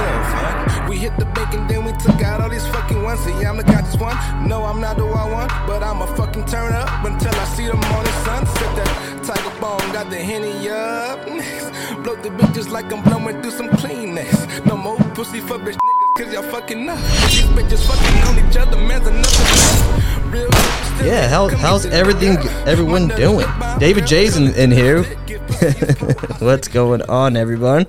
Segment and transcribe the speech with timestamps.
[0.00, 0.88] left, huh?
[0.88, 3.20] We hit the bank and then we took out all these fucking ones.
[3.20, 4.16] See, I'm the guy just one.
[4.48, 7.76] No, I'm not the I want, but I'ma fucking turn up until I see the
[7.76, 8.46] morning sun.
[8.46, 11.24] Set that tiger bone, got the henny up.
[12.02, 14.66] Blow the bitches like I'm blowing through some Kleenex.
[14.66, 15.76] No more pussy for bitch
[16.20, 16.98] cause y'all fucking up.
[16.98, 20.32] These bitches fucking on each other, man's enough.
[20.32, 20.48] Real
[21.06, 23.46] Yeah, how, how's everything, everyone doing?
[23.78, 25.02] David J's in, in here.
[26.38, 27.86] What's going on, everyone?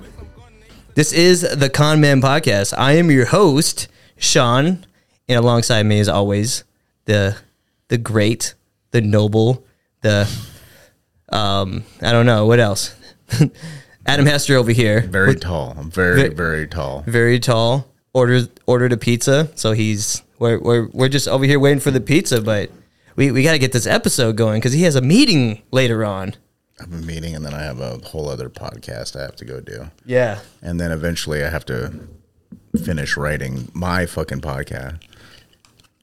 [0.94, 2.72] This is the Con Men Podcast.
[2.76, 4.86] I am your host, Sean,
[5.28, 6.64] and alongside me, as always,
[7.04, 7.36] the
[7.88, 8.54] the great,
[8.92, 9.64] the noble,
[10.00, 10.30] the
[11.28, 12.94] um, I don't know what else.
[14.06, 15.74] Adam Hester over here, Very tall.
[15.78, 17.04] I'm very, Ve- very tall.
[17.06, 17.91] very tall.
[18.14, 22.00] Ordered ordered a pizza, so he's we're we're we're just over here waiting for the
[22.00, 22.70] pizza, but
[23.16, 26.34] we we got to get this episode going because he has a meeting later on.
[26.78, 29.44] I have a meeting and then I have a whole other podcast I have to
[29.46, 29.90] go do.
[30.04, 31.92] Yeah, And then eventually I have to
[32.84, 34.98] finish writing my fucking podcast.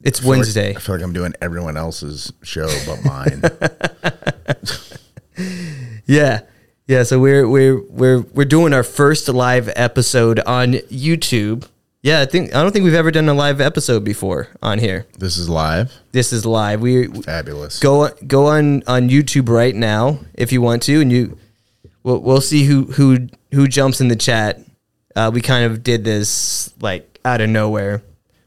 [0.04, 0.70] it's I feel like- Wednesday.
[0.76, 3.42] I feel like I'm doing everyone else's show but mine.
[6.06, 6.42] Yeah.
[6.88, 11.68] Yeah, so we're we're we're we're doing our first live episode on YouTube.
[12.02, 15.06] Yeah, I think I don't think we've ever done a live episode before on here.
[15.18, 15.94] this is live.
[16.14, 16.80] This is live.
[16.80, 17.80] We Fabulous.
[17.80, 21.38] go go on on YouTube right now if you want to and you
[22.04, 24.62] we'll, we'll see who who who jumps in the chat.
[25.16, 28.02] Uh, we kind of did this like out of nowhere.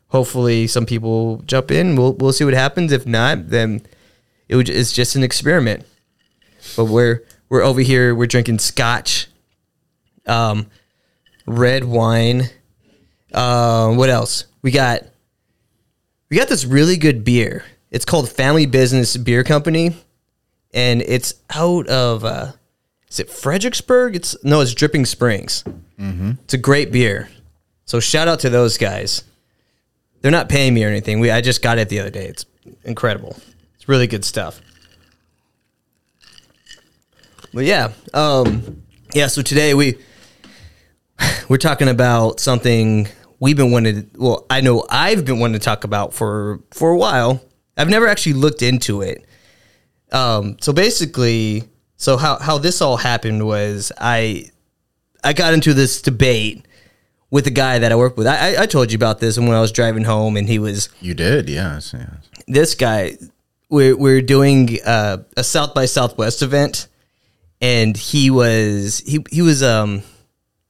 [0.09, 1.95] Hopefully some people jump in.
[1.95, 2.91] We'll we'll see what happens.
[2.91, 3.83] If not, then
[4.49, 5.85] it would, it's just an experiment.
[6.75, 8.15] But we're we're over here.
[8.15, 9.29] We're drinking scotch,
[10.27, 10.69] um,
[11.45, 12.45] red wine.
[13.33, 14.45] Uh, what else?
[14.63, 15.03] We got
[16.31, 17.65] we got this really good beer.
[17.91, 19.95] It's called Family Business Beer Company,
[20.73, 22.53] and it's out of uh,
[23.09, 24.17] is it Fredericksburg?
[24.17, 25.65] It's no, it's Dripping Springs.
[26.45, 27.29] It's a great beer.
[27.85, 29.25] So shout out to those guys.
[30.21, 31.21] They're not paying me or anything.
[31.21, 32.27] We I just got it the other day.
[32.27, 32.47] It's
[32.85, 33.37] incredible.
[33.75, 34.61] It's really good stuff.
[37.53, 38.83] But yeah, um,
[39.13, 39.27] yeah.
[39.27, 39.99] So today we
[41.49, 43.09] we're talking about something
[43.43, 44.11] we've been wanting.
[44.11, 47.43] To, well, I know I've been wanting to talk about for for a while.
[47.77, 49.27] I've never actually looked into it.
[50.13, 51.65] Um, so basically,
[51.97, 54.51] so how how this all happened was I
[55.25, 56.67] I got into this debate
[57.31, 58.27] with a guy that I work with.
[58.27, 60.89] I, I I told you about this when I was driving home, and he was
[61.01, 62.11] You did, yes, yes.
[62.47, 63.19] this guy
[63.69, 66.89] we're, we're doing uh, a south by southwest event
[67.63, 70.03] and he was he, he was um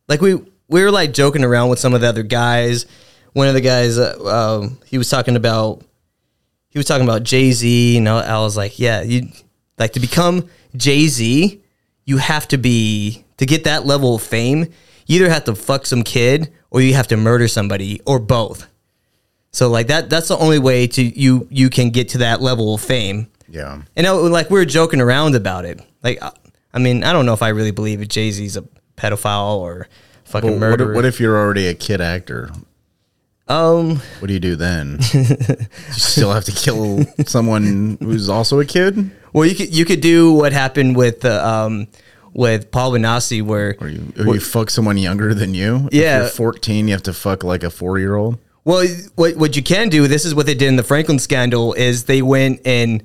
[0.06, 0.40] like we
[0.72, 2.86] we were like joking around with some of the other guys
[3.34, 4.16] one of the guys uh,
[4.60, 5.82] um, he was talking about
[6.68, 9.28] he was talking about jay-z and I, I was like yeah you
[9.78, 11.60] like to become jay-z
[12.04, 14.68] you have to be to get that level of fame
[15.06, 18.66] you either have to fuck some kid or you have to murder somebody or both
[19.50, 22.74] so like that that's the only way to you you can get to that level
[22.74, 23.28] of fame.
[23.50, 23.82] Yeah.
[23.96, 25.78] And I, like we were joking around about it.
[26.02, 26.32] Like I-
[26.74, 28.64] I mean, I don't know if I really believe if Jay-Z's a
[28.96, 29.88] pedophile or
[30.32, 32.50] fucking Well, what, if, what if you're already a kid actor?
[33.48, 34.98] um What do you do then?
[35.12, 39.10] you still have to kill someone who's also a kid?
[39.32, 41.86] well you could you could do what happened with uh, um
[42.34, 45.88] with Paul Bonacci where Or you, or you fuck someone younger than you?
[45.92, 46.20] If Yeah.
[46.20, 48.38] you're 14, you have to fuck like a four year old?
[48.64, 51.74] Well, what what you can do, this is what they did in the Franklin scandal,
[51.74, 53.02] is they went and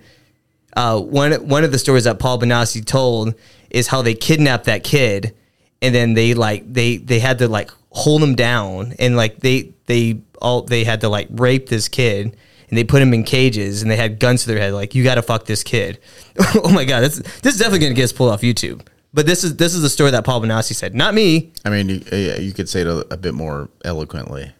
[0.78, 3.34] uh, one one of the stories that Paul Bonacci told
[3.72, 5.34] is how they kidnapped that kid,
[5.82, 9.74] and then they like they they had to like hold him down, and like they
[9.86, 12.36] they all they had to like rape this kid,
[12.70, 15.04] and they put him in cages, and they had guns to their head, like you
[15.04, 16.00] got to fuck this kid.
[16.56, 18.86] oh my god, this this is definitely gonna get us pulled off YouTube.
[19.14, 21.52] But this is this is the story that Paul Bonacci said, not me.
[21.66, 22.02] I mean, you,
[22.40, 24.52] you could say it a, a bit more eloquently.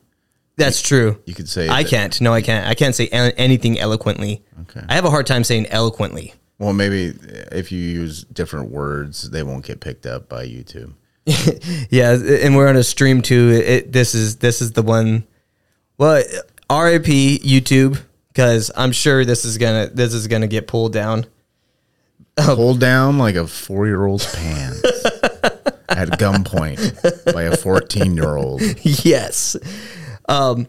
[0.56, 1.22] That's true.
[1.26, 2.20] You could say I that- can't.
[2.22, 2.66] No, I can't.
[2.66, 4.44] I can't say anything eloquently.
[4.62, 4.82] Okay.
[4.90, 6.34] I have a hard time saying eloquently.
[6.58, 7.14] Well, maybe
[7.52, 10.94] if you use different words, they won't get picked up by YouTube.
[11.90, 13.62] Yeah, and we're on a stream too.
[13.64, 15.26] It, this is this is the one.
[15.98, 16.24] Well,
[16.70, 21.26] RIP YouTube because I'm sure this is gonna this is gonna get pulled down.
[22.36, 24.84] Pulled down like a four year old's pants
[25.90, 28.62] at gunpoint by a 14 year old.
[28.84, 29.56] yes.
[30.30, 30.68] Um,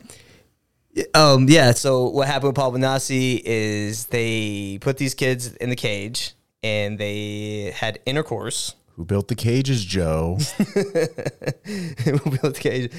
[1.14, 1.72] um, yeah.
[1.72, 6.32] So what happened with Paul Bonacci is they put these kids in the cage
[6.62, 8.74] and they had intercourse.
[8.98, 10.38] Who built the cages, Joe?
[10.58, 12.92] Who built the cage.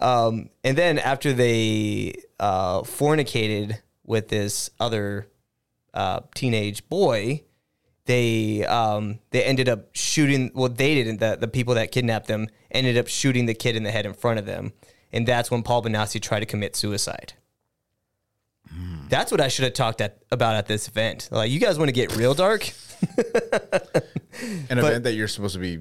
[0.00, 5.28] Um, and then after they uh, fornicated with this other
[5.94, 7.44] uh, teenage boy,
[8.06, 10.50] they um, they ended up shooting.
[10.56, 11.20] Well, they didn't.
[11.20, 14.12] The the people that kidnapped them ended up shooting the kid in the head in
[14.12, 14.72] front of them,
[15.12, 17.34] and that's when Paul Bonacci tried to commit suicide.
[19.08, 21.28] That's what I should have talked at, about at this event.
[21.30, 22.72] Like, you guys want to get real dark?
[24.70, 25.78] An event that you're supposed to be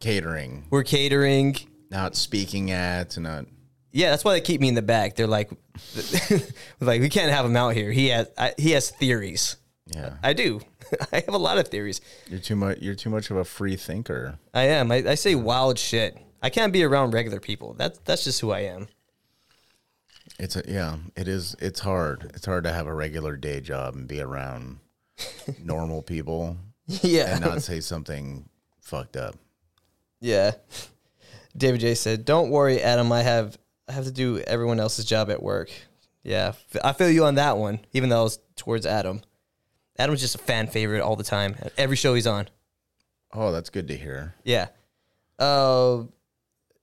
[0.00, 1.56] catering, We're catering.
[1.90, 3.46] not speaking at, and not.
[3.92, 5.14] Yeah, that's why they keep me in the back.
[5.14, 5.50] They're like,
[6.80, 7.92] like we can't have him out here.
[7.92, 9.56] He has I, he has theories.
[9.86, 10.60] Yeah, I do.
[11.12, 12.00] I have a lot of theories.
[12.28, 12.78] you're too much.
[12.80, 14.38] You're too much of a free thinker.
[14.52, 14.90] I am.
[14.90, 16.18] I, I say wild shit.
[16.42, 17.74] I can't be around regular people.
[17.74, 18.88] That's that's just who I am.
[20.38, 20.96] It's a yeah.
[21.16, 21.54] It is.
[21.60, 22.32] It's hard.
[22.34, 24.78] It's hard to have a regular day job and be around
[25.62, 26.56] normal people
[26.86, 27.34] yeah.
[27.34, 28.48] and not say something
[28.80, 29.36] fucked up.
[30.20, 30.52] Yeah.
[31.56, 33.12] David J said, "Don't worry, Adam.
[33.12, 33.56] I have
[33.88, 35.70] I have to do everyone else's job at work."
[36.22, 36.52] Yeah,
[36.82, 37.80] I feel you on that one.
[37.92, 39.20] Even though I was towards Adam.
[39.96, 41.54] Adam's just a fan favorite all the time.
[41.60, 42.48] At every show he's on.
[43.32, 44.34] Oh, that's good to hear.
[44.42, 44.68] Yeah.
[45.38, 46.08] Oh,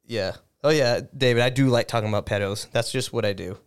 [0.06, 0.34] yeah.
[0.64, 1.42] Oh yeah, David.
[1.42, 2.70] I do like talking about pedos.
[2.72, 3.58] That's just what I do.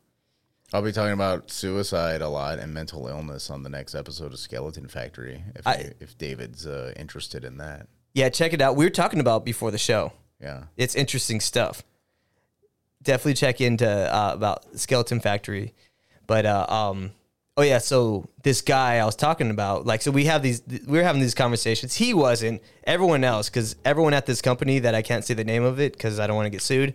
[0.72, 4.38] I'll be talking about suicide a lot and mental illness on the next episode of
[4.38, 5.44] Skeleton Factory.
[5.54, 8.76] If I- if David's uh, interested in that, Yeah, check it out.
[8.76, 10.12] We were talking about before the show.
[10.40, 10.64] yeah.
[10.76, 11.82] It's interesting stuff.
[13.02, 15.74] Definitely check into uh, about Skeleton Factory.
[16.26, 17.12] But uh, um,
[17.56, 20.96] oh yeah, so this guy I was talking about, like, so we have these, we
[20.98, 21.94] were having these conversations.
[21.96, 22.62] He wasn't.
[22.84, 25.92] Everyone else, because everyone at this company that I can't say the name of it
[25.92, 26.94] because I don't want to get sued.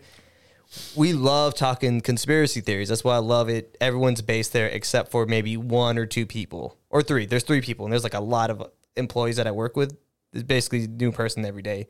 [0.96, 2.90] We love talking conspiracy theories.
[2.90, 3.76] That's why I love it.
[3.82, 7.26] Everyone's based there except for maybe one or two people or three.
[7.26, 9.98] There's three people, and there's like a lot of employees that I work with.
[10.32, 11.88] There's basically new person every day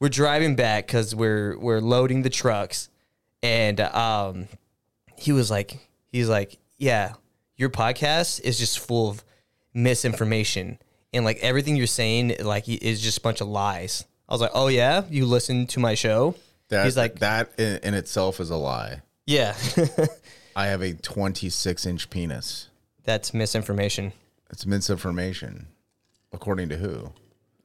[0.00, 2.88] we're driving back because we're we're loading the trucks,
[3.42, 4.48] and um,
[5.16, 7.14] he was like, he's like, yeah,
[7.56, 9.24] your podcast is just full of
[9.74, 10.78] misinformation,
[11.12, 14.04] and like everything you're saying, like is just a bunch of lies.
[14.28, 16.34] I was like, oh yeah, you listen to my show.
[16.68, 19.02] That, he's like, that in, in itself is a lie.
[19.26, 19.54] yeah,
[20.56, 22.68] I have a 26 inch penis.
[23.04, 24.12] that's misinformation.
[24.50, 25.68] It's misinformation,
[26.32, 27.12] according to who?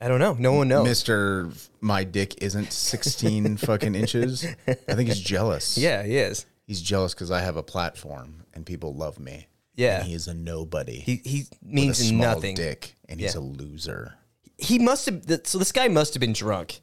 [0.02, 0.36] I don't know.
[0.38, 0.86] No one knows.
[0.86, 4.46] Mister, my dick isn't 16 fucking inches.
[4.68, 5.78] I think he's jealous.
[5.78, 6.46] yeah, he is.
[6.68, 9.48] he's jealous because I have a platform and people love me.
[9.76, 10.00] Yeah.
[10.00, 11.00] and he is a nobody.
[11.00, 12.56] He he with a means small nothing.
[12.56, 13.40] Dick, and he's Yeah.
[13.40, 14.14] a loser.
[14.58, 15.26] He must have.
[15.26, 16.82] th- So this guy must have been drunk.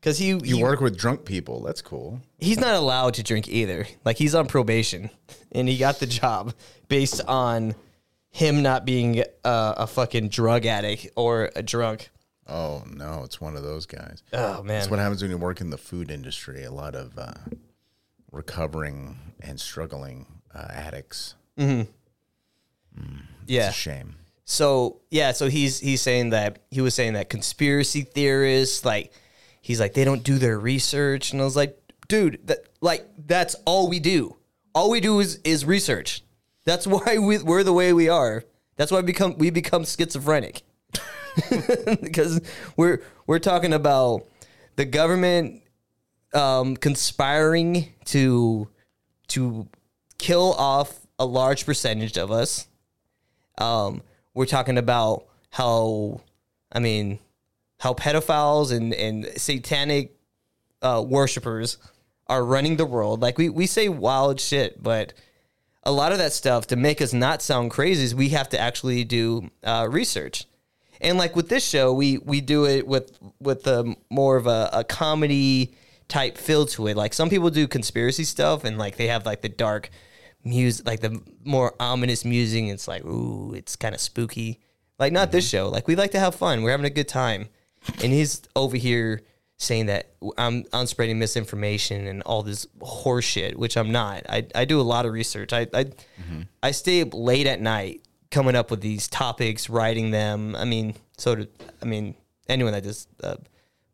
[0.00, 1.62] Because he, You he work with drunk people.
[1.62, 2.20] That's cool.
[2.38, 3.86] he's not allowed to drink either.
[4.04, 5.10] Like he's on probation,
[5.52, 6.54] and he got the job
[6.88, 7.74] based on
[8.30, 12.10] him not being uh, a fucking drug addict or a drunk.
[12.46, 14.22] Oh no, it's one of those guys.
[14.32, 16.64] Oh man, That's what happens when you work in the food industry.
[16.64, 17.32] A lot of uh,
[18.32, 21.34] recovering and struggling uh, addicts.
[21.58, 21.84] yeah.
[23.46, 24.14] It's a shame.
[24.44, 29.12] So yeah, so he's he's saying that he was saying that conspiracy theorists like
[29.68, 31.78] he's like they don't do their research, and I was like,
[32.08, 34.36] dude, that like that's all we do.
[34.74, 36.24] All we do is is research.
[36.64, 38.44] That's why we, we're the way we are.
[38.76, 40.62] That's why we become we become schizophrenic
[42.02, 42.40] because
[42.76, 44.26] we're we're talking about
[44.76, 45.62] the government
[46.32, 48.68] um, conspiring to
[49.28, 49.68] to
[50.16, 52.66] kill off a large percentage of us.
[53.58, 56.20] Um, we're talking about how,
[56.70, 57.18] I mean,
[57.78, 60.16] how pedophiles and, and satanic
[60.82, 61.78] uh, worshippers
[62.26, 63.22] are running the world.
[63.22, 65.14] Like we, we say wild shit, but
[65.82, 68.58] a lot of that stuff to make us not sound crazy is we have to
[68.58, 70.44] actually do uh, research.
[71.00, 74.68] And like with this show, we we do it with with a more of a,
[74.72, 75.74] a comedy
[76.08, 76.96] type feel to it.
[76.96, 79.90] Like some people do conspiracy stuff and like they have like the dark
[80.44, 82.64] music, like the more ominous music.
[82.64, 84.60] It's like ooh, it's kind of spooky.
[84.98, 85.68] Like not this show.
[85.68, 86.62] Like we like to have fun.
[86.62, 87.48] We're having a good time,
[88.02, 89.22] and he's over here
[89.56, 94.24] saying that I'm I'm spreading misinformation and all this horseshit, which I'm not.
[94.28, 95.52] I, I do a lot of research.
[95.52, 96.42] I I, mm-hmm.
[96.62, 100.54] I stay up late at night coming up with these topics, writing them.
[100.56, 101.46] I mean, so do
[101.82, 102.14] I mean
[102.48, 103.38] anyone that does a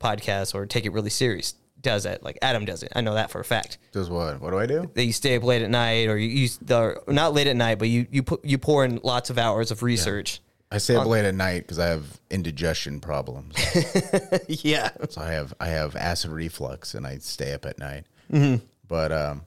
[0.01, 2.25] podcast or take it really serious does that.
[2.25, 2.93] Like Adam does it.
[2.97, 3.79] I know that for a fact.
[3.93, 4.41] Does what?
[4.41, 4.91] What do I do?
[4.95, 7.79] That you stay up late at night, or you, you or not late at night,
[7.79, 10.41] but you you put you pour in lots of hours of research.
[10.75, 13.55] I stay up late at night because I have indigestion problems.
[14.49, 14.91] Yeah.
[15.09, 18.05] so I have I have acid reflux and I stay up at night.
[18.87, 19.43] But um,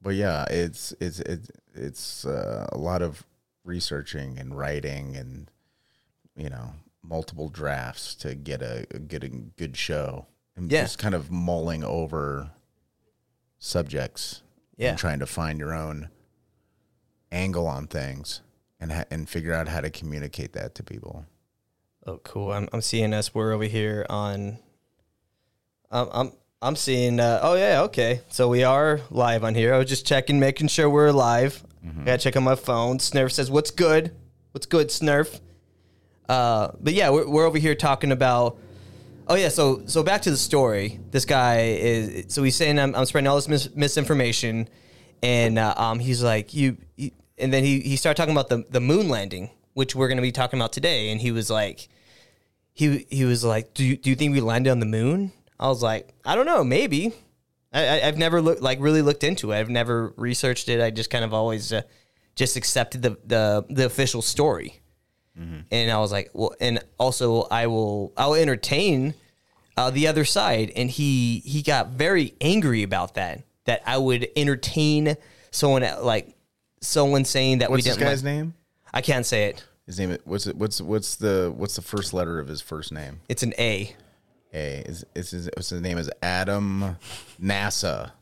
[0.00, 3.24] but yeah, it's it's it's it's uh, a lot of
[3.64, 5.50] researching and writing and
[6.36, 10.26] you know multiple drafts to get a get a good show.
[10.56, 10.82] And Yeah.
[10.82, 12.50] just kind of mulling over
[13.58, 14.42] subjects.
[14.76, 14.90] Yeah.
[14.90, 16.08] And trying to find your own
[17.32, 18.40] angle on things
[18.80, 21.24] and ha- and figure out how to communicate that to people.
[22.06, 22.52] Oh, cool.
[22.52, 23.34] I'm I'm seeing us.
[23.34, 24.58] We're over here on.
[25.90, 27.20] Um, I'm I'm seeing.
[27.20, 28.20] Uh, oh yeah, okay.
[28.28, 29.74] So we are live on here.
[29.74, 31.64] I was just checking, making sure we're live.
[31.84, 32.04] Mm-hmm.
[32.04, 32.98] Gotta check on my phone.
[32.98, 34.14] Snurf says, "What's good?
[34.52, 35.40] What's good, Snurf?"
[36.28, 38.58] Uh, but yeah, we're we're over here talking about.
[39.26, 41.00] Oh yeah, so so back to the story.
[41.10, 44.68] This guy is so he's saying I'm, I'm spreading all this mis- misinformation,
[45.22, 48.64] and uh, um he's like you, you, and then he he started talking about the
[48.70, 51.88] the moon landing, which we're gonna be talking about today, and he was like,
[52.72, 55.32] he he was like, do you, do you think we landed on the moon?
[55.58, 57.12] I was like, I don't know, maybe.
[57.72, 59.58] I, I I've never looked like really looked into it.
[59.58, 60.80] I've never researched it.
[60.80, 61.82] I just kind of always uh,
[62.36, 64.80] just accepted the the the official story
[65.72, 69.14] and I was like, well, and also I will I'll entertain
[69.76, 74.28] uh, the other side, and he he got very angry about that that I would
[74.36, 75.16] entertain
[75.50, 76.33] someone like
[76.86, 78.54] someone saying that What's we this didn't What's guy's like- name?
[78.92, 79.64] I can't say it.
[79.86, 80.16] His name.
[80.24, 80.56] What's it?
[80.56, 83.20] What's what's the what's the first letter of his first name?
[83.28, 83.94] It's an A.
[84.54, 84.78] A.
[84.86, 85.98] Is is his, his name?
[85.98, 86.96] Is Adam
[87.42, 88.12] NASA?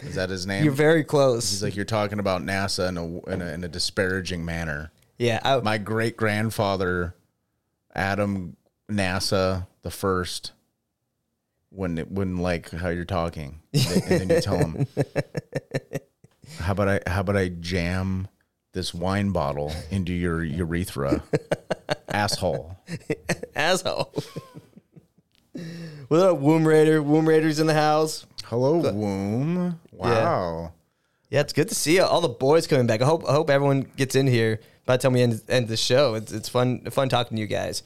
[0.00, 0.64] Is that his name?
[0.64, 1.48] You're very close.
[1.50, 4.90] He's like you're talking about NASA in a in a, in a disparaging manner.
[5.16, 7.14] yeah, I, My great grandfather,
[7.94, 8.56] Adam
[8.90, 10.52] NASA the first,
[11.72, 14.86] it wouldn't like how you're talking, and then you tell him,
[16.58, 17.00] "How about I?
[17.06, 18.28] How about I jam
[18.72, 21.22] this wine bottle into your urethra,
[22.08, 22.76] asshole?"
[23.56, 24.12] asshole.
[26.08, 27.02] What up, Womb Raider?
[27.02, 28.26] Womb Raiders in the house.
[28.44, 29.80] Hello, womb.
[29.92, 30.72] Wow.
[31.30, 33.02] Yeah, it's good to see all the boys coming back.
[33.02, 35.76] I hope I hope everyone gets in here by the time we end, end the
[35.76, 36.14] show.
[36.14, 37.82] It's it's fun fun talking to you guys.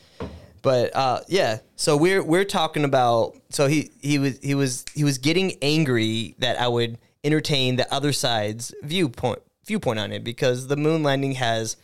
[0.63, 3.37] But uh, yeah, so we're we're talking about.
[3.51, 7.93] So he he was he was he was getting angry that I would entertain the
[7.93, 11.77] other side's viewpoint viewpoint on it because the moon landing has,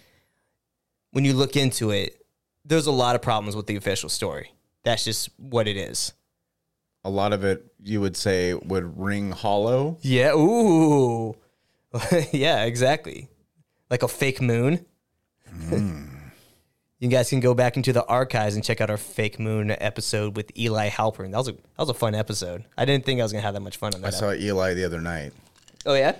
[1.10, 2.24] when you look into it,
[2.64, 4.52] there's a lot of problems with the official story.
[4.84, 6.14] That's just what it is.
[7.04, 9.98] A lot of it, you would say, would ring hollow.
[10.00, 10.32] Yeah.
[10.32, 11.36] Ooh.
[12.32, 13.28] yeah, exactly.
[13.90, 14.86] Like a fake moon.
[15.68, 16.13] Hmm.
[17.04, 20.36] You guys can go back into the archives and check out our fake moon episode
[20.36, 21.30] with Eli Halpern.
[21.32, 22.64] That was a that was a fun episode.
[22.78, 24.08] I didn't think I was gonna have that much fun on that.
[24.08, 25.32] I saw Eli the other night.
[25.86, 26.16] oh yeah.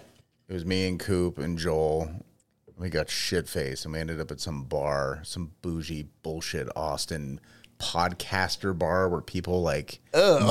[0.47, 2.11] It was me and Coop and Joel.
[2.77, 7.41] We got shit faced and we ended up at some bar, some bougie bullshit Austin
[7.79, 10.01] podcaster bar where people like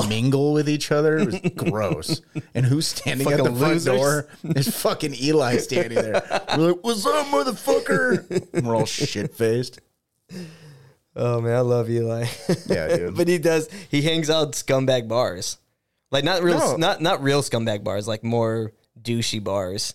[0.08, 1.18] mingle with each other.
[1.18, 2.22] It was gross.
[2.54, 4.28] and who's standing at the Fucking front door?
[4.42, 6.22] There's fucking Eli standing there.
[6.56, 9.80] We're like, "What's up, motherfucker?" And we're all shit faced.
[11.16, 12.26] Oh man, I love Eli.
[12.66, 13.16] Yeah, dude.
[13.16, 13.68] but he does.
[13.90, 15.58] He hangs out scumbag bars,
[16.10, 16.76] like not real, No.
[16.76, 19.94] not not real scumbag bars, like more douchey bars.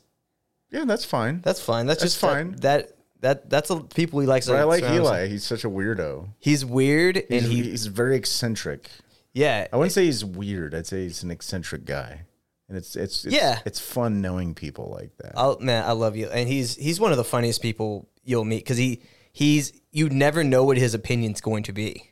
[0.72, 1.42] yeah, that's fine.
[1.42, 1.88] That's fine.
[1.88, 2.52] That's, That's just fine.
[2.52, 4.46] That, that that that's the people he likes.
[4.46, 5.28] to But I like surround himself- Eli.
[5.28, 6.30] He's such a weirdo.
[6.40, 8.90] He's weird, and He's, he he's very eccentric.
[9.34, 9.68] yeah.
[9.74, 10.74] I wouldn't say he's weird.
[10.74, 12.22] I'd say he's an eccentric guy,
[12.70, 13.60] and it's it's, it's Yeah.
[13.66, 15.34] It's fun knowing people like that.
[15.36, 18.64] I'll, man, I love you, and he's he's one of the funniest people you'll meet
[18.64, 19.02] because he
[19.32, 22.12] he's you never know what his opinion's going to be.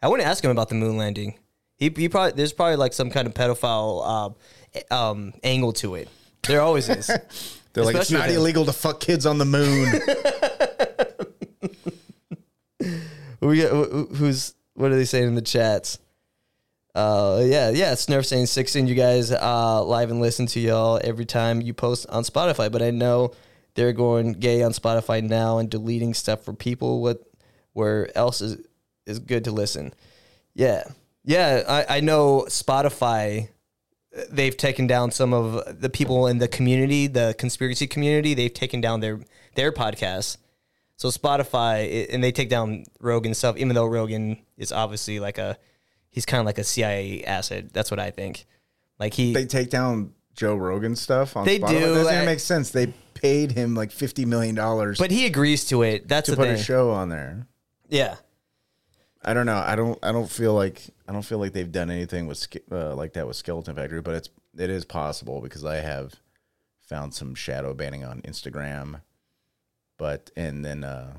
[0.00, 1.38] I want to ask him about the moon landing.
[1.76, 4.34] He, he probably there's probably like some kind of pedophile um,
[4.90, 6.08] um, angle to it.
[6.46, 7.06] There always is.
[7.72, 9.90] They're like, it's not illegal to fuck kids on the moon.
[13.40, 15.98] we got wh- wh- who's what are they saying in the chats?
[16.94, 17.92] Uh, yeah, yeah.
[17.92, 18.86] Snurf saying sixteen.
[18.86, 22.82] You guys uh live and listen to y'all every time you post on Spotify, but
[22.82, 23.32] I know
[23.74, 27.00] they're going gay on Spotify now and deleting stuff for people.
[27.02, 27.22] What
[27.72, 28.58] where else is
[29.06, 29.94] is good to listen?
[30.54, 30.84] Yeah,
[31.24, 31.62] yeah.
[31.68, 33.48] I I know Spotify.
[34.30, 38.34] They've taken down some of the people in the community, the conspiracy community.
[38.34, 39.20] They've taken down their
[39.54, 40.36] their podcasts.
[40.96, 45.56] So Spotify, and they take down Rogan stuff, even though Rogan is obviously like a,
[46.10, 47.72] he's kind of like a CIA asset.
[47.72, 48.46] That's what I think.
[49.00, 51.68] Like he, they take down Joe Rogan stuff on They Spotify.
[51.70, 52.70] do, That doesn't I- even make sense.
[52.70, 56.08] They paid him like fifty million dollars but he agrees to it.
[56.08, 56.56] That's to the put thing.
[56.56, 57.46] a show on there.
[57.88, 58.16] Yeah,
[59.22, 59.62] I don't know.
[59.64, 59.98] I don't.
[60.02, 60.82] I don't feel like.
[61.08, 64.00] I don't feel like they've done anything with ske- uh, like that with Skeleton Factory.
[64.02, 66.14] But it's it is possible because I have
[66.80, 69.00] found some shadow banning on Instagram.
[69.98, 71.18] But and then, uh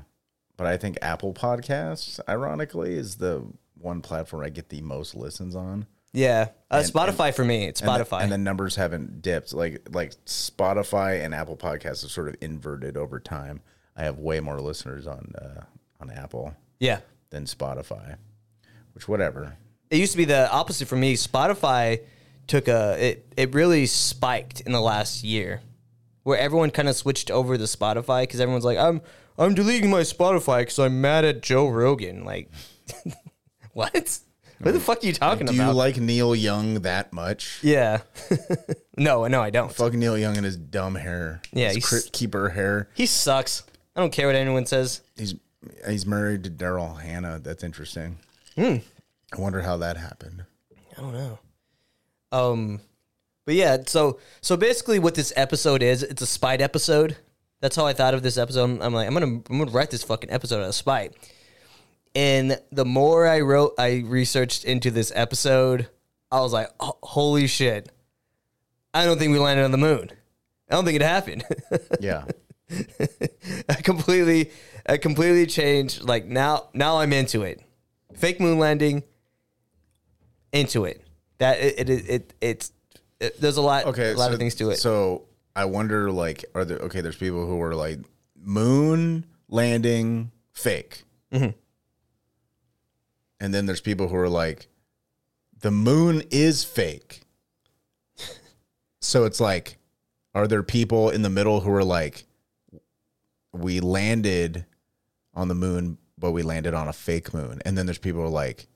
[0.56, 3.44] but I think Apple Podcasts, ironically, is the
[3.78, 5.86] one platform I get the most listens on.
[6.14, 6.48] Yeah.
[6.70, 8.22] Uh, And- Spotify for me, it's And the- Spotify.
[8.22, 9.52] and the numbers haven't dipped.
[9.52, 13.60] Like like Spotify and Apple Podcasts have sort of inverted over time.
[13.96, 15.64] I have way more listeners on uh,
[16.00, 18.16] on Apple yeah, than Spotify,
[18.94, 19.56] which whatever.
[19.90, 21.14] it used to be the opposite for me.
[21.14, 22.00] Spotify
[22.46, 23.32] took a it.
[23.36, 25.60] It really spiked in the last year,
[26.24, 29.00] where everyone kind of switched over to Spotify because everyone's like, I'm
[29.38, 32.24] I'm deleting my Spotify because I'm mad at Joe Rogan.
[32.24, 32.50] Like,
[33.72, 34.18] what?
[34.60, 35.52] What the fuck are you talking about?
[35.54, 35.70] Do about?
[35.70, 37.58] you like Neil Young that much?
[37.62, 38.00] yeah.
[38.96, 39.72] no, no, I don't.
[39.72, 41.42] Fuck Neil Young and his dumb hair.
[41.52, 42.88] Yeah, his he's- crypt keeper hair.
[42.94, 43.64] He sucks.
[43.96, 45.02] I don't care what anyone says.
[45.16, 45.34] He's
[45.88, 47.38] he's married to Daryl Hannah.
[47.42, 48.18] That's interesting.
[48.56, 48.76] Hmm.
[49.36, 50.44] I wonder how that happened.
[50.96, 51.38] I don't know.
[52.32, 52.80] Um,
[53.46, 57.16] but yeah, so so basically, what this episode is, it's a spite episode.
[57.60, 58.64] That's how I thought of this episode.
[58.64, 61.14] I'm, I'm like, I'm gonna I'm gonna write this fucking episode out of spite.
[62.14, 65.88] And the more I wrote, I researched into this episode.
[66.30, 67.90] I was like, holy shit!
[68.92, 70.10] I don't think we landed on the moon.
[70.70, 71.44] I don't think it happened.
[72.00, 72.24] Yeah.
[73.68, 74.50] I completely,
[74.86, 76.02] I completely changed.
[76.02, 77.60] Like now, now I'm into it.
[78.14, 79.02] Fake moon landing.
[80.52, 81.02] Into it.
[81.38, 82.72] That it it, it it's
[83.20, 84.12] it, there's a lot Okay.
[84.12, 84.76] a lot so, of things to it.
[84.76, 87.00] So I wonder, like, are there okay?
[87.00, 88.00] There's people who are like
[88.40, 91.02] moon landing fake,
[91.32, 91.50] Mm-hmm.
[93.40, 94.68] And then there's people who are like,
[95.60, 97.22] the moon is fake.
[99.00, 99.78] so it's like,
[100.34, 102.24] are there people in the middle who are like,
[103.52, 104.66] we landed
[105.34, 108.26] on the moon, but we landed on a fake moon, and then there's people who
[108.26, 108.66] are like,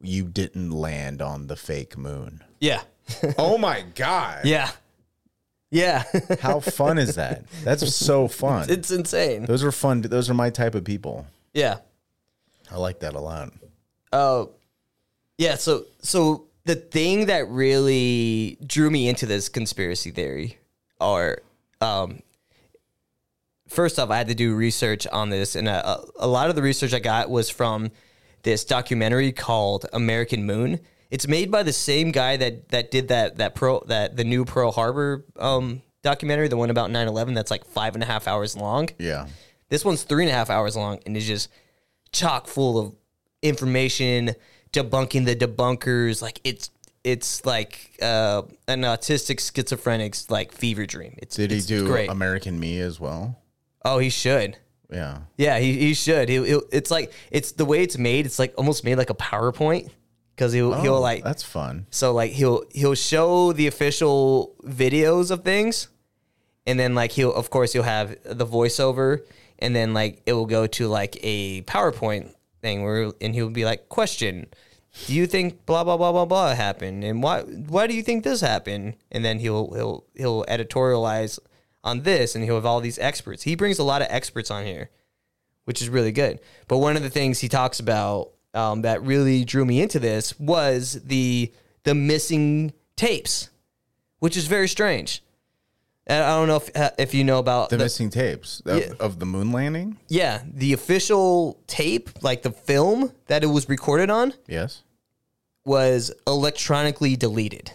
[0.00, 2.42] you didn't land on the fake moon.
[2.60, 2.82] yeah,
[3.38, 4.44] oh my god!
[4.44, 4.70] yeah,
[5.74, 6.04] yeah.
[6.40, 7.44] How fun is that?
[7.64, 8.70] That's so fun.
[8.70, 9.44] it's insane.
[9.44, 10.02] Those are fun.
[10.02, 11.26] Those are my type of people.
[11.52, 11.78] Yeah.
[12.70, 13.52] I like that a lot.
[14.14, 14.52] Oh,
[15.36, 15.56] yeah.
[15.56, 20.58] So, so the thing that really drew me into this conspiracy theory,
[21.00, 21.42] are
[21.80, 22.20] um,
[23.68, 26.56] first off, I had to do research on this, and a, a, a lot of
[26.56, 27.90] the research I got was from
[28.42, 30.80] this documentary called American Moon.
[31.10, 34.44] It's made by the same guy that that did that that pro that the new
[34.44, 38.56] Pearl Harbor um, documentary, the one about 9-11 that's like five and a half hours
[38.56, 38.88] long.
[38.98, 39.26] Yeah.
[39.68, 41.48] This one's three and a half hours long and is just
[42.12, 42.94] chock full of
[43.44, 44.34] information
[44.72, 46.20] debunking the debunkers.
[46.22, 46.70] Like it's
[47.04, 51.14] it's like uh, an autistic schizophrenic's like fever dream.
[51.18, 52.08] It's Did he it's do great?
[52.10, 53.38] American Me as well?
[53.84, 54.56] oh, he should.
[54.90, 55.18] Yeah.
[55.36, 56.28] Yeah, he, he should.
[56.28, 58.26] He, he'll, it's like it's the way it's made.
[58.26, 59.90] It's like almost made like a PowerPoint
[60.34, 61.86] because he'll he'll Oh, like that's fun.
[61.90, 65.88] so like he'll he'll show the official videos of things,
[66.66, 69.20] and then like he'll of course he'll have the voiceover,
[69.58, 72.32] and then like it will go to like a PowerPoint
[72.64, 74.46] thing where and he'll be like, question,
[75.06, 78.24] do you think blah blah blah blah blah happened, and why why do you think
[78.24, 78.96] this happened?
[79.12, 81.38] And then he'll he'll he'll editorialize
[81.82, 83.42] on this, and he'll have all these experts.
[83.44, 84.90] He brings a lot of experts on here
[85.64, 86.40] which is really good.
[86.68, 90.38] But one of the things he talks about um, that really drew me into this
[90.38, 93.50] was the the missing tapes,
[94.20, 95.22] which is very strange.
[96.06, 98.78] And I don't know if uh, if you know about The, the- missing tapes of,
[98.78, 98.92] Yeah.
[99.00, 99.96] of the moon landing.
[100.08, 104.82] yeah the official tape, like the film that it was recorded on, Yes.
[105.64, 107.72] was electronically deleted.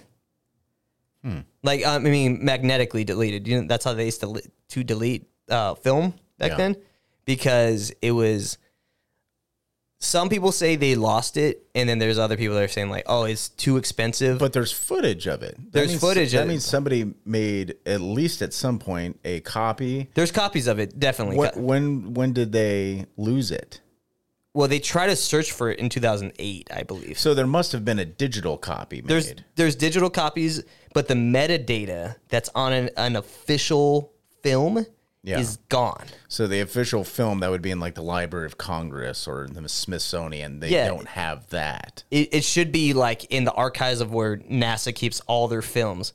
[1.62, 3.46] Like um, I mean, magnetically deleted.
[3.48, 6.58] You know, that's how they used to to delete uh, film back Yeah.
[6.58, 6.76] then,
[7.26, 8.58] because it was.
[10.02, 13.04] Some people say they lost it, and then there's other people that are saying like,
[13.06, 15.56] "Oh, it's too expensive." But there's footage of it.
[15.58, 16.50] That There's means- footage That of it.
[16.52, 20.10] means somebody made at least at some point a copy.
[20.14, 21.36] there's copies of it, definitely.
[21.36, 23.82] What, when when did they lose it?
[24.54, 27.20] Well, they try to search for it in 2008, I believe.
[27.20, 29.08] So there must have been a digital copy made.
[29.10, 34.86] There's there's digital copies, but the metadata that's on an, an official film
[35.22, 35.40] Yeah.
[35.40, 36.06] is gone.
[36.30, 39.68] so the official film that would be in like the Library of Congress or the
[39.68, 40.62] Smithsonian.
[40.62, 40.88] They Yeah.
[40.88, 42.04] don't have that.
[42.10, 46.14] It, it should be like in the archives of where NASA keeps all their films,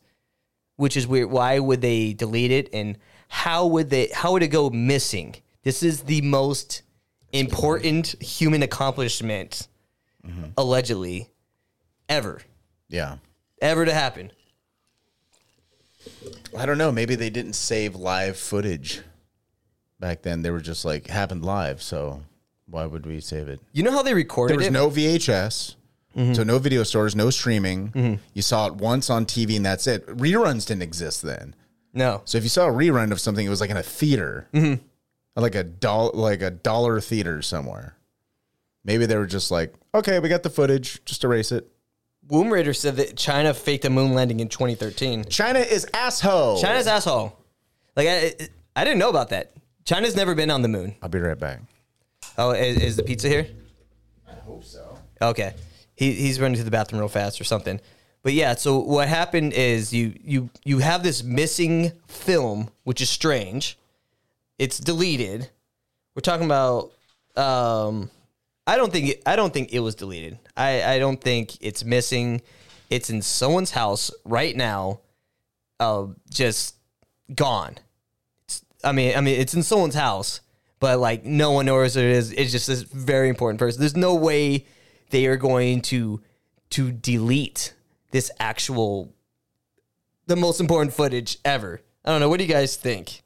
[0.77, 1.31] which is weird.
[1.31, 2.71] Why would they delete it?
[2.73, 2.97] And
[3.29, 4.09] how would they?
[4.13, 5.37] How would it go missing?
[5.65, 6.81] This is the most
[7.33, 9.69] important human accomplishment,
[10.27, 10.45] mm-hmm.
[10.57, 11.31] allegedly,
[12.09, 12.41] ever,
[12.89, 13.17] Yeah.
[13.61, 14.31] ever to happen.
[16.57, 16.93] I don't know.
[16.93, 19.01] Maybe they didn't save live footage
[20.01, 20.43] back then.
[20.43, 21.83] They were just like happened live.
[21.83, 22.23] So
[22.67, 23.61] why would we save it?
[23.73, 24.73] You know how they recorded There was it?
[24.73, 25.77] no VHS,
[26.35, 28.21] so no video stores, no streaming.
[28.35, 30.07] You saw it once on TV and that's it.
[30.07, 31.55] Reruns didn't exist then.
[31.93, 32.23] no.
[32.25, 34.83] So if you saw a rerun of something, it was like in a theater, mm-hmm.
[35.41, 37.97] like a doll, like a dollar theater somewhere.
[38.85, 41.69] Maybe they were just like, okay, we got the footage, just erase it.
[42.29, 45.27] Womb Raider said that China faked a moon landing in 2013.
[45.27, 46.61] China is asshole.
[46.61, 47.39] China's asshole.
[47.97, 48.35] Like I,
[48.75, 49.53] I didn't know about that.
[49.85, 50.95] China's never been on the moon.
[51.03, 51.61] I'll be right back.
[52.39, 53.47] Oh, is, is the pizza here?
[54.29, 54.99] I hope so.
[55.21, 55.55] Okay,
[55.95, 57.81] he, he's running to the bathroom real fast or something.
[58.23, 63.11] But yeah, so what happened is you you you have this missing film, which is
[63.11, 63.79] strange.
[64.59, 65.51] It's deleted.
[66.15, 66.93] We're talking about
[67.37, 68.11] um,
[68.67, 70.39] I don't think it, I don't think it was deleted.
[70.57, 72.41] I I don't think it's missing.
[72.91, 75.01] It's in someone's house right now,
[75.81, 76.77] uh, just
[77.35, 77.77] gone.
[78.45, 80.41] It's, I mean, I mean, it's in someone's house,
[80.81, 82.33] but like no one knows it is.
[82.33, 83.81] It's just this very important person.
[83.81, 84.67] There's no way
[85.11, 86.21] they are going to
[86.71, 87.75] to delete
[88.11, 89.13] this actual
[90.27, 91.81] the most important footage ever.
[92.05, 92.29] I don't know.
[92.29, 93.23] What do you guys think?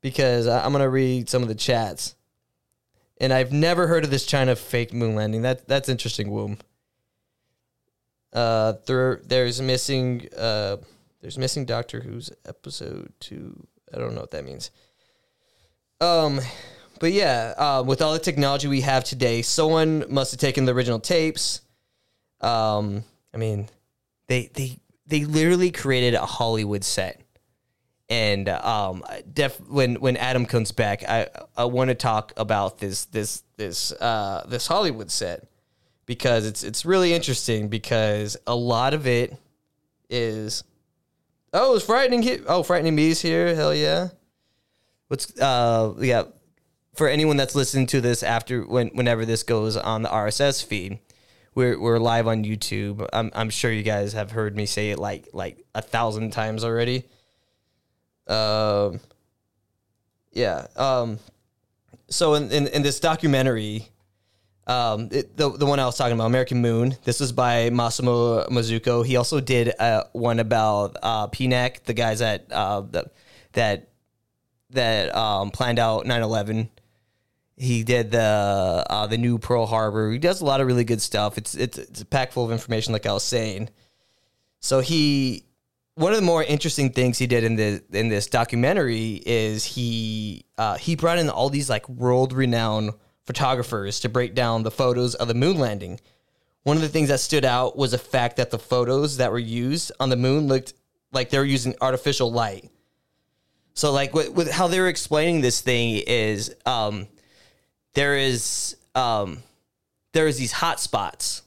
[0.00, 2.14] Because I- I'm gonna read some of the chats,
[3.18, 5.42] and I've never heard of this China fake moon landing.
[5.42, 6.30] That that's interesting.
[6.30, 6.58] Womb.
[8.32, 10.76] Uh, there there's missing uh
[11.20, 13.66] there's missing Doctor Who's episode two.
[13.92, 14.70] I don't know what that means.
[16.00, 16.40] Um,
[17.00, 20.72] but yeah, uh, with all the technology we have today, someone must have taken the
[20.72, 21.62] original tapes.
[22.40, 23.68] Um, I mean,
[24.28, 27.22] they they they literally created a Hollywood set.
[28.08, 33.06] And um, def when when Adam comes back, I I want to talk about this
[33.06, 35.48] this this uh, this Hollywood set.
[36.06, 39.36] Because it's it's really interesting because a lot of it
[40.08, 40.62] is
[41.52, 44.10] oh it's frightening he- oh frightening bees here hell yeah.
[45.08, 46.22] What's uh yeah
[46.94, 51.00] for anyone that's listening to this after when whenever this goes on the RSS feed
[51.56, 53.04] we're we're live on YouTube.
[53.12, 56.62] I'm I'm sure you guys have heard me say it like like a thousand times
[56.62, 57.08] already
[58.28, 59.00] um
[60.32, 61.18] yeah um
[62.08, 63.88] so in in, in this documentary
[64.66, 66.96] um, it, the the one I was talking about, American Moon.
[67.04, 69.06] This was by Massimo Mazzucco.
[69.06, 73.10] He also did uh, one about uh, PNAC, the guys that uh, the,
[73.52, 73.88] that
[74.70, 76.68] that um, planned out 9/11.
[77.56, 80.10] He did the uh, the new Pearl Harbor.
[80.10, 81.38] He does a lot of really good stuff.
[81.38, 83.70] It's it's it's a pack full of information, like I was saying.
[84.58, 85.45] So he
[85.96, 90.44] one of the more interesting things he did in the in this documentary is he
[90.58, 92.92] uh, he brought in all these like world renowned
[93.24, 95.98] photographers to break down the photos of the moon landing.
[96.64, 99.38] One of the things that stood out was the fact that the photos that were
[99.38, 100.74] used on the moon looked
[101.12, 102.68] like they were using artificial light.
[103.72, 107.06] So like with, with how they were explaining this thing is um,
[107.94, 109.38] there is um,
[110.12, 111.42] there is these hot spots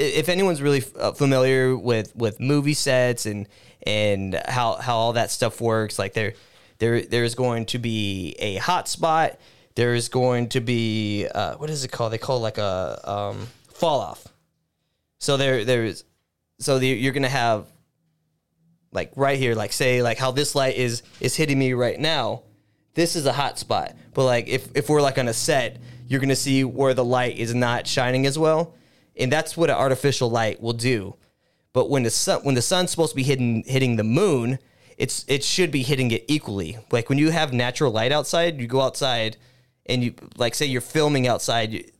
[0.00, 3.46] if anyone's really uh, familiar with with movie sets and
[3.86, 5.98] and how how all that stuff works.
[5.98, 6.34] Like there
[6.78, 9.38] there there's going to be a hot spot.
[9.74, 12.12] There's going to be uh, what is it called?
[12.12, 14.26] They call it like a um, fall off.
[15.18, 16.04] So there there's
[16.58, 17.66] so the, you're gonna have
[18.92, 22.42] like right here like say like how this light is is hitting me right now
[22.94, 23.94] this is a hot spot.
[24.14, 27.38] But like if if we're like on a set you're gonna see where the light
[27.38, 28.74] is not shining as well.
[29.16, 31.16] And that's what an artificial light will do.
[31.72, 34.58] But when the sun when the sun's supposed to be hitting hitting the moon,
[34.98, 36.78] it's it should be hitting it equally.
[36.90, 39.36] Like when you have natural light outside, you go outside
[39.86, 41.90] and you like say you're filming outside,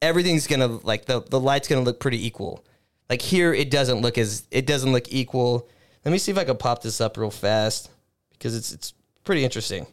[0.00, 2.64] everything's gonna like the the light's gonna look pretty equal.
[3.08, 5.68] Like here, it doesn't look as it doesn't look equal.
[6.04, 7.90] Let me see if I can pop this up real fast
[8.30, 9.86] because it's it's pretty interesting.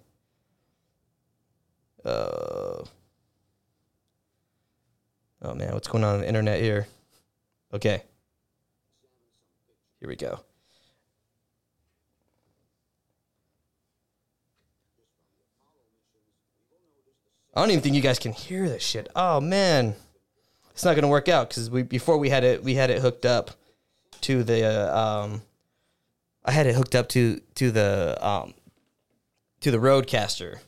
[2.03, 2.83] Uh.
[5.41, 6.85] Oh man, what's going on on the internet here?
[7.73, 8.03] Okay.
[9.99, 10.39] Here we go.
[17.53, 19.09] I don't even think you guys can hear this shit.
[19.15, 19.95] Oh man,
[20.71, 23.25] it's not gonna work out because we before we had it we had it hooked
[23.25, 23.51] up
[24.21, 25.41] to the uh, um,
[26.45, 28.53] I had it hooked up to to the um,
[29.59, 30.59] to the RODECaster.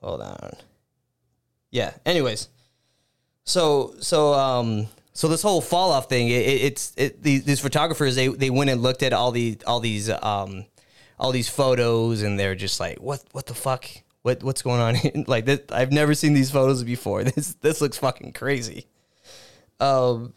[0.00, 0.52] Hold on.
[1.70, 1.92] Yeah.
[2.06, 2.48] Anyways,
[3.44, 7.60] so so um so this whole fall off thing, it, it, it's it, these, these
[7.60, 10.66] photographers they they went and looked at all the all these um
[11.18, 13.86] all these photos and they're just like what what the fuck?
[14.22, 17.24] What what's going on like this, I've never seen these photos before.
[17.24, 18.86] This this looks fucking crazy.
[19.78, 20.34] Um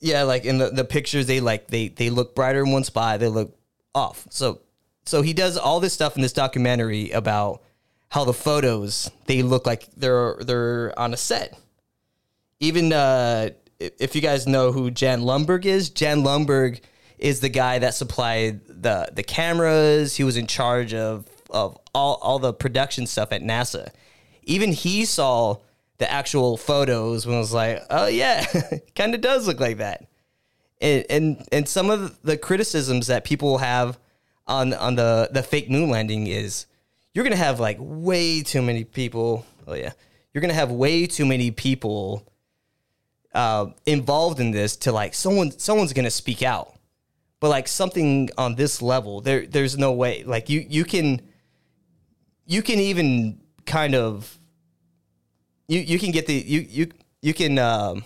[0.00, 3.20] yeah like in the, the pictures they like they they look brighter in one spot
[3.20, 3.56] they look
[3.94, 4.26] off.
[4.30, 4.60] So
[5.04, 7.62] so he does all this stuff in this documentary about
[8.10, 11.58] how the photos they look like they're they're on a set.
[12.60, 16.80] Even uh, if you guys know who Jan Lundberg is, Jan Lundberg
[17.18, 20.16] is the guy that supplied the the cameras.
[20.16, 23.90] He was in charge of of all all the production stuff at NASA.
[24.42, 25.56] Even he saw
[25.98, 28.44] the actual photos and was like, "Oh yeah,
[28.94, 30.06] kind of does look like that."
[30.80, 33.98] And, and and some of the criticisms that people have
[34.46, 36.66] on on the the fake moon landing is
[37.14, 39.44] you're gonna have like way too many people.
[39.66, 39.92] Oh yeah,
[40.32, 42.26] you're gonna have way too many people
[43.34, 46.74] uh, involved in this to like someone someone's gonna speak out
[47.40, 51.20] but like something on this level there there's no way like you you can
[52.46, 54.38] you can even kind of
[55.68, 56.90] you you can get the you you
[57.22, 58.02] you can um,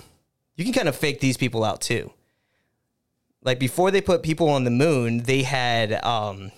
[0.56, 2.12] you can kind of fake these people out too.
[3.42, 6.52] Like before they put people on the moon, they had um,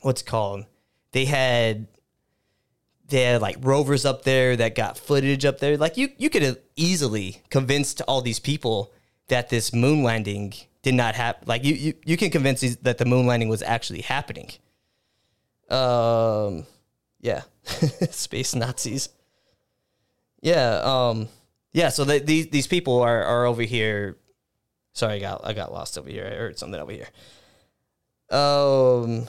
[0.00, 0.66] what's it called?
[1.12, 1.88] They had
[3.14, 5.76] they had like rovers up there that got footage up there.
[5.76, 8.92] Like you you could have easily convinced all these people
[9.28, 11.44] that this moon landing did not happen.
[11.46, 14.50] Like you, you you can convince these that the moon landing was actually happening.
[15.70, 16.66] Um,
[17.20, 17.42] yeah,
[18.10, 19.10] space Nazis.
[20.42, 21.28] Yeah, um,
[21.72, 21.90] yeah.
[21.90, 24.16] So the, these these people are are over here.
[24.92, 26.26] Sorry, I got I got lost over here.
[26.26, 27.08] I heard something over here.
[28.36, 29.28] Um.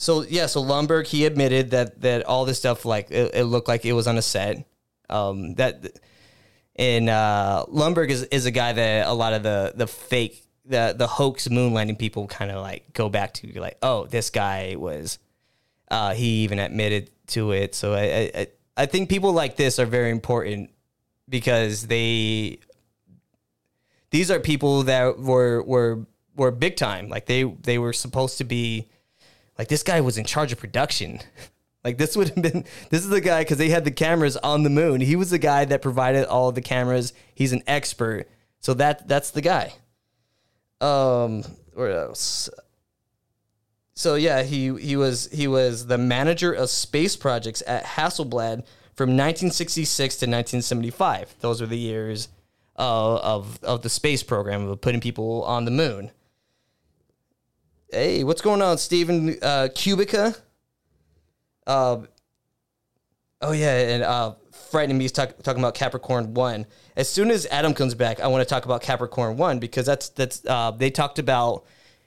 [0.00, 3.68] So yeah, so Lundberg he admitted that that all this stuff like it, it looked
[3.68, 4.66] like it was on a set.
[5.10, 5.98] Um, that
[6.74, 10.94] and uh, Lundberg is, is a guy that a lot of the the fake the
[10.96, 14.74] the hoax moon landing people kind of like go back to like oh this guy
[14.78, 15.18] was
[15.90, 17.74] uh, he even admitted to it.
[17.74, 18.46] So I, I
[18.78, 20.70] I think people like this are very important
[21.28, 22.58] because they
[24.12, 27.10] these are people that were were were big time.
[27.10, 28.88] Like they they were supposed to be
[29.60, 31.20] like this guy was in charge of production.
[31.84, 34.62] like this would have been this is the guy because they had the cameras on
[34.62, 35.02] the moon.
[35.02, 37.12] He was the guy that provided all the cameras.
[37.34, 38.26] He's an expert.
[38.60, 39.74] So that that's the guy.
[40.80, 41.44] Um,
[41.74, 42.48] what else?
[43.92, 49.10] So yeah, he he was he was the manager of space projects at Hasselblad from
[49.10, 51.34] 1966 to 1975.
[51.40, 52.28] Those were the years
[52.78, 56.12] uh, of of the space program of putting people on the moon.
[57.92, 60.38] Hey, what's going on, Stephen uh, Kubica?
[61.66, 62.02] Uh,
[63.40, 64.34] oh yeah, and uh,
[64.70, 66.66] frightening me is talk, talking about Capricorn One.
[66.94, 70.08] As soon as Adam comes back, I want to talk about Capricorn One because that's
[70.10, 71.64] that's uh, they talked about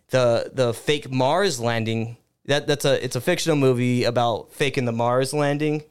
[0.10, 2.16] the the fake Mars landing.
[2.46, 5.84] That that's a it's a fictional movie about faking the Mars landing.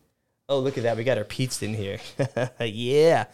[0.49, 0.97] Oh, look at that!
[0.97, 1.99] We got our pizza in here.
[2.61, 3.27] yeah.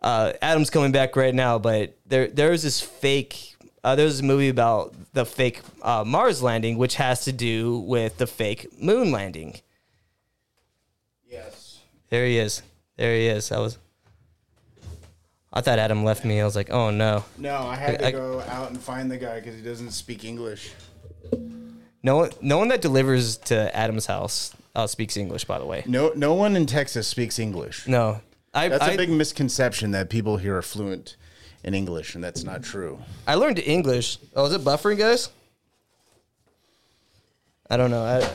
[0.00, 3.51] Uh, Adam's coming back right now, but there there's this fake.
[3.84, 8.16] Uh, there's a movie about the fake uh, Mars landing, which has to do with
[8.18, 9.56] the fake moon landing.
[11.28, 11.80] Yes.
[12.08, 12.62] There he is.
[12.96, 13.50] There he is.
[13.50, 13.78] I was.
[15.52, 16.40] I thought Adam left me.
[16.40, 17.24] I was like, oh no.
[17.36, 20.24] No, I had to I- go out and find the guy because he doesn't speak
[20.24, 20.72] English.
[22.04, 25.44] No one, no one that delivers to Adam's house uh, speaks English.
[25.44, 27.86] By the way, No, no one in Texas speaks English.
[27.86, 28.20] no.
[28.54, 31.16] I That's I, a big misconception that people here are fluent
[31.64, 32.98] in English, and that's not true.
[33.26, 34.18] I learned English.
[34.34, 35.30] Oh, is it buffering, guys?
[37.70, 38.04] I don't know.
[38.04, 38.28] I,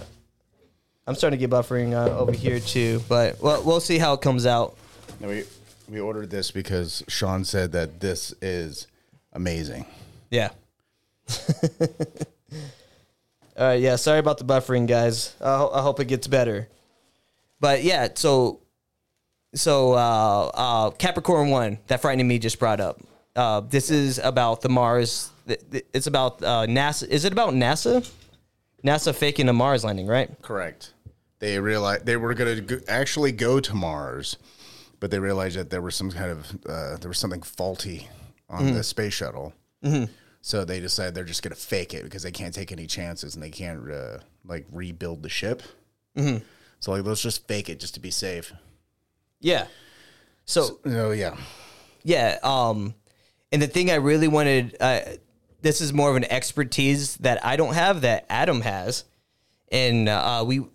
[1.05, 4.21] I'm starting to get buffering uh, over here too, but well, we'll see how it
[4.21, 4.75] comes out.
[5.21, 5.43] We
[5.89, 8.87] we ordered this because Sean said that this is
[9.33, 9.85] amazing.
[10.29, 10.49] Yeah.
[11.79, 11.87] All
[13.57, 13.79] right.
[13.81, 13.95] Yeah.
[13.95, 15.35] Sorry about the buffering, guys.
[15.41, 16.67] I, ho- I hope it gets better.
[17.59, 18.09] But yeah.
[18.15, 18.59] So,
[19.55, 22.99] so uh, uh, Capricorn one that frightening me just brought up.
[23.37, 25.31] Uh, this is about the Mars.
[25.47, 27.07] It's about uh, NASA.
[27.07, 28.09] Is it about NASA?
[28.83, 30.29] NASA faking a Mars landing, right?
[30.41, 30.93] Correct.
[31.39, 34.37] They realized they were going to actually go to Mars,
[34.99, 38.09] but they realized that there was some kind of uh, there was something faulty
[38.49, 39.53] on the space shuttle.
[40.41, 43.35] So they decided they're just going to fake it because they can't take any chances
[43.35, 45.61] and they can't uh, like rebuild the ship.
[46.79, 48.51] So like let's just fake it just to be safe.
[49.39, 49.67] Yeah.
[50.45, 51.35] So Oh yeah,
[52.03, 52.39] Yeah.
[52.41, 52.95] Um,
[53.51, 55.01] and the thing I really wanted, uh,
[55.61, 59.05] this is more of an expertise that I don't have that Adam has,
[59.71, 60.65] and uh, we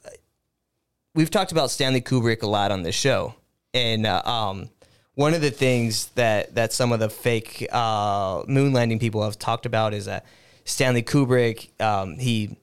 [1.14, 3.34] we've talked about Stanley Kubrick a lot on this show,
[3.74, 4.70] and uh, um,
[5.14, 9.38] one of the things that that some of the fake uh, moon landing people have
[9.38, 10.24] talked about is that
[10.64, 12.56] Stanley Kubrick um, he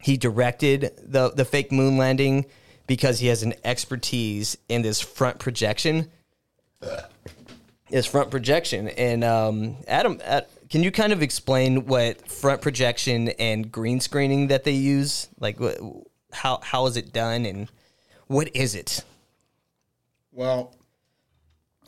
[0.00, 2.46] he directed the the fake moon landing
[2.86, 6.10] because he has an expertise in this front projection
[7.90, 8.88] is front projection.
[8.88, 14.48] And um, Adam, uh, can you kind of explain what front projection and green screening
[14.48, 15.28] that they use?
[15.38, 17.68] Like, wh- how how is it done, and
[18.26, 19.04] what is it?
[20.32, 20.74] well,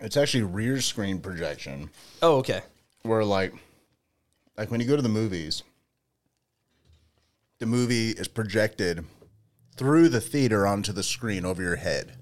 [0.00, 1.88] it's actually rear screen projection.
[2.22, 2.62] Oh, okay.
[3.02, 3.54] where like
[4.56, 5.62] like when you go to the movies
[7.60, 9.04] the movie is projected
[9.76, 12.16] through the theater onto the screen over your head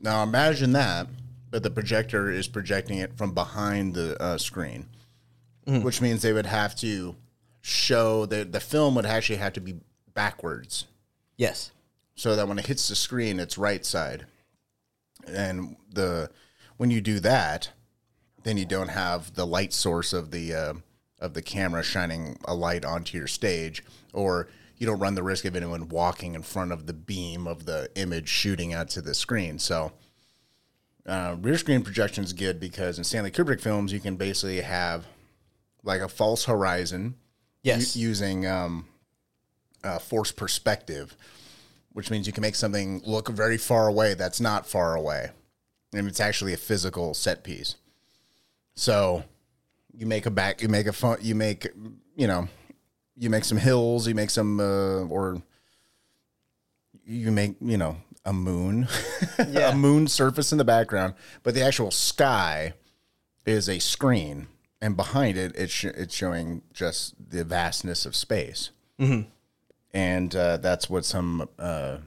[0.00, 1.06] now imagine that
[1.50, 4.86] but the projector is projecting it from behind the uh, screen
[5.66, 7.14] which means they would have to
[7.60, 9.74] show that the film would actually have to be
[10.14, 10.86] backwards
[11.36, 11.70] Yes.
[12.16, 14.26] so that when it hits the screen it's right side
[15.28, 16.30] and the
[16.76, 17.70] when you do that
[18.42, 20.72] then you don't have the light source of the uh,
[21.18, 25.44] of the camera shining a light onto your stage or you don't run the risk
[25.44, 29.12] of anyone walking in front of the beam of the image shooting out to the
[29.12, 29.58] screen.
[29.58, 29.92] So
[31.06, 35.06] uh, rear screen projection is good because in Stanley Kubrick films, you can basically have
[35.82, 37.14] like a false horizon
[37.62, 37.96] Yes.
[37.96, 38.86] u- using um,
[39.84, 41.16] uh, forced perspective,
[41.92, 45.30] which means you can make something look very far away that's not far away.
[45.92, 47.76] And it's actually a physical set piece.
[48.74, 49.24] So
[49.92, 51.66] you make a back, you make a fun, you make,
[52.14, 52.48] you know,
[53.16, 55.42] you make some hills, you make some, uh, or
[57.04, 58.86] you make, you know, a moon,
[59.48, 59.70] Yeah.
[59.70, 62.74] a moon surface in the background, but the actual sky
[63.46, 64.46] is a screen,
[64.80, 68.70] and behind it, it's sh- it's showing just the vastness of space,
[69.92, 71.98] and uh, that's what some uh,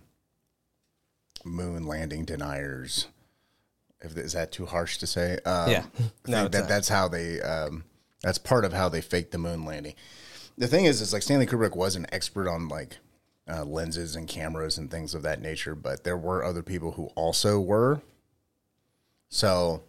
[1.43, 3.08] moon landing deniers.
[4.02, 5.39] If is that too harsh to say?
[5.45, 5.84] Um, Yeah.
[6.28, 6.69] No, that not.
[6.69, 7.41] that's how they.
[7.41, 7.84] Um,
[8.21, 9.95] that's part of how they faked the moon landing.
[10.58, 12.97] The thing is, is like Stanley Kubrick was an expert on like
[13.49, 17.08] uh, lenses and cameras and things of that nature, but there were other people who
[17.15, 18.01] also were.
[19.29, 19.84] So,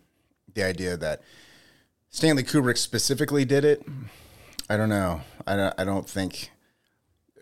[0.54, 1.22] the idea that
[2.10, 3.84] Stanley Kubrick specifically did it,
[4.68, 5.20] I don't know.
[5.46, 5.74] I don't.
[5.78, 6.50] I don't think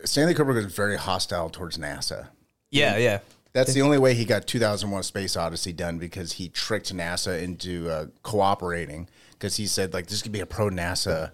[0.03, 2.27] Stanley Kubrick was very hostile towards NASA.
[2.71, 3.19] Yeah, yeah.
[3.53, 7.89] That's the only way he got 2001: Space Odyssey done because he tricked NASA into
[7.89, 11.31] uh, cooperating because he said like this could be a pro NASA.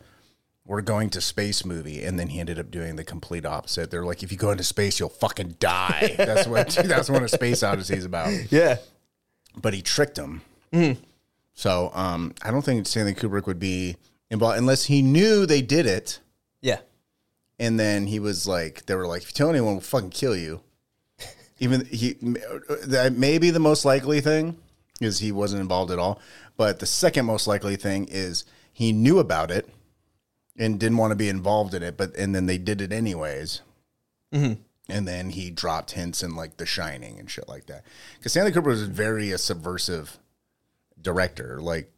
[0.70, 3.90] We're going to space movie, and then he ended up doing the complete opposite.
[3.90, 6.14] They're like, if you go into space, you'll fucking die.
[6.18, 8.32] That's what 2001: A Space Odyssey is about.
[8.52, 8.78] Yeah.
[9.60, 10.44] But he tricked him.
[11.56, 13.98] So um, I don't think Stanley Kubrick would be
[14.30, 16.20] involved unless he knew they did it,
[16.62, 16.82] Yeah.
[17.58, 20.36] and then he was like, they were like, if you tell anyone, we'll fucking kill
[20.38, 20.62] you.
[21.60, 22.14] Even he,
[22.86, 24.56] that may be the most likely thing
[25.02, 26.20] is he wasn't involved at all.
[26.58, 29.68] But the second most likely thing is he knew about it
[30.58, 33.62] and didn't want to be involved in it, but and then they did it anyways.
[34.34, 34.62] Mm-hmm.
[34.92, 37.86] And then he dropped hints in like The Shining and shit like that.
[38.18, 40.18] Because Stanley Kubrick was a very a subversive
[41.00, 41.60] director.
[41.62, 41.92] Like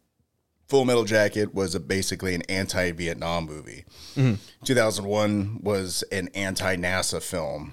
[0.68, 3.84] Full Metal Jacket was a, basically an anti-Vietnam movie.
[4.14, 4.34] Mm-hmm.
[4.64, 7.72] 2001 was an anti-NASA film,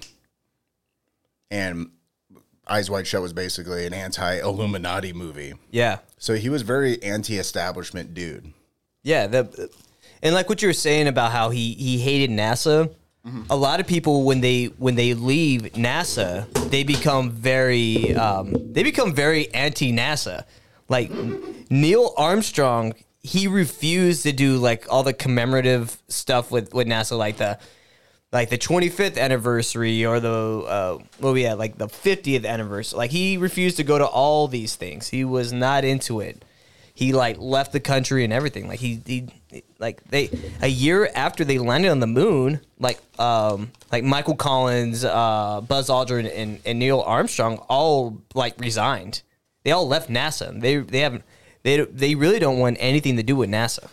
[1.50, 1.90] and
[2.66, 5.54] Eyes Wide Shut was basically an anti-Illuminati movie.
[5.70, 5.98] Yeah.
[6.18, 8.52] So he was very anti-establishment dude.
[9.02, 9.70] Yeah, the
[10.22, 12.92] and like what you were saying about how he he hated NASA.
[13.50, 18.82] A lot of people when they when they leave NASA, they become very um, they
[18.82, 20.44] become very anti NASA.
[20.88, 21.10] Like
[21.70, 27.36] Neil Armstrong, he refused to do like all the commemorative stuff with with NASA, like
[27.36, 27.58] the
[28.32, 32.96] like the 25th anniversary or the uh, what we had like the 50th anniversary.
[32.96, 35.08] Like he refused to go to all these things.
[35.08, 36.44] He was not into it.
[36.94, 38.68] He like left the country and everything.
[38.68, 39.28] Like he, he
[39.78, 45.04] like they a year after they landed on the moon, like um like Michael Collins,
[45.04, 49.22] uh, Buzz Aldrin, and, and Neil Armstrong all like resigned.
[49.64, 50.58] They all left NASA.
[50.60, 51.24] They they haven't
[51.62, 53.88] they they really don't want anything to do with NASA.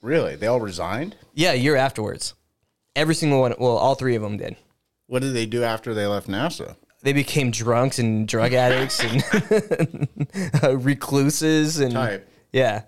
[0.00, 1.16] Really, they all resigned.
[1.34, 2.34] Yeah, a year afterwards,
[2.94, 3.54] every single one.
[3.58, 4.56] Well, all three of them did.
[5.06, 6.76] What did they do after they left NASA?
[7.04, 10.08] They became drunks and drug addicts and
[10.64, 12.26] uh, recluses and Type.
[12.50, 12.82] yeah.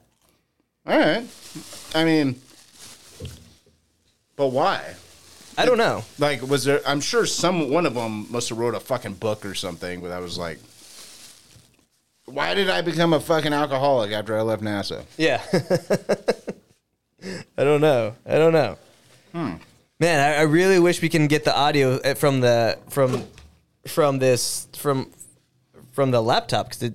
[0.86, 1.26] All right.
[1.94, 2.40] I mean,
[4.36, 4.94] but why?
[5.58, 6.02] I don't know.
[6.18, 6.80] Like, was there?
[6.86, 10.00] I'm sure some one of them must have wrote a fucking book or something.
[10.00, 10.60] But I was like,
[12.24, 15.04] why did I become a fucking alcoholic after I left NASA?
[15.18, 15.42] Yeah.
[17.58, 18.14] I don't know.
[18.24, 18.78] I don't know.
[19.34, 23.24] Man, I, I really wish we can get the audio uh, from the from
[23.86, 25.10] from this from
[25.92, 26.92] from the laptop because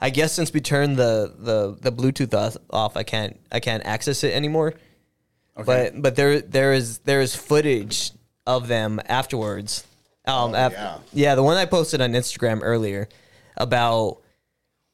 [0.00, 4.24] I guess since we turned the the the Bluetooth off, I can't I can't access
[4.24, 4.74] it anymore.
[5.56, 5.90] Okay.
[5.92, 8.12] But but there there is there is footage
[8.46, 9.84] of them afterwards.
[10.26, 10.98] Um, af- yeah.
[11.12, 13.08] yeah, the one I posted on Instagram earlier
[13.56, 14.18] about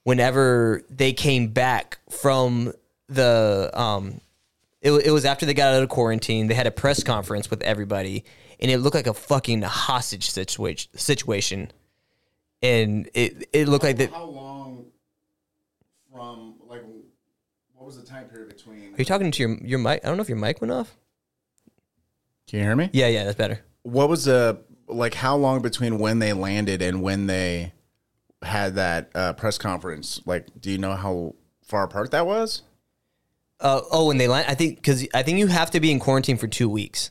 [0.04, 2.72] whenever they came back from
[3.08, 4.20] the um
[4.80, 7.62] it, it was after they got out of quarantine they had a press conference with
[7.62, 8.24] everybody
[8.60, 11.70] and it looked like a fucking hostage situation situation
[12.62, 14.86] and it it looked like that are How long
[16.12, 16.82] from like
[17.74, 18.94] what was the time period between?
[18.94, 20.96] Are you talking to your your mic i don't know if your mic went off
[22.48, 22.88] Can you hear me?
[22.92, 25.14] yeah yeah that's better What was the like?
[25.14, 27.72] How long between when they landed and when they
[28.42, 30.20] had that uh, press conference?
[30.26, 31.34] Like, do you know how
[31.64, 32.62] far apart that was?
[33.60, 35.98] uh, oh when they land i think because i think you have to be in
[35.98, 37.10] quarantine for two weeks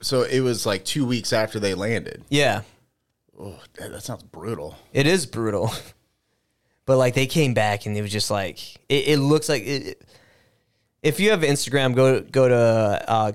[0.00, 2.24] So it was like two weeks after they landed.
[2.28, 2.62] yeah
[3.38, 4.76] Oh, that that sounds brutal.
[4.92, 5.72] It is brutal.
[6.86, 8.58] But like they came back and it was just like
[8.90, 10.06] it, it looks like it,
[11.02, 13.32] if you have Instagram, go go to uh,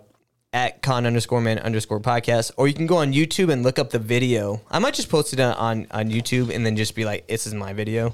[0.53, 3.89] at con underscore man underscore podcast, or you can go on YouTube and look up
[3.89, 4.61] the video.
[4.69, 7.47] I might just post it on on, on YouTube and then just be like, "This
[7.47, 8.13] is my video,"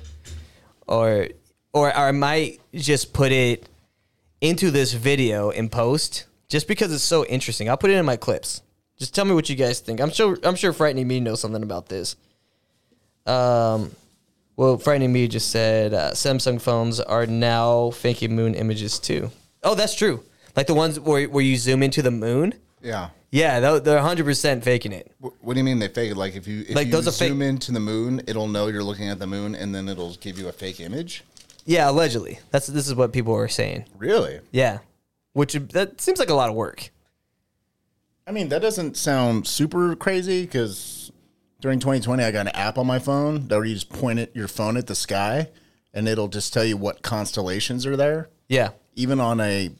[0.88, 1.28] or
[1.74, 3.68] or I might just put it
[4.40, 7.70] into this video and post just because it's so interesting.
[7.70, 8.62] I'll put it in my clips.
[8.98, 10.00] Just tell me what you guys think.
[10.00, 12.16] I'm sure I'm sure frightening me knows something about this.
[13.26, 13.92] Um,
[14.56, 19.32] well, frightening me just said uh, Samsung phones are now faking moon images too.
[19.64, 20.24] Oh, that's true.
[20.56, 22.54] Like the ones where where you zoom into the moon.
[22.82, 23.10] Yeah.
[23.32, 25.12] Yeah, they're- 100 percent faking it.
[25.20, 26.18] What do you mean they fake it?
[26.18, 29.10] Like if you if Like, you those zoom into the moon, it'll know you're looking
[29.10, 31.24] at the moon, and then it'll give you a fake image.
[31.66, 32.40] Yeah, allegedly.
[32.52, 33.86] That's this is what people are saying.
[33.98, 34.40] Really?
[34.52, 34.78] Yeah,
[35.36, 36.90] which that seems like a lot of work.
[38.26, 41.12] I mean, that doesn't sound super crazy because
[41.60, 44.32] during 2020, I got an app on my phone that where you just point it,
[44.34, 45.50] your phone at the sky,
[45.94, 49.72] and it'll just tell you what constellations are there, Yeah, even on a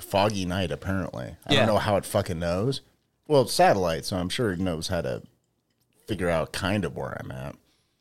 [0.00, 0.70] foggy night.
[0.72, 1.58] Apparently, I Yeah.
[1.60, 2.80] don't know how it fucking knows.
[3.28, 5.22] Well, it's satellite, so I'm sure it knows how to
[6.08, 7.54] figure out kind of where I'm at.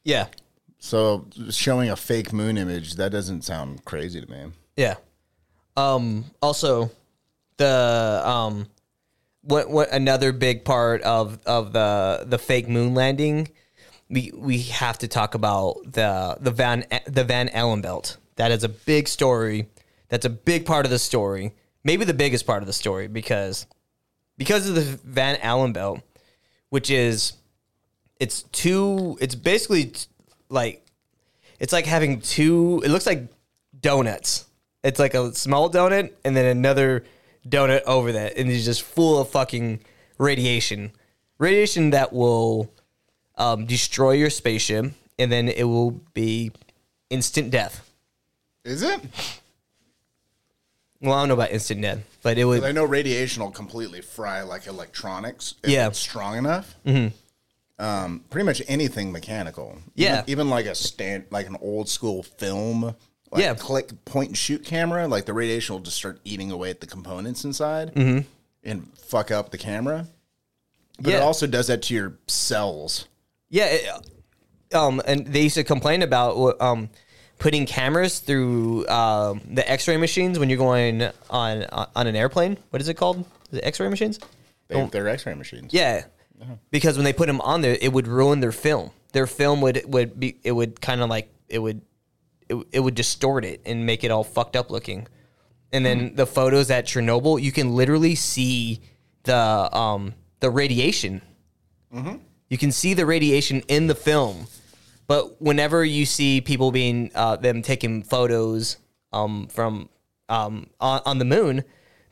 [0.03, 0.27] yeah,
[0.79, 4.51] So showing a fake moon image that doesn't sound crazy to me.
[4.77, 4.95] yeah.
[5.77, 6.89] Um, also,
[7.61, 8.67] the um,
[9.41, 13.49] what what another big part of of the the fake moon landing,
[14.09, 18.17] we we have to talk about the the Van the Van Allen belt.
[18.35, 19.67] That is a big story.
[20.09, 21.53] That's a big part of the story.
[21.83, 23.65] Maybe the biggest part of the story because
[24.37, 26.01] because of the Van Allen belt,
[26.69, 27.33] which is
[28.19, 29.17] it's two.
[29.21, 29.93] It's basically
[30.49, 30.85] like
[31.59, 32.81] it's like having two.
[32.83, 33.27] It looks like
[33.79, 34.45] donuts.
[34.83, 37.03] It's like a small donut and then another
[37.47, 39.79] donut over that, and it's just full of fucking
[40.17, 40.91] radiation.
[41.37, 42.71] Radiation that will
[43.37, 46.51] um, destroy your spaceship, and then it will be
[47.09, 47.89] instant death.
[48.63, 49.01] Is it?
[51.01, 52.63] Well, I don't know about instant death, but it would.
[52.63, 55.55] I know radiation will completely fry like electronics.
[55.63, 55.87] If Yeah.
[55.87, 56.75] it's strong enough.
[56.85, 57.15] Mm-hmm.
[57.83, 59.79] Um, pretty much anything mechanical.
[59.95, 60.19] Yeah.
[60.19, 62.95] even, even like a stand, like an old school film.
[63.31, 63.53] Like Yeah.
[63.53, 65.07] click point and shoot camera.
[65.07, 68.27] Like the radiation will just start eating away at the components inside Mm-hmm.
[68.63, 70.07] and fuck up the camera.
[70.99, 71.17] But Yeah.
[71.17, 73.07] it also does that to your cells.
[73.49, 76.89] Yeah, it, um, and they used to complain about um,
[77.39, 81.63] putting cameras through um, the X-ray machines when you're going on
[81.95, 82.57] on an airplane.
[82.69, 83.25] What is it called?
[83.51, 84.19] It X-ray machines?
[84.67, 85.73] They, they're X-ray machines.
[85.73, 86.05] Yeah,
[86.69, 88.91] because when they put them on there, it would ruin their film.
[89.11, 91.81] Their film would would be it would kind of like it would
[92.51, 95.07] it, it would distort it and make it all fucked up looking.
[95.73, 98.81] And then the photos at Chernobyl, you can literally see
[99.23, 101.21] the um the radiation.
[102.49, 104.47] You can see the radiation in the film,
[105.07, 108.77] but whenever you see people being uh, them taking photos
[109.13, 109.89] um from
[110.27, 111.63] um on, on the moon,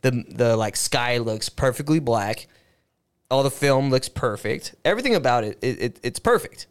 [0.01, 2.47] the the like sky looks perfectly black
[3.31, 4.75] all the film looks perfect.
[4.83, 6.67] Everything about it, it, it it's perfect.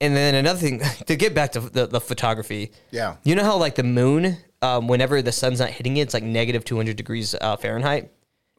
[0.00, 2.72] And then another thing to get back to the, the photography.
[2.90, 3.16] Yeah.
[3.24, 6.22] You know how like the moon, um, whenever the sun's not hitting it, it's like
[6.22, 8.10] negative two hundred degrees uh, Fahrenheit.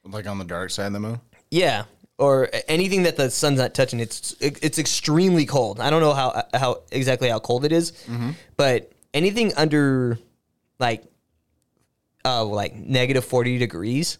[0.04, 1.22] Like on the dark side of the moon.
[1.50, 1.86] Yeah.
[2.18, 5.80] Or anything that the sun's not touching, it's it, it's extremely cold.
[5.80, 7.94] I don't know how how exactly how cold it is,
[8.58, 10.20] but anything under
[10.80, 11.04] like
[12.24, 14.20] uh like negative forty degrees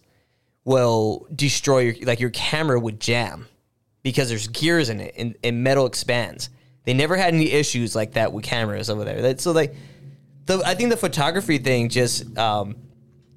[0.64, 3.46] will destroy your like your camera would jam
[4.02, 6.50] because there's gears in it and, and metal expands.
[6.84, 9.22] They never had any issues like that with cameras over there.
[9.22, 9.74] That, so like
[10.46, 12.76] the I think the photography thing just um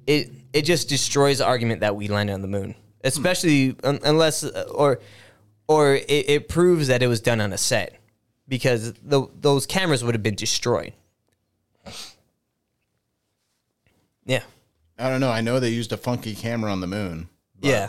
[0.06, 2.74] it it just destroys the argument that we landed on the moon,
[3.04, 5.00] especially un- unless uh, or
[5.68, 7.98] or it, it proves that it was done on a set
[8.48, 10.92] because the, those cameras would have been destroyed.
[14.24, 14.42] Yeah,
[14.98, 15.30] I don't know.
[15.30, 17.28] I know they used a funky camera on the moon.
[17.60, 17.88] but yeah.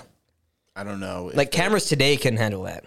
[0.75, 1.31] I don't know.
[1.33, 2.85] Like cameras today can handle that.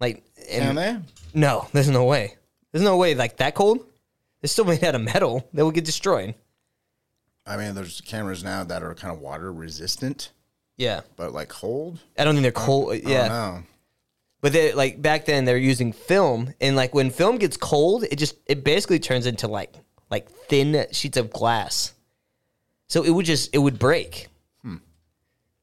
[0.00, 0.98] Like, And, they?
[1.32, 2.36] no, there's no way.
[2.72, 3.14] There's no way.
[3.14, 3.84] Like that cold,
[4.42, 5.48] it's still made out of metal.
[5.52, 6.34] They will get destroyed.
[7.46, 10.30] I mean, there's cameras now that are kind of water resistant,
[10.76, 11.98] Yeah, but like cold.
[12.18, 12.92] I don't think they're cold.
[12.92, 13.62] I yeah, don't know.
[14.40, 18.16] But they like back then they're using film, and like when film gets cold, it
[18.16, 19.74] just it basically turns into like
[20.10, 21.92] like thin sheets of glass.
[22.88, 24.28] So it would just it would break.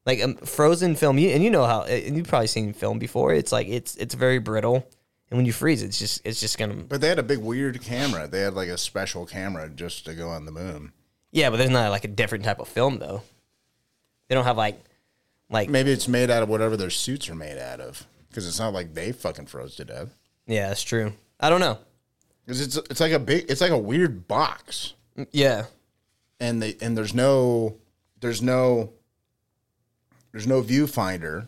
[0.04, 3.32] Like um, frozen film, you, and you know how, and you've probably seen film before.
[3.32, 4.86] It's like it's it's very brittle,
[5.30, 7.80] and when you freeze, it's just it's just gonna But they had a big weird
[7.82, 8.26] camera.
[8.26, 10.92] They had like a special camera just to go on the moon.
[11.30, 11.50] yeah.
[11.50, 13.22] But there's not like a different type of film though.
[14.28, 14.80] They don't have like
[15.50, 18.06] like Maybe it's made out of whatever their suits are made out of.
[18.28, 20.08] Because it's not like they fucking froze to death.
[20.46, 21.12] yeah, that's true.
[21.38, 21.78] I don't know.
[22.44, 24.94] Because it's it's like a big, it's like a weird box,
[25.30, 25.66] Yeah,
[26.40, 27.76] and they and there's no
[28.20, 28.94] there's no
[30.32, 31.46] there's no viewfinder.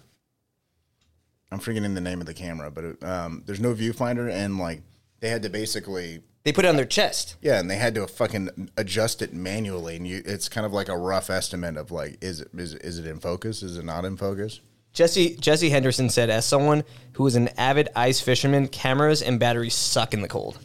[1.51, 4.83] I'm forgetting the name of the camera, but it, um, there's no viewfinder, and like
[5.21, 7.37] they had to basically They put it on their chest.
[7.41, 10.89] yeah, and they had to fucking adjust it manually, and you it's kind of like
[10.89, 13.63] a rough estimate of like is it is it, is it in focus?
[13.63, 14.61] Is it not in focus?
[14.93, 19.75] Jesse Jesse Henderson said, as someone who is an avid ice fisherman, cameras and batteries
[19.75, 20.59] suck in the cold.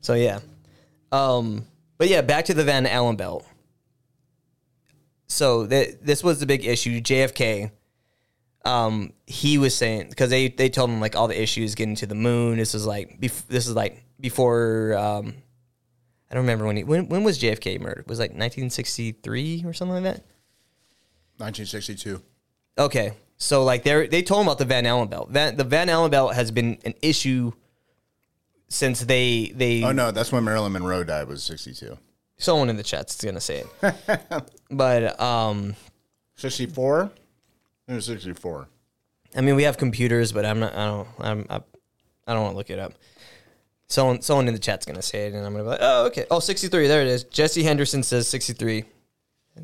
[0.00, 0.40] So yeah,
[1.12, 1.66] um,
[1.98, 3.46] but yeah, back to the Van Allen belt.
[5.28, 7.00] So th- this was the big issue.
[7.00, 7.70] JFK,
[8.64, 12.06] um, he was saying because they they told him like all the issues getting to
[12.06, 12.58] the moon.
[12.58, 14.96] This is like bef- this is like before.
[14.96, 15.34] Um,
[16.30, 18.06] I don't remember when he when when was JFK murdered?
[18.06, 20.24] Was it like 1963 or something like that.
[21.38, 22.20] 1962.
[22.76, 25.30] Okay, so like they they told him about the Van Allen belt.
[25.30, 27.52] Van, the Van Allen belt has been an issue
[28.68, 31.28] since they they Oh no, that's when Marilyn Monroe died.
[31.28, 31.96] Was 62.
[32.38, 34.20] Someone in the chat's gonna say it,
[34.70, 35.74] but um,
[36.36, 37.10] 64.
[37.88, 38.68] It was 64.
[39.36, 40.74] I mean we have computers, but I'm not.
[40.74, 41.08] I don't.
[41.18, 41.46] I'm.
[41.50, 41.60] I,
[42.26, 42.94] I don't want to look it up.
[43.88, 46.26] Someone someone in the chat's gonna say it, and I'm gonna be like, oh okay,
[46.30, 47.24] oh 63, there it is.
[47.24, 48.84] Jesse Henderson says 63.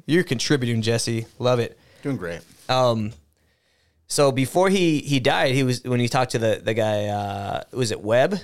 [0.07, 1.27] You're contributing, Jesse.
[1.39, 1.79] Love it.
[2.03, 2.41] Doing great.
[2.69, 3.13] Um,
[4.07, 7.07] so before he he died, he was when he talked to the the guy.
[7.07, 8.39] Uh, was it Webb?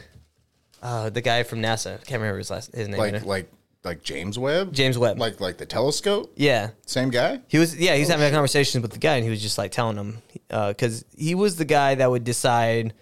[0.83, 1.95] Uh, the guy from NASA.
[1.95, 2.99] I can't remember his last his name.
[2.99, 3.53] Like like
[3.85, 4.73] like James Webb.
[4.73, 5.19] James Webb.
[5.19, 6.33] Like like the telescope.
[6.37, 7.41] yeah, Same guy.
[7.49, 7.77] he was.
[7.77, 9.97] Yeah, he was having a conversation with the guy, and he was just like telling
[9.97, 10.19] him
[10.49, 12.95] because he was the guy that would decide.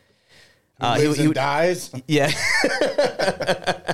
[0.80, 1.90] Uh, he, Lives he and would, dies.
[2.06, 2.30] yeah.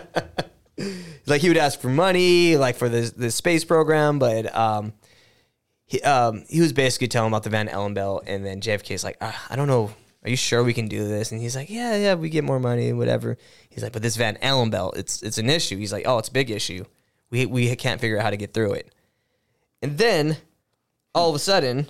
[1.26, 4.92] like he would ask for money, like for the the space program, but um,
[5.86, 9.16] he um he was basically telling about the Van Allen belt, and then JFK's like,
[9.22, 9.92] ah, I don't know,
[10.24, 11.32] are you sure we can do this?
[11.32, 13.36] And he's like, Yeah, yeah, we get more money, whatever.
[13.74, 15.76] He's like, but this Van Allen belt, it's it's an issue.
[15.76, 16.84] He's like, Oh, it's a big issue.
[17.30, 18.94] We we can't figure out how to get through it.
[19.82, 20.36] And then
[21.14, 21.88] all of a sudden,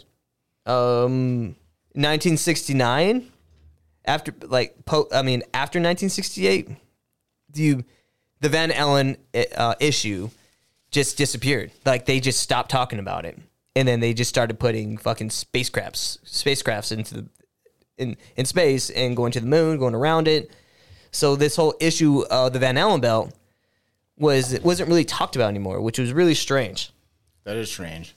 [0.66, 1.56] um,
[1.92, 3.30] 1969,
[4.06, 6.70] after like po- I mean after 1968,
[7.50, 7.84] do you
[8.40, 9.16] the Van Allen
[9.56, 10.30] uh, issue
[10.90, 11.72] just disappeared.
[11.84, 13.38] Like they just stopped talking about it,
[13.76, 17.28] and then they just started putting fucking spacecrafts spacecrafts into the
[17.98, 20.50] in in space and going to the moon, going around it.
[21.14, 23.32] So this whole issue of the Van Allen belt
[24.18, 26.90] was wasn't really talked about anymore, which was really strange.
[27.44, 28.14] That is strange.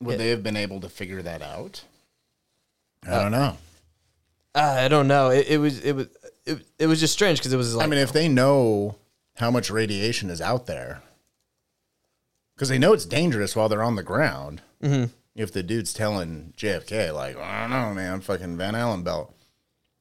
[0.00, 0.16] Would Yeah.
[0.18, 1.84] they have been able to figure that out?
[3.06, 3.56] I don't know.
[4.54, 5.30] Uh, I don't know.
[5.30, 6.08] It, it was it was
[6.44, 8.96] it, it was just strange because it was like I mean, if they know
[9.36, 11.02] how much radiation is out there,
[12.54, 14.62] because they know it's dangerous while they're on the ground.
[14.82, 15.12] Mm-hmm.
[15.34, 19.34] If the dude's telling JFK, like, I don't know, man, fucking Van Allen belt,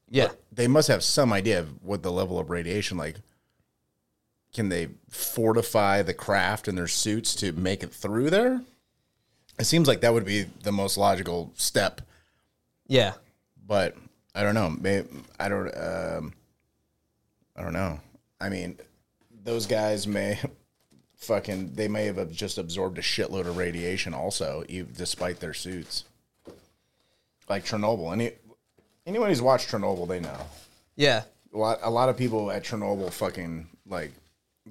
[0.09, 0.29] yeah.
[0.51, 3.15] they must have some idea of what the level of radiation, like,
[4.53, 8.61] can they fortify the craft and their suits to make it through there?
[9.59, 12.01] It seems like that would be the most logical step
[12.87, 13.13] Yeah.
[13.65, 13.95] but
[14.33, 14.69] I don't know.
[14.69, 15.03] May
[15.39, 15.67] I don't.
[15.77, 16.33] Um,
[17.55, 18.01] I don't know.
[18.41, 18.77] I mean,
[19.45, 20.37] those guys may
[21.15, 21.73] fucking.
[21.75, 26.03] They may have just absorbed a shitload of radiation, also, e- despite their suits.
[27.47, 28.11] Like Chernobyl.
[28.11, 28.33] Any
[29.05, 30.37] anyone who's watched Chernobyl, they know.
[30.95, 31.23] Yeah.
[31.53, 31.79] A lot.
[31.81, 34.11] A lot of people at Chernobyl fucking like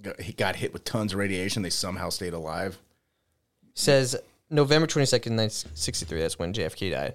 [0.00, 1.62] got, he got hit with tons of radiation.
[1.62, 2.78] They somehow stayed alive.
[3.74, 4.16] says
[4.50, 6.20] November 22nd, 1963.
[6.20, 7.14] That's when JFK died.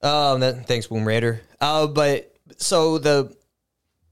[0.00, 1.40] Um, that, thanks, Boom Raider.
[1.60, 3.34] Uh, but so the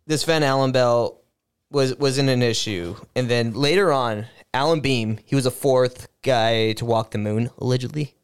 [0.07, 1.23] this Van Allen belt
[1.71, 6.73] was wasn't an issue, and then later on, Alan Bean, he was a fourth guy
[6.73, 8.15] to walk the moon allegedly.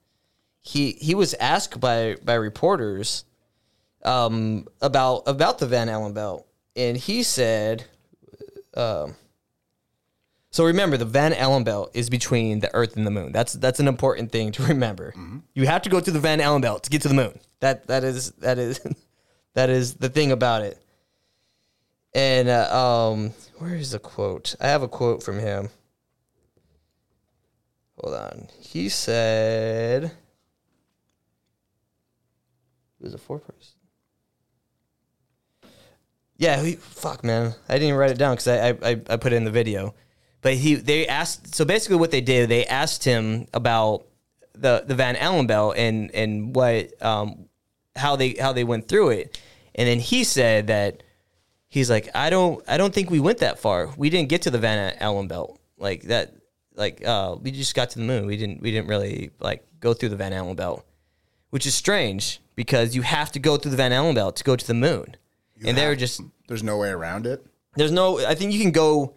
[0.60, 3.24] He he was asked by by reporters
[4.04, 6.46] um, about about the Van Allen belt,
[6.76, 7.84] and he said.
[8.74, 9.16] Um,
[10.50, 13.32] so remember, the Van Allen belt is between the Earth and the Moon.
[13.32, 15.14] That's that's an important thing to remember.
[15.54, 17.38] You have to go through the Van Allen belt to get to the Moon.
[17.60, 18.80] That that is that is
[19.54, 20.78] that is the thing about it.
[22.14, 24.54] And uh, um, where is the quote?
[24.60, 25.70] I have a quote from him.
[27.96, 28.48] Hold on.
[28.60, 30.12] He said, "It
[33.00, 33.81] was a four person."
[36.36, 37.54] Yeah, he, fuck, man.
[37.68, 39.94] I didn't even write it down because I, I I put it in the video.
[40.40, 44.06] But he they asked so basically what they did they asked him about
[44.54, 47.46] the the Van Allen belt and and what um
[47.94, 49.40] how they how they went through it,
[49.74, 51.02] and then he said that
[51.68, 53.90] he's like I don't I don't think we went that far.
[53.96, 56.34] We didn't get to the Van Allen belt like that.
[56.74, 58.26] Like uh, we just got to the moon.
[58.26, 60.84] We didn't we didn't really like go through the Van Allen belt,
[61.50, 64.56] which is strange because you have to go through the Van Allen belt to go
[64.56, 65.16] to the moon.
[65.64, 67.44] And they were just There's no way around it.
[67.76, 68.18] there's no.
[68.24, 69.14] I think you can go.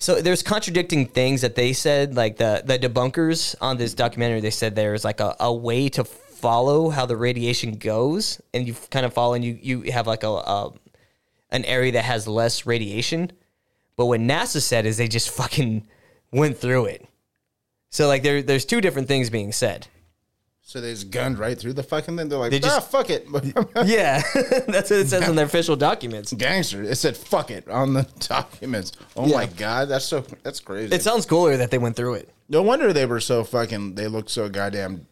[0.00, 4.40] So there's contradicting things that they said, like the the debunkers on this documentary.
[4.40, 8.76] They said there's like a, a way to follow how the radiation goes, and you
[8.90, 10.72] kind of follow, and you you have like a, a
[11.50, 13.32] an area that has less radiation.
[13.96, 15.86] But what NASA said is they just fucking
[16.32, 17.04] went through it.
[17.90, 19.88] So like there there's two different things being said.
[20.68, 22.28] So they just gunned right through the fucking thing.
[22.28, 23.26] They're like, They ah, just- fuck it.
[23.86, 24.20] Yeah,
[24.68, 26.30] that's what it says on their official documents.
[26.34, 26.82] Gangster.
[26.82, 28.92] It said fuck it on the documents.
[29.16, 29.36] Oh Yeah.
[29.36, 30.94] my god, that's so that's crazy.
[30.94, 32.28] It sounds cooler that they went through it.
[32.50, 33.94] no wonder they were so fucking.
[33.94, 35.06] They looked so goddamn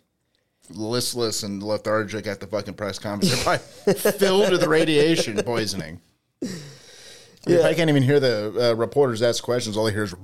[0.68, 3.42] listless and lethargic at the fucking press conference.
[3.42, 3.58] They're
[3.94, 6.02] probably filled with radiation poisoning.
[7.46, 7.62] Yeah.
[7.62, 9.78] I can't even hear the uh, reporters ask questions.
[9.78, 10.14] All I hear is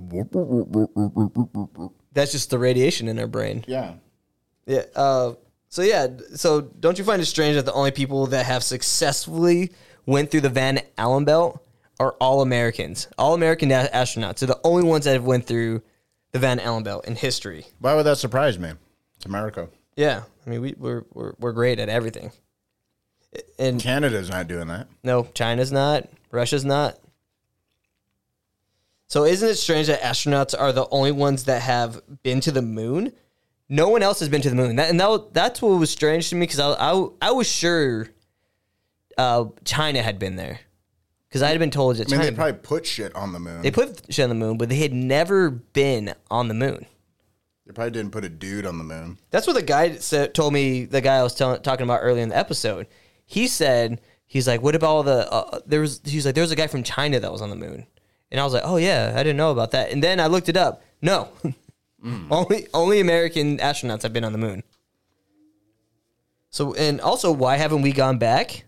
[2.13, 3.65] That's just the radiation in their brain.
[3.67, 3.95] yeah.
[4.67, 4.85] Yeah.
[4.95, 5.35] Uh,
[5.69, 6.07] so yeah.
[6.35, 9.73] So don't you find it strange that the only people that have successfully
[10.07, 11.63] went through the Van Allen belt
[11.99, 13.09] are all Americans?
[13.19, 15.83] All American astronauts are the only ones that have went through
[16.33, 17.67] the Van Allen belt in history.
[17.79, 18.73] Why would that surprise me?
[19.17, 19.69] It's America.
[19.97, 20.23] Yeah.
[20.47, 22.33] I mean, we, we're, we're we're great at everything.
[23.59, 24.89] And Canada's not doing that.
[25.03, 26.09] no, China's not.
[26.31, 26.99] Russia's not.
[29.07, 32.63] So isn't it strange that astronauts are the only ones that have been to the
[32.63, 33.13] moon?
[33.73, 34.77] No one else has been to the moon.
[34.77, 38.07] That, and that, that's what was strange to me because I, I, I was sure
[39.17, 40.61] uh, China had been there
[41.27, 43.41] because I had been told that I mean, China they probably put shit on the
[43.41, 43.63] moon.
[43.63, 46.85] they put shit on the moon, but they had never been on the moon.
[47.65, 49.17] They probably didn't put a dude on the moon.
[49.31, 50.85] That's what the guy said, told me.
[50.85, 52.89] The guy I was tell, talking about earlier in the episode.
[53.25, 56.51] He said he's like, "What about all the?" Uh, there was he's like, "There was
[56.51, 57.87] a guy from China that was on the moon,"
[58.31, 60.51] and I was like, "Oh yeah, I didn't know about that." And then I looked
[60.51, 60.83] it up.
[61.01, 61.31] No,
[62.31, 64.63] only only American astronauts have been on the moon.
[66.51, 68.65] So and also, why haven't we gone back?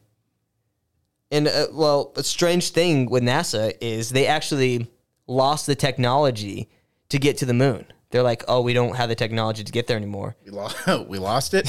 [1.30, 4.90] And uh, well, a strange thing with NASA is they actually
[5.26, 6.68] lost the technology
[7.08, 7.86] to get to the moon.
[8.10, 10.76] They're like, "Oh, we don't have the technology to get there anymore." We lost.
[11.08, 11.66] we lost it.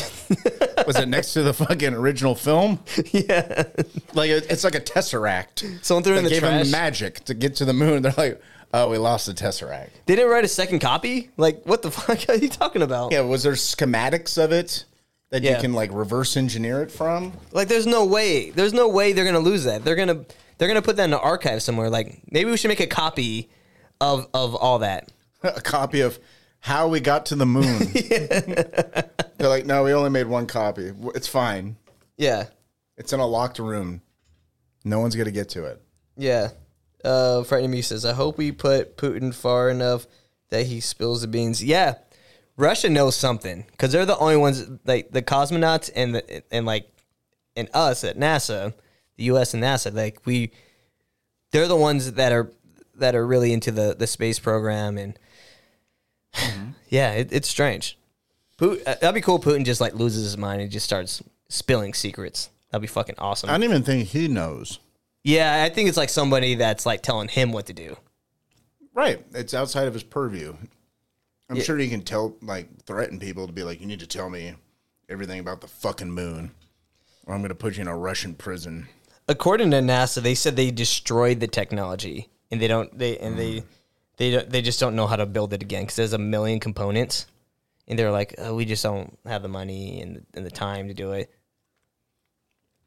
[0.86, 2.80] Was it next to the fucking original film?
[3.12, 3.64] Yeah.
[4.14, 5.84] Like it- it's like a tesseract.
[5.84, 6.64] Someone threw it in They the gave trash.
[6.64, 8.04] them magic to get to the moon.
[8.04, 8.42] They're like,
[8.74, 9.90] oh, we lost the tesseract.
[10.06, 11.30] They didn't write a second copy?
[11.38, 13.12] Like, what the fuck are you talking about?
[13.12, 14.86] Yeah, was there schematics of it
[15.32, 15.56] that Yeah.
[15.56, 17.34] you can like reverse engineer it from?
[17.52, 18.50] Like, there's no way.
[18.52, 19.84] There's no way they're gonna lose that.
[19.84, 20.26] They're gonna
[20.58, 21.90] they're gonna put that in the archive somewhere.
[21.90, 23.50] Like, maybe we should make a copy
[24.02, 25.12] of of all that.
[25.44, 26.20] a copy of
[26.60, 27.80] how we got to the moon.
[29.38, 30.92] They're like, no, we only made one copy.
[31.14, 31.76] It's fine.
[32.18, 32.46] Yeah.
[32.98, 34.02] It's in a locked room.
[34.84, 35.82] No one's gonna get to it.
[36.18, 36.50] Yeah.
[37.06, 40.08] Uh, Frightening Me says, I hope we put Putin far enough
[40.50, 41.64] that he spills the beans.
[41.64, 41.96] Yeah.
[42.58, 46.90] Russia knows something because they're the only ones, like the cosmonauts and the, and like,
[47.56, 48.74] and us at NASA,
[49.18, 49.54] the U.S.
[49.54, 50.52] and NASA, like we,
[51.52, 52.52] they're the ones that are
[52.96, 55.20] that are really into the the space program and
[56.90, 57.98] yeah, it, it's strange.
[58.58, 59.40] Putin, uh, that'd be cool.
[59.40, 62.50] Putin just like loses his mind and just starts spilling secrets.
[62.72, 63.50] That'd be fucking awesome.
[63.50, 64.80] I don't even think he knows.
[65.26, 67.98] Yeah, I think it's like somebody that's like telling him what to do.
[68.94, 69.26] Right.
[69.34, 70.56] It's outside of his purview.
[71.50, 71.64] I'm Yeah.
[71.64, 74.54] sure he can tell, like, threaten people to be like, you need to tell me
[75.10, 76.52] everything about the fucking moon,
[77.26, 78.88] or I'm going to put you in a Russian prison.
[79.28, 83.62] According to NASA, they said they destroyed the technology and they don't they and they
[83.62, 83.64] mm.
[84.18, 86.60] they don't, they just don't know how to build it again because there's a million
[86.60, 87.26] components
[87.88, 90.88] and they're like oh, we just don't have the money and the, and the time
[90.88, 91.32] to do it.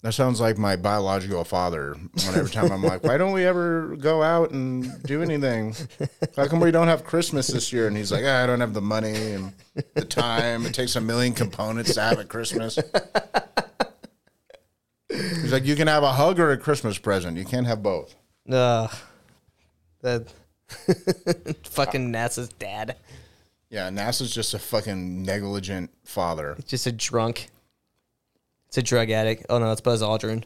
[0.02, 1.96] That sounds like my biological father.
[2.28, 5.74] Every time I'm like, why don't we ever go out and do anything?
[6.36, 7.88] How come we don't have Christmas this year?
[7.88, 9.52] And he's like, ah, I don't have the money and
[9.94, 10.64] the time.
[10.66, 12.78] It takes a million components to have a Christmas.
[15.10, 17.36] He's like, you can have a hug or a Christmas present.
[17.36, 18.14] You can't have both.
[18.50, 18.94] Ugh.
[20.02, 20.32] that
[21.64, 22.96] fucking NASA's dad,
[23.70, 26.56] Yeah, NASA's just a fucking negligent father.
[26.66, 27.48] just a drunk.
[28.68, 29.46] It's a drug addict.
[29.48, 30.44] Oh no, it's Buzz Aldrin.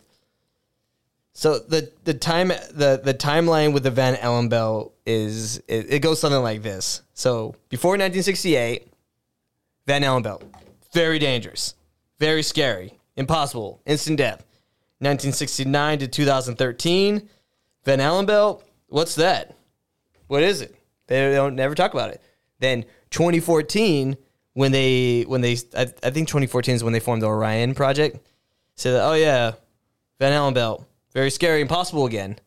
[1.35, 5.99] So the the time the the timeline with the Van Allen belt is it, it
[6.01, 7.03] goes something like this.
[7.15, 8.93] So before 1968,
[9.87, 10.45] Van Allen belt,
[10.93, 11.75] very dangerous,
[12.19, 14.45] very scary, impossible, instant death.
[14.99, 17.29] 1969 to 2013,
[17.85, 18.65] Van Allen belt.
[18.87, 19.57] What's that?
[20.29, 20.77] What is it?
[21.09, 22.23] They don't never talk about it.
[22.61, 24.17] Then 2014,
[24.55, 28.27] when they when they I, I think 2014 is when they formed the Orion project.
[28.77, 29.53] So that, oh yeah,
[30.19, 32.39] Van Allen belt, very scary, impossible again.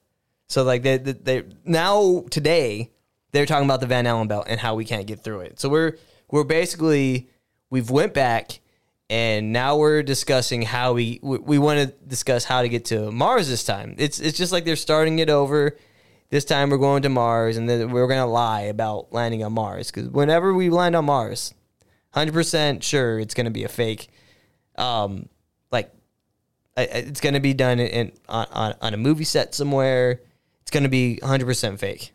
[0.48, 2.92] So like they, they they now today
[3.32, 5.60] they're talking about the Van Allen belt and how we can't get through it.
[5.60, 5.98] So we're
[6.32, 7.30] we're basically
[7.70, 8.60] we've went back
[9.10, 13.12] and now we're discussing how we we, we want to discuss how to get to
[13.12, 13.96] Mars this time.
[13.98, 15.78] It's it's just like they're starting it over
[16.30, 19.92] this time we're going to Mars, and then we're gonna lie about landing on Mars
[19.92, 21.54] because whenever we land on Mars,
[22.16, 24.10] hundred percent sure it's gonna be a fake.
[24.78, 25.30] Um,
[25.72, 25.92] like
[26.78, 30.22] I- it's gonna be done in, on, on on a movie set somewhere.
[30.62, 32.12] It's gonna be hundred percent fake.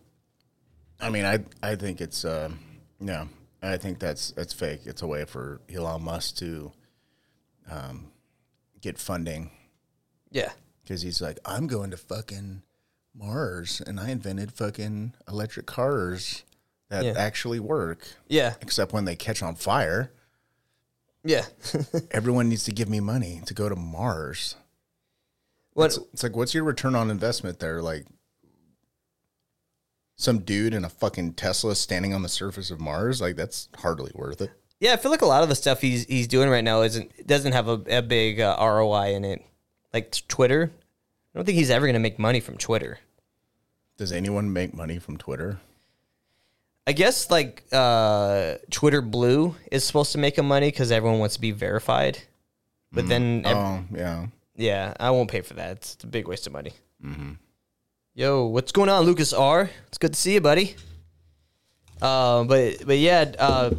[1.00, 2.58] I mean, I I think it's um,
[2.98, 3.28] no,
[3.62, 4.80] I think that's that's fake.
[4.84, 6.72] It's a way for Elon Musk to
[7.70, 8.10] um,
[8.80, 9.50] get funding
[10.30, 10.50] Yeah,
[10.82, 12.62] because he's like, I'm going to fucking
[13.14, 16.42] Mars, and I invented fucking electric cars
[16.90, 17.14] that Yeah.
[17.16, 18.06] actually work.
[18.28, 20.12] yeah, Except when they catch on fire,
[21.24, 21.46] yeah.
[22.10, 24.56] everyone needs to give me money to go to Mars.
[25.72, 25.96] what?
[26.12, 27.80] It's like, what's your return on investment there?
[27.82, 28.06] Like,
[30.16, 33.20] some dude in a fucking Tesla standing on the surface of Mars?
[33.20, 34.50] Like, that's hardly worth it.
[34.80, 37.26] Yeah, I feel like a lot of the stuff he's he's doing right now isn't
[37.26, 39.44] doesn't have a, a big uh, ROI in it.
[39.92, 42.98] Like Twitter, I don't think he's ever gonna make money from Twitter.
[43.98, 45.60] Does anyone make money from Twitter?
[46.90, 51.36] I guess like uh, Twitter Blue is supposed to make him money because everyone wants
[51.36, 52.18] to be verified.
[52.92, 54.26] But then, ev- Oh, yeah.
[54.56, 55.70] yeah, I won't pay for that.
[55.76, 56.72] It's a big waste of money.
[58.14, 59.70] Yo, what's going on, Lucas R?
[59.86, 60.74] It's good to see you, buddy.
[62.02, 63.70] Uh, but but yeah, uh,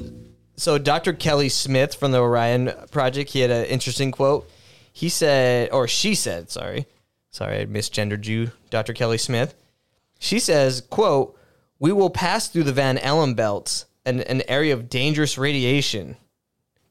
[0.55, 1.11] so Dr.
[1.11, 4.49] Kelly Smith from the Orion Project, he had an interesting quote.
[4.93, 6.85] He said, or she said, sorry,
[7.29, 8.93] sorry, I misgendered you, Dr.
[8.93, 9.53] Kelly Smith.
[10.19, 11.37] She says, quote,
[11.81, 16.15] we will pass through the Van Allen belts, an, an area of dangerous radiation,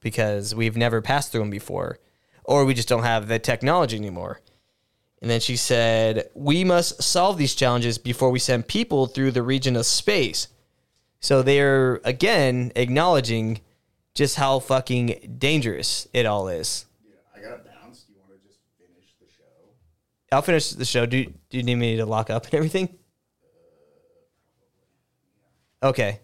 [0.00, 2.00] because we've never passed through them before,
[2.42, 4.40] or we just don't have the technology anymore.
[5.22, 9.44] And then she said, we must solve these challenges before we send people through the
[9.44, 10.48] region of space.
[11.20, 13.60] So they're, again, acknowledging
[14.14, 16.86] just how fucking dangerous it all is.
[17.36, 18.02] I got to bounce.
[18.02, 19.44] Do you want to just finish the show?
[20.32, 21.06] I'll finish the show.
[21.06, 22.96] Do, do you need me to lock up and everything?
[25.82, 26.20] Okay.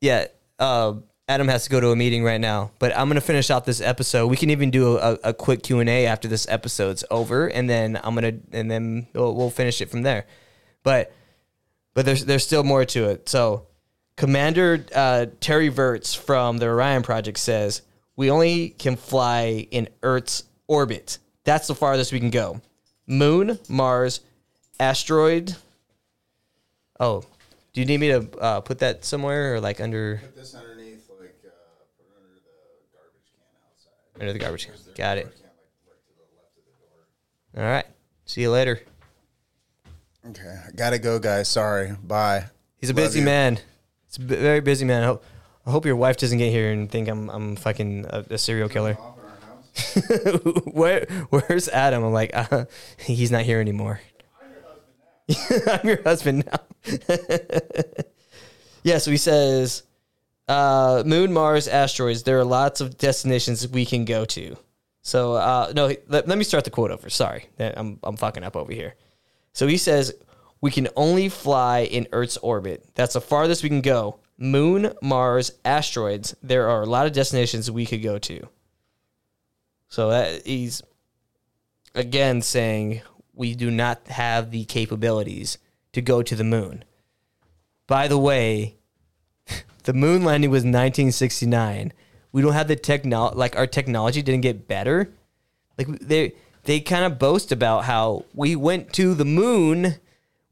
[0.00, 0.26] Yeah.
[0.58, 0.94] Uh,
[1.28, 3.80] Adam has to go to a meeting right now, but I'm gonna finish out this
[3.80, 4.26] episode.
[4.26, 7.70] We can even do a, a quick Q and A after this episode's over, and
[7.70, 10.26] then I'm gonna and then we'll, we'll finish it from there.
[10.82, 11.12] But
[11.94, 13.28] but there's there's still more to it.
[13.28, 13.66] So
[14.16, 17.82] Commander uh, Terry Virts from the Orion Project says
[18.16, 21.18] we only can fly in Earth's orbit.
[21.44, 22.60] That's the farthest we can go.
[23.06, 24.20] Moon, Mars,
[24.78, 25.56] asteroid.
[27.00, 27.24] Oh,
[27.72, 31.08] do you need me to uh, put that somewhere or like under Put this underneath,
[31.20, 31.50] like, uh,
[31.96, 32.40] put it under the
[32.92, 34.20] garbage can outside.
[34.20, 34.66] under the garbage?
[34.66, 34.74] can.
[34.94, 35.24] Got it.
[35.24, 36.64] Garbage can, like, right to the left of
[37.54, 37.64] the door.
[37.66, 37.86] All right.
[38.26, 38.80] See you later.
[40.28, 40.56] Okay.
[40.68, 41.48] I got to go, guys.
[41.48, 41.92] Sorry.
[42.02, 42.44] Bye.
[42.78, 43.24] He's a Love busy you.
[43.24, 43.58] man.
[44.06, 45.02] He's a b- very busy man.
[45.02, 45.24] I hope,
[45.66, 48.68] I hope your wife doesn't get here and think I'm I'm fucking a, a serial
[48.68, 48.96] killer.
[49.00, 50.64] Off in our house.
[50.72, 52.04] Where where's Adam?
[52.04, 52.66] I'm like, uh,
[52.98, 54.00] he's not here anymore.
[55.66, 56.60] I'm your husband now.
[58.82, 59.84] yeah, so he says,
[60.48, 62.22] uh, Moon, Mars, asteroids.
[62.22, 64.56] There are lots of destinations we can go to.
[65.02, 67.10] So uh, no, let, let me start the quote over.
[67.10, 68.94] Sorry, I'm I'm fucking up over here.
[69.52, 70.14] So he says
[70.60, 72.88] we can only fly in Earth's orbit.
[72.94, 74.20] That's the farthest we can go.
[74.38, 76.36] Moon, Mars, asteroids.
[76.42, 78.48] There are a lot of destinations we could go to.
[79.88, 80.82] So that he's
[81.94, 83.02] again saying
[83.42, 85.58] we do not have the capabilities
[85.92, 86.84] to go to the moon.
[87.88, 88.76] By the way,
[89.82, 91.92] the moon landing was 1969.
[92.30, 95.12] We don't have the technology like our technology didn't get better.
[95.76, 99.96] Like they they kind of boast about how we went to the moon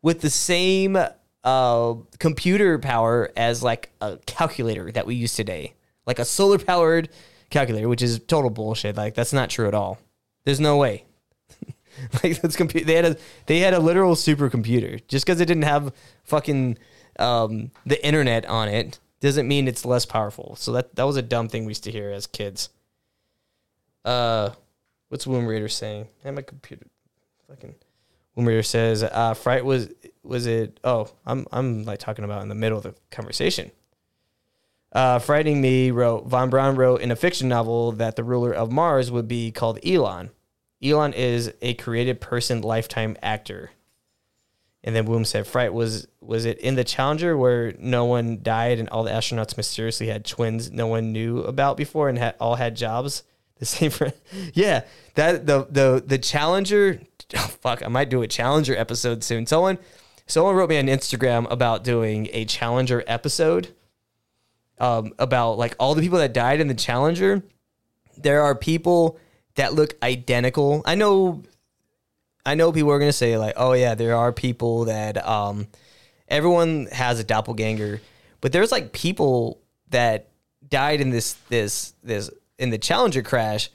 [0.02, 0.98] with the same
[1.44, 5.74] uh, computer power as like a calculator that we use today,
[6.06, 7.08] like a solar powered
[7.50, 8.96] calculator, which is total bullshit.
[8.96, 10.00] Like that's not true at all.
[10.44, 11.04] There's no way.
[12.24, 12.86] like that's computer.
[12.86, 15.06] They had a they had a literal supercomputer.
[15.08, 15.92] Just because it didn't have
[16.24, 16.78] fucking
[17.18, 20.56] um, the internet on it doesn't mean it's less powerful.
[20.56, 22.70] So that that was a dumb thing we used to hear as kids.
[24.04, 24.50] Uh,
[25.08, 26.08] what's Womb Raider saying?
[26.24, 26.86] And my computer,
[27.48, 27.74] fucking
[28.34, 29.90] Womb Raider says, uh, fright was
[30.22, 30.80] was it?
[30.84, 33.70] Oh, I'm I'm like talking about in the middle of the conversation.
[34.92, 38.72] Uh, Frightening Me wrote Von Braun wrote in a fiction novel that the ruler of
[38.72, 40.30] Mars would be called Elon.
[40.82, 43.70] Elon is a creative person lifetime actor.
[44.82, 48.78] And then Boom said, "Fright was was it in the Challenger where no one died
[48.78, 52.54] and all the astronauts mysteriously had twins no one knew about before and had, all
[52.54, 53.24] had jobs
[53.58, 54.10] the same for
[54.54, 54.84] yeah
[55.16, 57.02] that the the the Challenger
[57.36, 59.46] oh, fuck I might do a Challenger episode soon.
[59.46, 59.78] Someone
[60.26, 63.74] someone wrote me on Instagram about doing a Challenger episode
[64.78, 67.42] um, about like all the people that died in the Challenger.
[68.16, 69.18] There are people
[69.56, 70.82] that look identical.
[70.84, 71.42] I know
[72.46, 75.66] I know people are gonna say like, oh yeah, there are people that um,
[76.28, 78.00] everyone has a doppelganger,
[78.40, 80.28] but there's like people that
[80.68, 83.70] died in this this this in the Challenger crash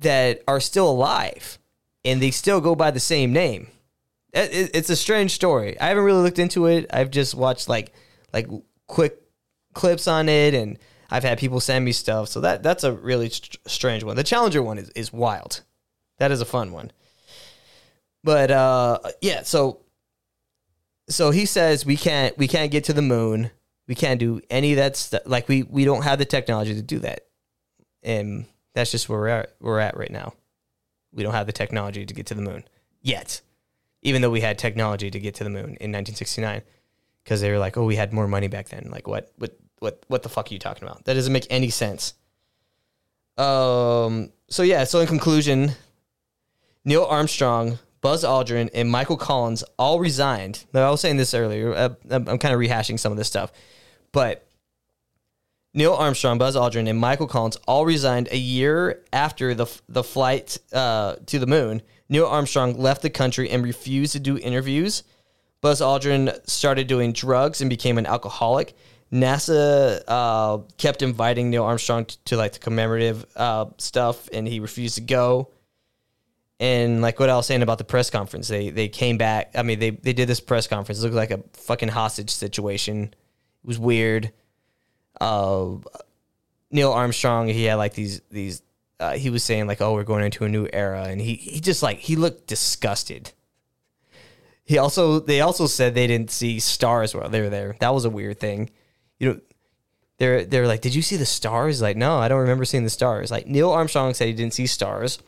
[0.00, 1.58] that are still alive
[2.04, 3.68] and they still go by the same name.
[4.32, 5.78] It- it- It's a strange story.
[5.80, 6.86] I haven't really looked into it.
[6.92, 7.92] I've just watched like
[8.32, 8.46] like
[8.86, 9.18] quick
[9.72, 10.78] clips on it, and
[11.10, 12.28] I've had people send me stuff.
[12.28, 14.16] So that that's a really str- strange one.
[14.16, 15.62] The Challenger one is, is wild.
[16.18, 16.90] That is a fun one.
[18.24, 19.80] But uh, yeah, so
[21.08, 23.50] so he says we can't we can't get to the moon.
[23.86, 25.22] We can't do any of that stuff.
[25.26, 27.26] Like we we don't have the technology to do that,
[28.02, 30.34] and that's just where we're at, we're at right now.
[31.12, 32.64] We don't have the technology to get to the moon
[33.00, 33.40] yet,
[34.02, 36.62] even though we had technology to get to the moon in 1969,
[37.22, 38.88] because they were like, oh, we had more money back then.
[38.90, 41.04] Like what what what what the fuck are you talking about?
[41.04, 42.14] That doesn't make any sense.
[43.36, 44.32] Um.
[44.48, 44.84] So yeah.
[44.84, 45.72] So in conclusion,
[46.84, 50.64] Neil Armstrong, Buzz Aldrin, and Michael Collins all resigned.
[50.72, 51.74] Now, I was saying this earlier.
[51.74, 51.96] I'm,
[52.28, 53.52] I'm kind of rehashing some of this stuff,
[54.12, 54.46] but
[55.74, 60.56] Neil Armstrong, Buzz Aldrin, and Michael Collins all resigned a year after the the flight
[60.72, 61.82] uh, to the moon.
[62.08, 65.02] Neil Armstrong left the country and refused to do interviews.
[65.60, 68.74] Buzz Aldrin started doing drugs and became an alcoholic.
[69.12, 74.60] NASA uh, kept inviting Neil Armstrong to, to like the commemorative uh, stuff, and he
[74.60, 75.50] refused to go.
[76.58, 79.52] And like what I was saying about the press conference, they they came back.
[79.54, 81.00] I mean, they they did this press conference.
[81.00, 83.04] It looked like a fucking hostage situation.
[83.04, 84.32] It was weird.
[85.20, 85.76] Uh,
[86.70, 88.62] Neil Armstrong, he had like these these.
[88.98, 91.60] Uh, he was saying like, "Oh, we're going into a new era," and he he
[91.60, 93.32] just like he looked disgusted.
[94.64, 97.76] He also they also said they didn't see stars while they were there.
[97.80, 98.70] That was a weird thing.
[99.18, 99.40] You know,
[100.18, 102.90] they're they're like, "Did you see the stars?" Like, no, I don't remember seeing the
[102.90, 103.30] stars.
[103.30, 105.18] Like Neil Armstrong said he didn't see stars.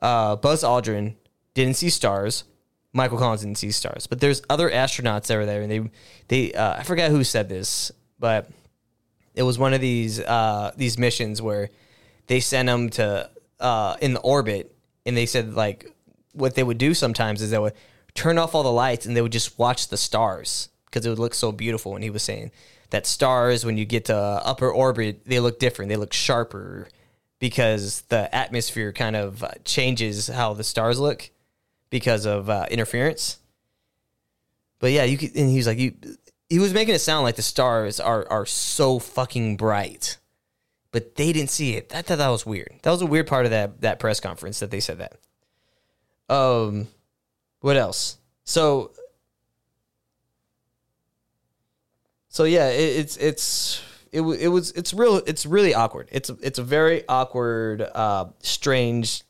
[0.00, 1.14] Uh, Buzz Aldrin
[1.54, 2.44] didn't see stars.
[2.92, 4.06] Michael Collins didn't see stars.
[4.06, 5.90] But there's other astronauts that were there, and they
[6.28, 8.48] they uh, I forgot who said this, but
[9.34, 11.70] it was one of these uh, these missions where
[12.28, 15.90] they sent them to uh, in the orbit, and they said like
[16.32, 17.74] what they would do sometimes is they would
[18.14, 21.18] turn off all the lights and they would just watch the stars because it would
[21.18, 21.94] look so beautiful.
[21.94, 22.50] And he was saying
[22.90, 25.88] that stars, when you get to upper orbit, they look different.
[25.88, 26.88] They look sharper
[27.38, 31.30] because the atmosphere kind of uh, changes how the stars look
[31.90, 33.38] because of uh, interference.
[34.78, 35.94] But yeah, you could, and he was like, you,
[36.48, 40.18] he was making it sound like the stars are are so fucking bright,
[40.90, 41.94] but they didn't see it.
[41.94, 42.80] I thought that was weird.
[42.82, 45.18] That was a weird part of that that press conference that they said that.
[46.28, 46.88] Um,
[47.60, 48.18] what else?
[48.44, 48.92] So,
[52.34, 53.80] so yeah, it, it's it's
[54.10, 56.08] it, it was it's real it's really awkward.
[56.10, 59.22] It's it's a very awkward, uh, strange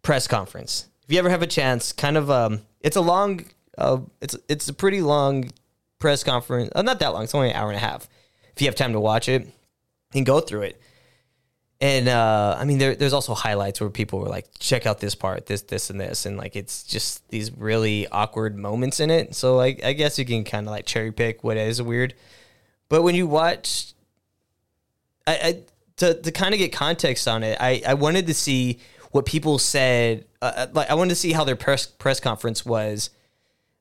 [0.00, 0.88] press conference.
[1.04, 3.44] If you ever have a chance, kind of um, it's a long,
[3.76, 5.50] uh, it's it's a pretty long
[5.98, 6.70] press conference.
[6.74, 7.24] Uh, not that long.
[7.24, 8.08] It's only an hour and a half.
[8.56, 9.46] If you have time to watch it
[10.14, 10.80] and go through it.
[11.80, 15.14] And uh, I mean, there, there's also highlights where people were like, "Check out this
[15.14, 19.36] part, this, this, and this," and like it's just these really awkward moments in it.
[19.36, 22.14] So like, I guess you can kind of like cherry pick what is weird.
[22.88, 23.94] But when you watch
[25.28, 25.62] I, I
[25.98, 29.58] to to kind of get context on it, I I wanted to see what people
[29.58, 30.24] said.
[30.40, 33.10] Uh, like I wanted to see how their press press conference was.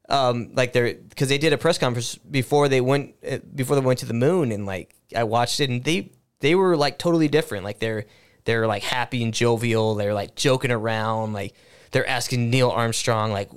[0.09, 3.81] Um, like they're because they did a press conference before they went uh, before they
[3.81, 7.27] went to the moon, and like I watched it, and they they were like totally
[7.27, 7.63] different.
[7.63, 8.05] Like they're
[8.45, 9.95] they're like happy and jovial.
[9.95, 11.33] They're like joking around.
[11.33, 11.53] Like
[11.91, 13.49] they're asking Neil Armstrong like.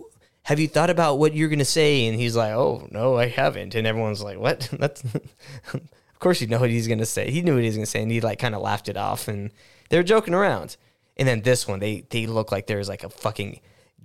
[0.45, 2.07] Have you thought about what you're gonna say?
[2.07, 5.05] And he's like, "Oh no, I haven't." And everyone's like, "What?" That's
[5.75, 7.31] of course you know what he's gonna say.
[7.31, 9.29] He knew what he was gonna say, and he like kind of laughed it off,
[9.29, 9.51] and
[9.91, 10.79] they were joking around.
[11.19, 13.61] And then this one, they they look like there's like a fucking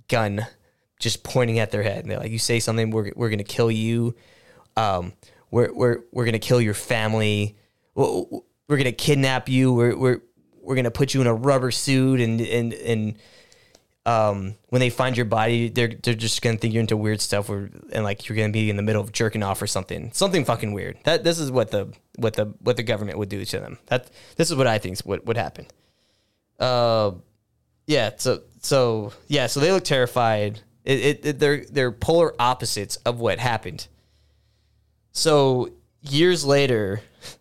[0.09, 0.45] gun
[0.99, 3.71] just pointing at their head, and they're like, "You say something, we're we're gonna kill
[3.71, 4.13] you.
[4.75, 5.13] Um,
[5.51, 7.55] we're we're we're gonna kill your family.
[7.95, 8.23] We're,
[8.67, 9.73] we're gonna kidnap you.
[9.73, 10.21] We're we're
[10.61, 13.15] we're gonna put you in a rubber suit, and and and."
[14.05, 17.49] um, when they find your body, they're they're just gonna think you're into weird stuff,
[17.49, 20.45] or and like you're gonna be in the middle of jerking off or something, something
[20.45, 20.97] fucking weird.
[21.05, 23.79] That this is what the what the what the government would do to them.
[23.87, 25.65] That this is what I think what would happen.
[26.59, 27.13] Uh,
[27.87, 28.11] yeah.
[28.17, 29.47] So so yeah.
[29.47, 30.59] So they look terrified.
[30.83, 33.87] It, it, it they're they're polar opposites of what happened.
[35.13, 37.01] So years later,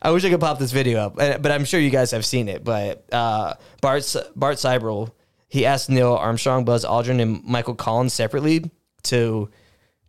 [0.00, 2.48] I wish I could pop this video up, but I'm sure you guys have seen
[2.48, 2.64] it.
[2.64, 5.10] But uh, Bart Bart Sibrel,
[5.48, 8.70] he asked Neil Armstrong, Buzz Aldrin, and Michael Collins separately
[9.04, 9.50] to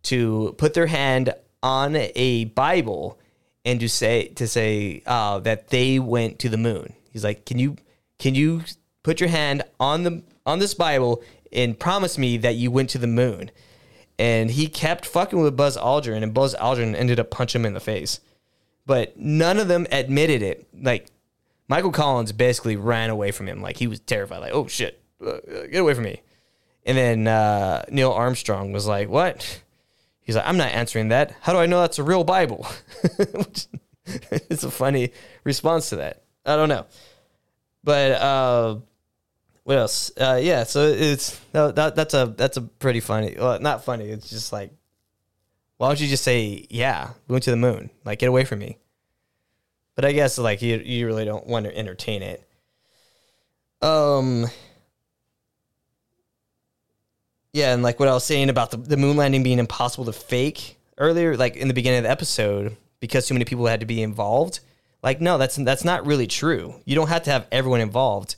[0.04, 3.18] to put their hand on a Bible
[3.64, 6.94] and to say to say uh, that they went to the moon.
[7.10, 7.76] He's like, can you
[8.18, 8.62] can you
[9.02, 11.22] put your hand on the on this Bible
[11.52, 13.50] and promise me that you went to the moon.
[14.18, 17.74] And he kept fucking with Buzz Aldrin, and Buzz Aldrin ended up punching him in
[17.74, 18.20] the face.
[18.84, 20.66] But none of them admitted it.
[20.74, 21.06] Like
[21.68, 23.62] Michael Collins basically ran away from him.
[23.62, 24.38] Like he was terrified.
[24.38, 25.38] Like, oh shit, uh,
[25.70, 26.20] get away from me.
[26.84, 29.62] And then uh, Neil Armstrong was like, what?
[30.20, 31.34] He's like, I'm not answering that.
[31.40, 32.66] How do I know that's a real Bible?
[34.04, 35.12] It's a funny
[35.44, 36.22] response to that.
[36.44, 36.86] I don't know.
[37.84, 38.76] But uh,
[39.64, 40.10] what else?
[40.16, 43.36] Uh, yeah, so it's that, that that's a that's a pretty funny.
[43.38, 44.08] Well, not funny.
[44.08, 44.72] It's just like,
[45.82, 47.90] why don't you just say, yeah, we went to the moon?
[48.04, 48.78] Like, get away from me.
[49.96, 52.48] But I guess like you you really don't want to entertain it.
[53.82, 54.46] Um.
[57.52, 60.12] Yeah, and like what I was saying about the, the moon landing being impossible to
[60.12, 63.86] fake earlier, like in the beginning of the episode, because too many people had to
[63.86, 64.60] be involved.
[65.02, 66.80] Like, no, that's that's not really true.
[66.84, 68.36] You don't have to have everyone involved.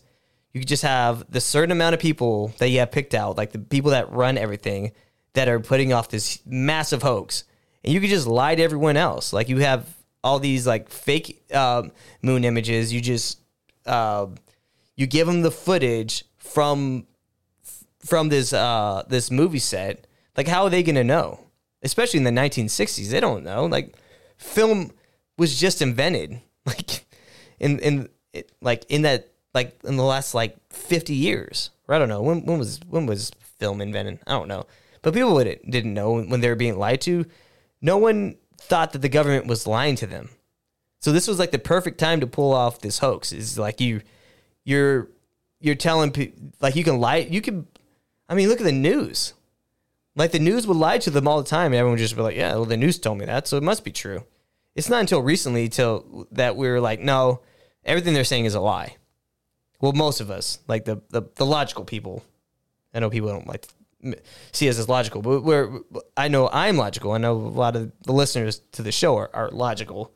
[0.55, 3.59] You just have the certain amount of people that you have picked out, like the
[3.59, 4.93] people that run everything,
[5.35, 7.45] that are putting off this massive hoax,
[7.85, 9.33] and you could just lie to everyone else.
[9.33, 9.87] Like you have
[10.23, 12.93] all these like fake um, moon images.
[12.93, 13.39] You just
[13.87, 14.27] uh,
[14.97, 17.07] you give them the footage from
[18.05, 20.07] from this uh this movie set,
[20.37, 21.41] like how are they gonna know?
[21.83, 23.67] Especially in the 1960s, they don't know.
[23.67, 23.95] Like
[24.37, 24.93] film
[25.37, 27.05] was just invented, like
[27.59, 31.71] in in it, like in that like in the last like 50 years.
[31.87, 34.19] Or I don't know when when was when was film invented?
[34.27, 34.67] I don't know,
[35.05, 37.27] but people would didn't know when they were being lied to.
[37.83, 40.31] No one thought that the government was lying to them.
[41.01, 43.31] So this was like the perfect time to pull off this hoax.
[43.31, 44.01] Is like you,
[44.65, 45.11] you're,
[45.61, 47.17] you're telling people like you can lie.
[47.17, 47.67] You can,
[48.31, 49.35] I mean, look at the news.
[50.17, 52.23] Like the news would lie to them all the time, and everyone would just be
[52.23, 54.25] like, "Yeah, well, the news told me that, so it must be true."
[54.75, 57.43] It's not until recently till that we are like, "No,
[57.85, 58.97] everything they're saying is a lie."
[59.81, 62.25] Well, most of us, like the the, the logical people,
[62.95, 63.67] I know people don't like
[64.53, 65.81] see us as logical, but we're
[66.17, 67.13] I know I'm logical.
[67.13, 70.13] I know a lot of the listeners to the show are, are logical.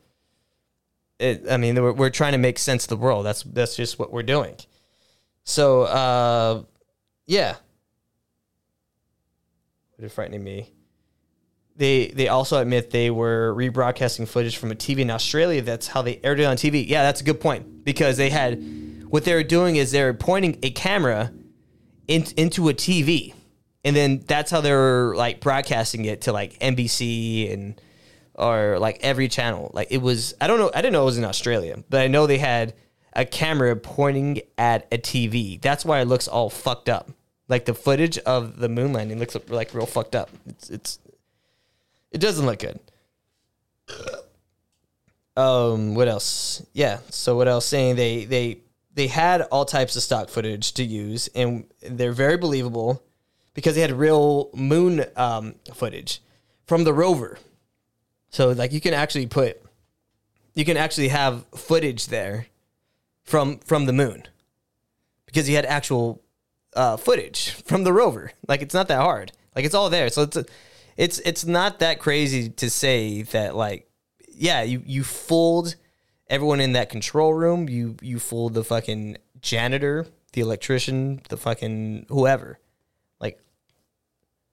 [1.19, 3.25] It, I mean, we're, we're trying to make sense of the world.
[3.25, 4.55] That's that's just what we're doing.
[5.43, 6.63] So, uh,
[7.25, 7.55] yeah,
[9.97, 10.71] is frightening me?
[11.75, 15.61] They they also admit they were rebroadcasting footage from a TV in Australia.
[15.61, 16.87] That's how they aired it on TV.
[16.87, 18.61] Yeah, that's a good point because they had
[19.09, 21.31] what they were doing is they were pointing a camera
[22.07, 23.33] in, into a TV,
[23.83, 27.81] and then that's how they were like broadcasting it to like NBC and
[28.35, 29.71] or like every channel.
[29.73, 32.07] Like it was I don't know I didn't know it was in Australia, but I
[32.07, 32.73] know they had
[33.13, 35.59] a camera pointing at a TV.
[35.61, 37.09] That's why it looks all fucked up.
[37.47, 40.29] Like the footage of the moon landing looks like real fucked up.
[40.45, 40.99] It's it's
[42.11, 42.79] it doesn't look good.
[45.37, 46.65] Um, what else?
[46.73, 46.99] Yeah.
[47.09, 48.59] So what was saying, they they
[48.93, 53.01] they had all types of stock footage to use, and they're very believable
[53.59, 56.21] because they had real moon um, footage
[56.65, 57.37] from the rover.
[58.29, 59.61] So like you can actually put,
[60.53, 62.47] you can actually have footage there
[63.25, 64.23] from from the moon
[65.25, 66.21] because you had actual
[66.73, 68.31] uh, footage from the rover.
[68.47, 69.33] Like it's not that hard.
[69.53, 70.09] Like it's all there.
[70.09, 70.37] So it's
[70.95, 73.89] it's it's not that crazy to say that like
[74.29, 75.75] yeah you you fooled
[76.29, 77.67] everyone in that control room.
[77.67, 82.57] You you fooled the fucking janitor, the electrician, the fucking whoever.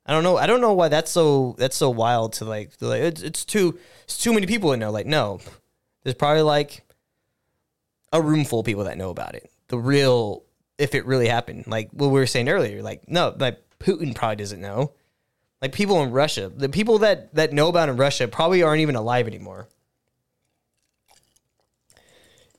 [0.07, 0.37] I don't know.
[0.37, 3.79] I don't know why that's so that's so wild to like, like it's, it's too
[4.05, 4.91] it's too many people to know.
[4.91, 5.41] Like no,
[6.05, 6.83] there's probably like
[8.13, 9.51] a room full of people that know about it.
[9.69, 10.45] The real
[10.79, 11.67] if it really happened.
[11.67, 12.83] Like what we were saying earlier.
[12.83, 14.93] Like no, like Putin probably doesn't know.
[15.61, 18.95] Like people in Russia, the people that that know about in Russia probably aren't even
[18.95, 19.69] alive anymore.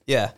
[0.05, 0.31] Yeah.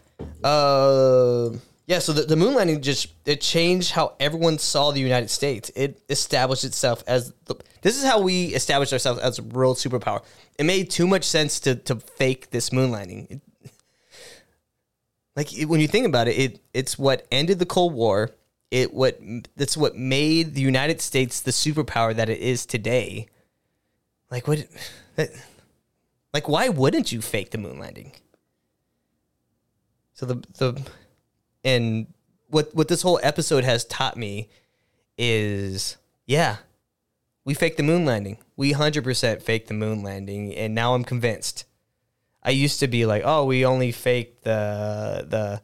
[0.43, 1.51] Uh,
[1.89, 5.71] yeah, so the, the moon landing just it changed how everyone saw the United States.
[5.75, 10.23] It established itself as the, this is how we established ourselves as a world superpower.
[10.59, 13.25] It made too much sense to to fake this moon landing.
[13.31, 13.71] It,
[15.35, 18.29] like it, when you think about it, it it's what ended the Cold War.
[18.69, 19.19] It what
[19.55, 23.29] that's what made the United States the superpower that it is today.
[24.29, 24.63] Like what?
[25.15, 25.31] That,
[26.35, 28.11] like why wouldn't you fake the moon landing?
[30.13, 30.79] So the the
[31.63, 32.07] and
[32.47, 34.49] what what this whole episode has taught me
[35.17, 36.57] is yeah,
[37.45, 38.37] we faked the moon landing.
[38.55, 41.65] We hundred percent faked the moon landing, and now I'm convinced.
[42.43, 45.61] I used to be like, oh, we only faked the the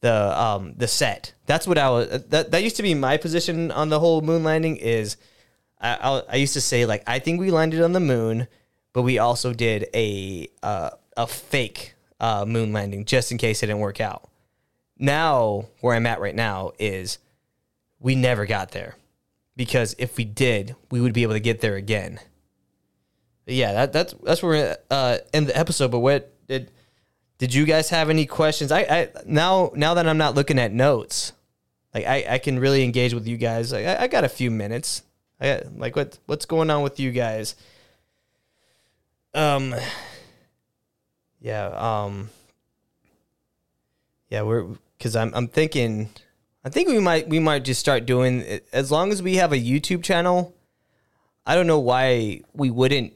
[0.00, 1.34] the um the set.
[1.46, 2.24] That's what I was.
[2.28, 4.76] That that used to be my position on the whole moon landing.
[4.76, 5.16] Is
[5.80, 8.48] I I, I used to say like I think we landed on the moon,
[8.92, 13.66] but we also did a uh, a fake uh, moon landing just in case it
[13.66, 14.28] didn't work out.
[14.98, 17.18] Now, where I'm at right now is
[18.00, 18.96] we never got there
[19.56, 22.20] because if we did, we would be able to get there again.
[23.46, 25.90] Yeah, that, that's that's where we're uh, in the episode.
[25.90, 26.70] But what did
[27.38, 28.70] did you guys have any questions?
[28.70, 31.32] I, I now now that I'm not looking at notes,
[31.94, 33.72] like I, I can really engage with you guys.
[33.72, 35.02] Like I, I got a few minutes.
[35.40, 37.56] I got, like what what's going on with you guys?
[39.34, 39.74] Um.
[41.40, 41.68] Yeah.
[41.68, 42.30] Um.
[44.28, 44.66] Yeah, we're
[44.98, 46.10] because I'm I'm thinking,
[46.64, 49.56] I think we might we might just start doing as long as we have a
[49.56, 50.54] YouTube channel.
[51.46, 53.14] I don't know why we wouldn't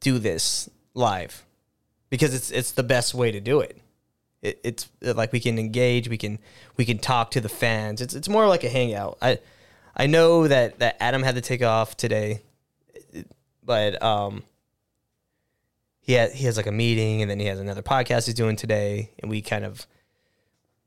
[0.00, 1.44] do this live
[2.10, 3.80] because it's it's the best way to do it.
[4.40, 6.38] it it's like we can engage, we can
[6.76, 8.00] we can talk to the fans.
[8.00, 9.18] It's it's more like a hangout.
[9.22, 9.38] I
[9.94, 12.42] I know that that Adam had to take off today,
[13.62, 14.42] but um
[16.00, 18.56] he had he has like a meeting and then he has another podcast he's doing
[18.56, 19.86] today and we kind of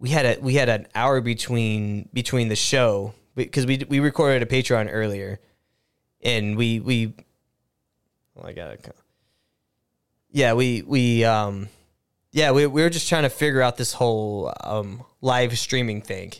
[0.06, 4.43] we had a we had an hour between between the show because we we recorded
[4.43, 5.39] a Patreon earlier
[6.22, 7.16] and we we
[8.38, 8.95] oh I got it.
[10.30, 11.70] Yeah, we we um
[12.32, 16.34] yeah, we we were just trying to figure out this whole um live streaming thing.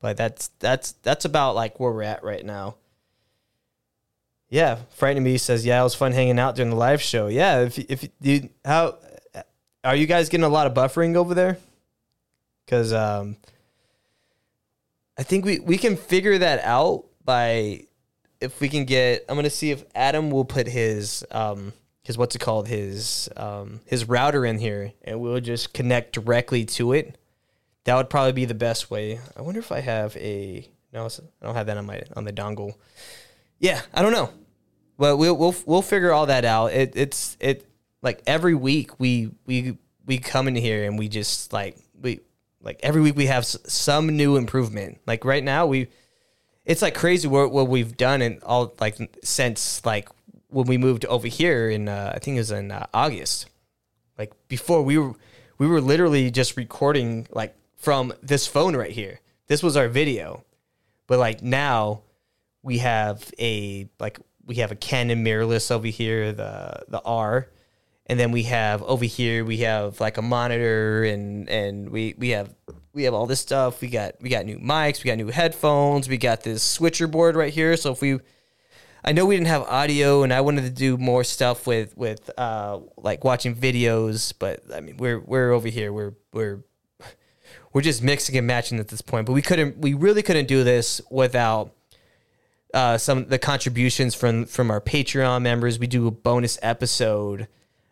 [0.00, 2.76] But that's that's that's about like where we're at right now.
[4.48, 7.60] Yeah, frightening me says, "Yeah, it was fun hanging out during the live show." Yeah,
[7.60, 8.96] if if you how
[9.84, 11.58] are you guys getting a lot of buffering over there?
[12.66, 13.36] Because um,
[15.16, 17.86] I think we we can figure that out by
[18.40, 19.24] if we can get.
[19.28, 23.80] I'm gonna see if Adam will put his um his what's it called his um
[23.86, 27.16] his router in here, and we'll just connect directly to it.
[27.84, 29.20] That would probably be the best way.
[29.36, 32.32] I wonder if I have a no, I don't have that on my on the
[32.32, 32.74] dongle.
[33.58, 34.30] Yeah, I don't know.
[34.98, 36.72] But we'll we'll we'll figure all that out.
[36.72, 37.66] It it's it
[38.02, 42.20] like every week we we we come in here and we just like we
[42.66, 44.98] like every week we have s- some new improvement.
[45.06, 45.88] Like right now we
[46.66, 50.08] it's like crazy what what we've done and all like since like
[50.48, 53.48] when we moved over here in uh, I think it was in uh, August.
[54.18, 55.14] Like before we were
[55.58, 59.20] we were literally just recording like from this phone right here.
[59.46, 60.44] This was our video.
[61.06, 62.02] But like now
[62.62, 67.48] we have a like we have a Canon mirrorless over here, the the R,
[68.06, 72.30] and then we have over here we have like a monitor and and we we
[72.30, 72.54] have
[72.96, 73.82] we have all this stuff.
[73.82, 77.36] We got we got new mics, we got new headphones, we got this switcher board
[77.36, 77.76] right here.
[77.76, 78.18] So if we
[79.04, 82.28] I know we didn't have audio, and I wanted to do more stuff with with
[82.36, 84.32] uh, like watching videos.
[84.36, 85.92] But I mean, we're we're over here.
[85.92, 86.64] We're we're
[87.72, 89.26] we're just mixing and matching at this point.
[89.26, 89.78] But we couldn't.
[89.78, 91.72] We really couldn't do this without
[92.74, 95.78] uh, some the contributions from from our Patreon members.
[95.78, 97.46] We do a bonus episode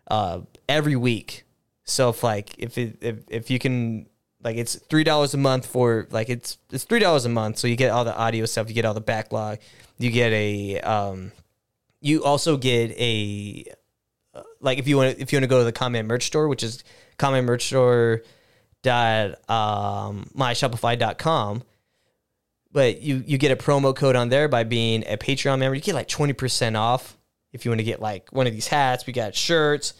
[0.08, 1.44] uh, every week.
[1.84, 4.06] So if like if it, if if you can
[4.42, 7.58] like it's three dollars a month for like it's it's three dollars a month.
[7.58, 8.68] So you get all the audio stuff.
[8.68, 9.58] You get all the backlog.
[9.98, 11.32] You get a um,
[12.00, 13.64] you also get a
[14.34, 16.24] uh, like if you want if you want to go to the Con Men merch
[16.24, 16.84] store, which is
[17.18, 18.22] conmen merch store
[18.82, 21.62] dot um myshopify.com
[22.70, 25.80] but you you get a promo code on there by being a patreon member you
[25.80, 27.16] get like 20% off
[27.54, 29.94] if you want to get like one of these hats we got shirts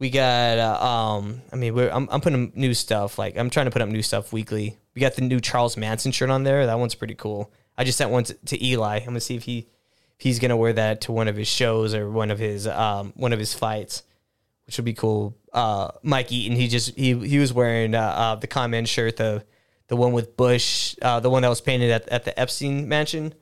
[0.00, 3.70] we got uh, um i mean I'm, I'm putting new stuff like i'm trying to
[3.70, 6.78] put up new stuff weekly we got the new charles manson shirt on there that
[6.78, 9.58] one's pretty cool i just sent one to, to eli i'm gonna see if he
[10.18, 13.12] if he's gonna wear that to one of his shows or one of his um
[13.16, 14.02] one of his fights
[14.68, 15.34] which would be cool.
[15.50, 19.16] Uh, Mike Eaton, he just he he was wearing uh, uh, the Con Men shirt,
[19.16, 19.42] the
[19.86, 23.32] the one with Bush, uh, the one that was painted at, at the Epstein mansion.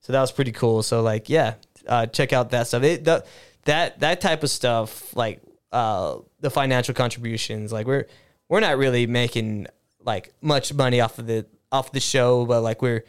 [0.00, 0.82] So that was pretty cool.
[0.82, 1.54] So like, yeah,
[1.86, 2.82] uh, check out that stuff.
[2.82, 3.24] It, the,
[3.64, 5.40] that that type of stuff, like
[5.72, 8.06] uh, the financial contributions, like we're
[8.48, 9.66] we're not really making
[10.04, 13.04] like much money off of the off the show, but like we're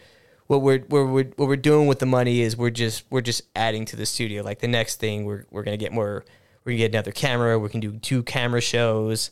[0.47, 3.43] what we're, what we're what we're doing with the money is we're just we're just
[3.55, 4.43] adding to the studio.
[4.43, 6.23] Like the next thing, we're we're gonna get more
[6.63, 7.59] we're gonna get another camera.
[7.59, 9.31] We can do two camera shows,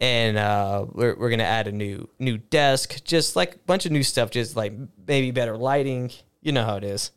[0.00, 3.92] and uh, we're we're gonna add a new new desk, just like a bunch of
[3.92, 4.72] new stuff, just like
[5.06, 6.10] maybe better lighting.
[6.42, 7.10] You know how it is.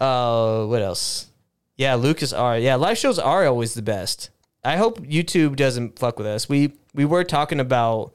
[0.00, 1.30] Uh, what else?
[1.76, 2.76] Yeah, Lucas are yeah.
[2.76, 4.30] Live shows are always the best.
[4.64, 6.48] I hope YouTube doesn't fuck with us.
[6.48, 8.12] We we were talking about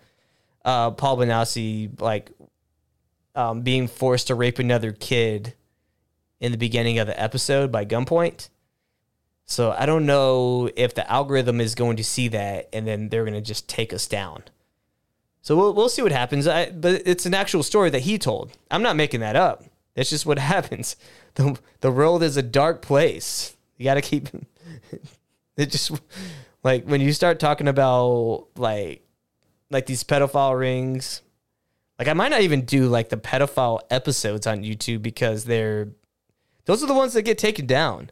[0.66, 2.32] uh, Paul Bonacci like
[3.36, 5.54] um, being forced to rape another kid
[6.40, 8.50] in the beginning of the episode by gunpoint.
[9.46, 13.24] So I don't know if the algorithm is going to see that and then they're
[13.24, 14.44] going to just take us down.
[15.42, 16.48] So we'll we'll see what happens.
[16.48, 18.52] I, but it's an actual story that he told.
[18.70, 19.64] I'm not making that up.
[19.96, 20.96] That's just what happens.
[21.36, 23.56] the The world is a dark place.
[23.78, 24.30] You got to keep
[25.58, 25.72] it.
[25.72, 25.92] Just
[26.64, 29.06] like when you start talking about like
[29.70, 31.22] like these pedophile rings,
[31.98, 35.90] Like I might not even do like the pedophile episodes on YouTube because they're
[36.66, 38.12] those are the ones that get taken down.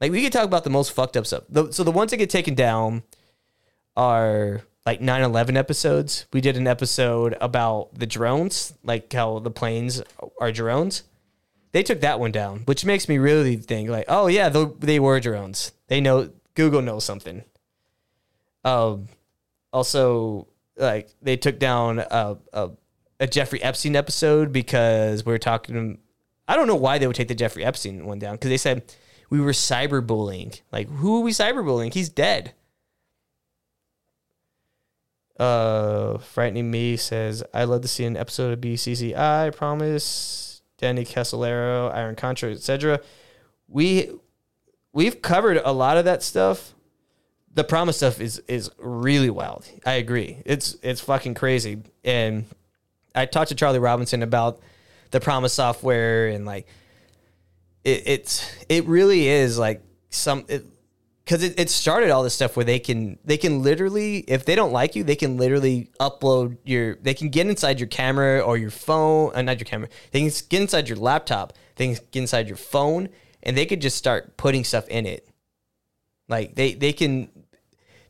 [0.00, 1.44] Like we could talk about the most fucked up stuff.
[1.70, 3.02] So the ones that get taken down
[3.96, 6.26] are like 9/11 episodes.
[6.32, 10.02] We did an episode about the drones, like how the planes
[10.40, 11.04] are drones.
[11.72, 15.00] They took that one down, which makes me really think like, oh yeah, tho- they
[15.00, 15.72] were drones.
[15.88, 17.44] They know Google knows something.
[18.64, 19.08] Um,
[19.72, 20.46] also
[20.76, 22.70] like they took down a, a
[23.20, 25.98] a Jeffrey Epstein episode because we were talking.
[26.46, 28.82] I don't know why they would take the Jeffrey Epstein one down because they said
[29.30, 30.60] we were cyberbullying.
[30.70, 31.94] Like, who are we cyberbullying?
[31.94, 32.52] He's dead.
[35.38, 39.54] Uh, frightening me says I love to see an episode of BCCI.
[39.54, 40.44] PROMIS.
[40.78, 43.00] Danny Casolaro, Iran Contra, etc.
[43.68, 44.10] We
[44.92, 46.74] we've covered a lot of that stuff.
[47.52, 49.66] The PROMIS stuff is is really wild.
[49.86, 50.42] I agree.
[50.44, 51.82] It's it's fucking crazy.
[52.04, 52.44] And
[53.14, 54.60] I talked to Charlie Robinson about
[55.10, 56.66] the PROMIS software and like
[57.84, 60.44] it, it's it really is like some
[61.24, 64.54] because it, it, started all this stuff where they can they can literally if they
[64.54, 68.56] don't like you they can literally upload your they can get inside your camera or
[68.56, 72.46] your phone uh, not your camera they can get inside your laptop they get inside
[72.48, 73.08] your phone
[73.44, 75.28] and they could just start putting stuff in it.
[76.28, 77.28] Like they they can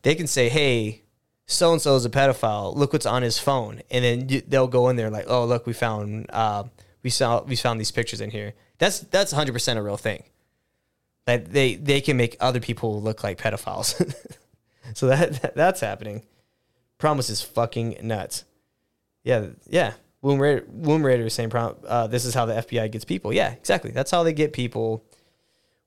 [0.03, 1.03] they can say hey
[1.47, 2.75] so and so is a pedophile.
[2.75, 3.83] Look what's on his phone.
[3.91, 6.65] And then they'll go in there like oh look we found uh,
[7.03, 8.55] we saw we found these pictures in here.
[8.79, 10.25] That's that's 100% a real thing.
[11.27, 13.95] That they they can make other people look like pedophiles.
[14.95, 16.23] so that, that, that's happening.
[16.99, 18.45] PROMIS is fucking nuts.
[19.23, 19.95] Yeah, yeah.
[20.21, 23.33] Womb Raider, Womb Raider is saying uh, this is how the FBI gets people.
[23.33, 23.91] Yeah, exactly.
[23.91, 25.05] That's how they get people.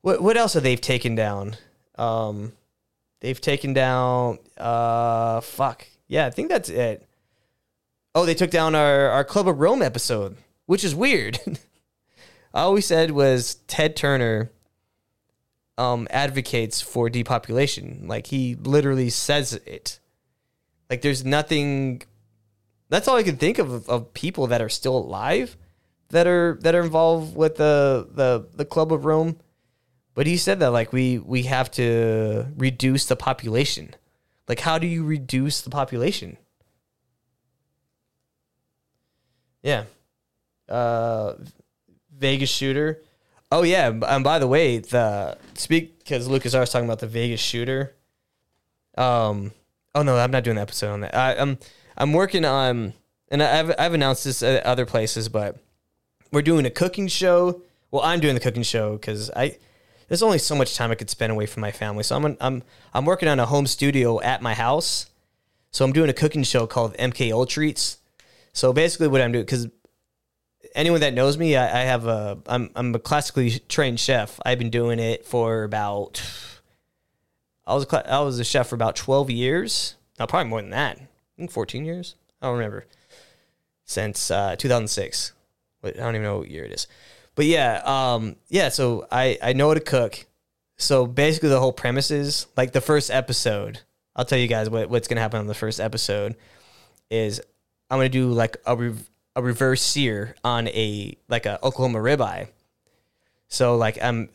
[0.02, 1.56] What what else have they taken down?
[1.96, 2.54] Um,
[3.20, 4.38] they've taken down.
[4.56, 5.88] Uh, fuck.
[6.08, 7.08] Yeah, I think that's it.
[8.14, 10.38] Oh, they took down our our Club of Rome episode,
[10.68, 11.40] which is weird.
[12.54, 14.52] all we said was Ted Turner
[15.78, 18.06] um, advocates for depopulation.
[18.08, 20.00] Like he literally says it.
[20.90, 22.04] Like there's nothing.
[22.90, 25.58] That's all I can think of of people that are still alive
[26.10, 29.38] that are that are involved with the the the Club of Rome.
[30.14, 33.94] But he said that like we we have to reduce the population.
[34.48, 36.38] Like how do you reduce the population?
[39.62, 39.84] Yeah.
[40.68, 41.34] Uh
[42.18, 43.04] Vegas shooter.
[43.52, 47.08] Oh yeah, and by the way, the speak because Lucas I was talking about the
[47.08, 47.96] Vegas shooter.
[48.98, 49.52] Um.
[49.96, 51.16] Oh no, I'm not doing the episode on that.
[51.16, 51.58] I, I'm
[51.98, 52.94] I'm working on,
[53.30, 55.58] and I've I've announced this at other places, but
[56.32, 57.62] we're doing a cooking show.
[57.90, 59.58] Well, I'm doing the cooking show because I
[60.08, 62.04] there's only so much time I could spend away from my family.
[62.04, 62.64] So I'm I'm
[62.94, 65.08] I'm working on a home studio at my house.
[65.72, 67.98] So I'm doing a cooking show called MK Old Treats.
[68.54, 69.68] So basically, what I'm doing because
[70.78, 74.40] anyone that knows me, I, I have a I'm I'm a classically trained chef.
[74.46, 76.22] I've been doing it for about
[77.66, 79.96] I was a, I was a chef for about twelve years.
[80.20, 80.98] No, probably more than that.
[80.98, 82.16] I think fourteen years.
[82.42, 82.86] I don't remember
[83.84, 85.32] since uh, 2006.
[85.84, 86.88] I don't even know what year it is.
[87.36, 88.70] But yeah, um, yeah.
[88.70, 90.26] So I I know how to cook.
[90.78, 93.80] So basically, the whole premise is like the first episode.
[94.16, 96.36] I'll tell you guys what, what's gonna happen on the first episode.
[97.10, 97.42] Is
[97.90, 102.50] I'm gonna do like a rev- a reverse sear on a like a Oklahoma ribeye.
[103.48, 104.30] So like I'm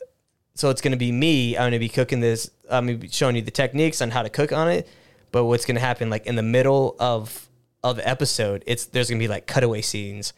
[0.54, 1.58] so it's gonna be me.
[1.58, 2.50] I'm gonna be cooking this.
[2.70, 4.88] I'm gonna be showing you the techniques on how to cook on it.
[5.32, 7.48] But what's gonna happen like in the middle of
[7.82, 10.32] of the episode, it's there's gonna be like cutaway scenes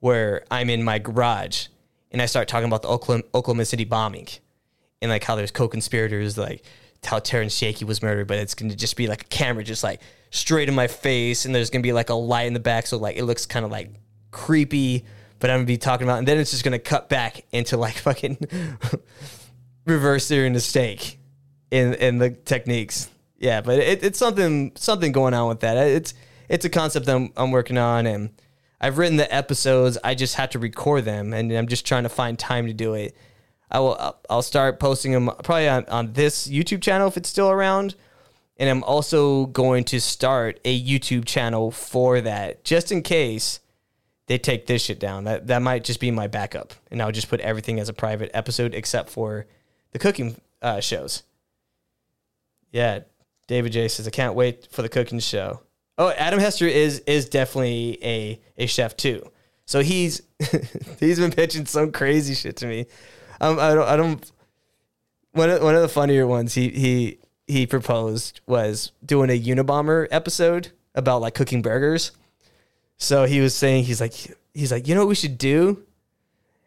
[0.00, 1.68] where I'm in my garage
[2.10, 4.26] and I start talking about the Oklahoma, Oklahoma City bombing
[5.00, 6.64] and like how there's co-conspirators like
[7.04, 10.00] how Terrance Yeakey was murdered, but it's gonna just be like a camera just like
[10.30, 12.98] straight in my face, and there's gonna be like a light in the back, so
[12.98, 13.90] like it looks kind of like
[14.30, 15.04] creepy,
[15.38, 17.94] but I'm gonna be talking about, and then it's just gonna cut back into like
[17.98, 18.38] fucking
[19.86, 21.18] reverse searing the steak
[21.70, 23.10] in in the techniques.
[23.38, 25.76] Yeah, but it, it's something something going on with that.
[25.76, 26.14] It's
[26.48, 28.30] it's a concept I'm, I'm working on, and
[28.80, 29.98] I've written the episodes.
[30.02, 32.94] I just had to record them, and I'm just trying to find time to do
[32.94, 33.16] it.
[33.70, 34.16] I will.
[34.30, 37.94] I'll start posting them probably on, on this YouTube channel if it's still around,
[38.56, 43.60] and I'm also going to start a YouTube channel for that, just in case
[44.28, 45.24] they take this shit down.
[45.24, 48.30] That that might just be my backup, and I'll just put everything as a private
[48.34, 49.46] episode except for
[49.92, 51.24] the cooking uh, shows.
[52.70, 53.00] Yeah,
[53.48, 55.62] David J says I can't wait for the cooking show.
[55.96, 59.28] Oh, Adam Hester is is definitely a a chef too.
[59.64, 60.22] So he's
[61.00, 62.86] he's been pitching some crazy shit to me.
[63.40, 64.32] Um, I don't I don't.
[65.32, 70.06] One of, one of the funnier ones he he he proposed was doing a Unabomber
[70.10, 72.12] episode about like cooking burgers.
[72.98, 74.14] So he was saying he's like
[74.54, 75.84] he's like you know what we should do,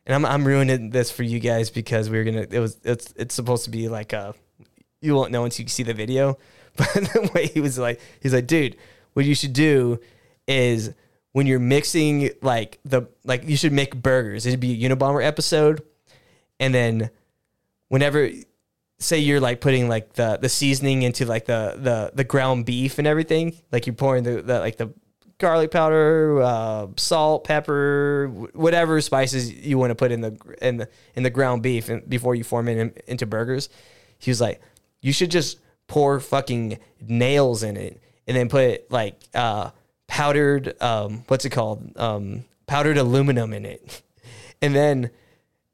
[0.05, 3.13] and I'm I'm ruining this for you guys because we are gonna it was it's
[3.17, 4.33] it's supposed to be like a
[5.01, 6.37] you won't know until you see the video,
[6.77, 8.77] but the way he was like he's like dude
[9.13, 9.99] what you should do
[10.47, 10.93] is
[11.33, 14.45] when you're mixing like the like you should make burgers.
[14.45, 15.83] It'd be a Unabomber episode,
[16.59, 17.09] and then
[17.87, 18.29] whenever
[18.99, 22.99] say you're like putting like the the seasoning into like the the the ground beef
[22.99, 24.93] and everything like you're pouring the, the like the
[25.41, 30.87] garlic powder uh, salt pepper whatever spices you want to put in the in the
[31.15, 33.67] in the ground beef before you form it in, into burgers.
[34.19, 34.61] He was like
[35.01, 39.71] you should just pour fucking nails in it and then put like uh
[40.07, 41.97] powdered um what's it called?
[41.97, 44.01] Um powdered aluminum in it.
[44.63, 45.09] And then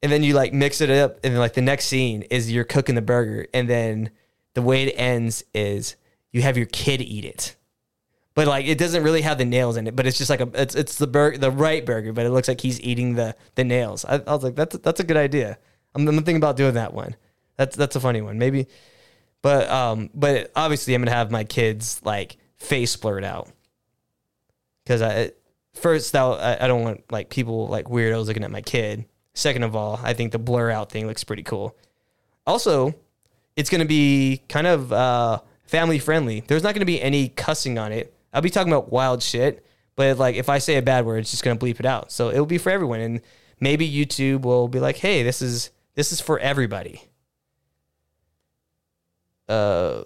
[0.02, 2.64] and then you like mix it up and then like the next scene is you're
[2.64, 4.10] cooking the burger and then
[4.54, 5.94] the way it ends is
[6.32, 7.54] you have your kid eat it
[8.38, 10.48] but like it doesn't really have the nails in it but it's just like a
[10.54, 13.64] it's it's the burger the right burger but it looks like he's eating the the
[13.64, 15.58] nails i, I was like that's that's a good idea
[15.94, 17.16] I'm, I'm thinking about doing that one
[17.56, 18.68] that's that's a funny one maybe
[19.42, 23.48] but um but obviously i'm gonna have my kids like face blurred out
[24.84, 25.32] because i
[25.74, 29.04] first I, I don't want like people like weirdos looking at my kid
[29.38, 31.76] Second of all, I think the blur out thing looks pretty cool.
[32.44, 32.92] Also,
[33.54, 36.40] it's to be kind of uh, family friendly.
[36.40, 38.12] There's not to be any cussing on it.
[38.32, 39.64] I'll be talking about wild shit,
[39.96, 42.12] but like if I say a bad word, it's just to bleep it out.
[42.12, 43.20] So it'll be for everyone, and
[43.60, 47.02] maybe YouTube will be like, "Hey, this is this is for everybody."
[49.48, 50.02] Uh,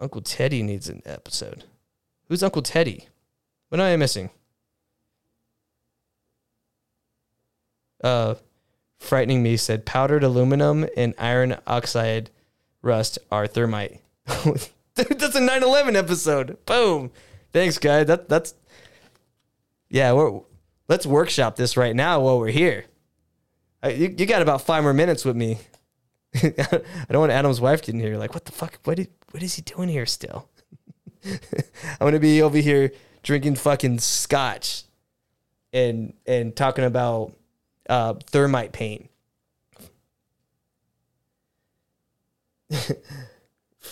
[0.00, 1.64] Uncle Teddy needs an episode.
[2.28, 3.08] Who's Uncle Teddy?
[3.68, 4.30] What am I missing?
[8.02, 8.34] uh,
[8.98, 12.30] frightening me said powdered aluminum and iron oxide
[12.82, 14.00] rust are thermite.
[14.94, 16.64] Dude, that's a 9/11 episode.
[16.66, 17.10] Boom.
[17.52, 18.04] Thanks, guy.
[18.04, 18.54] That that's
[19.88, 20.12] yeah.
[20.12, 20.40] We're
[20.88, 22.86] let's workshop this right now while we're here.
[23.82, 25.58] I, you, you got about five more minutes with me.
[26.34, 28.16] I don't want Adam's wife getting here.
[28.16, 28.78] Like, what the fuck?
[28.84, 30.48] What, did, what is he doing here still?
[31.24, 31.38] I'm
[32.00, 32.92] gonna be over here
[33.22, 34.84] drinking fucking scotch
[35.72, 37.32] and and talking about
[37.88, 39.08] uh, thermite paint.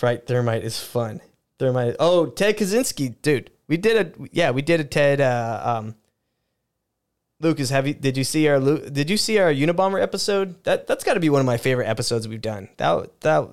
[0.00, 1.20] Fright thermite is fun.
[1.58, 1.96] Thermite.
[2.00, 3.50] Oh, Ted Kaczynski, dude.
[3.68, 5.20] We did a yeah, we did a Ted.
[5.20, 5.94] Uh, um,
[7.38, 7.92] Lucas, have you?
[7.92, 8.58] Did you see our?
[8.58, 10.64] Did you see our Unabomber episode?
[10.64, 12.70] That that's got to be one of my favorite episodes we've done.
[12.78, 13.50] That that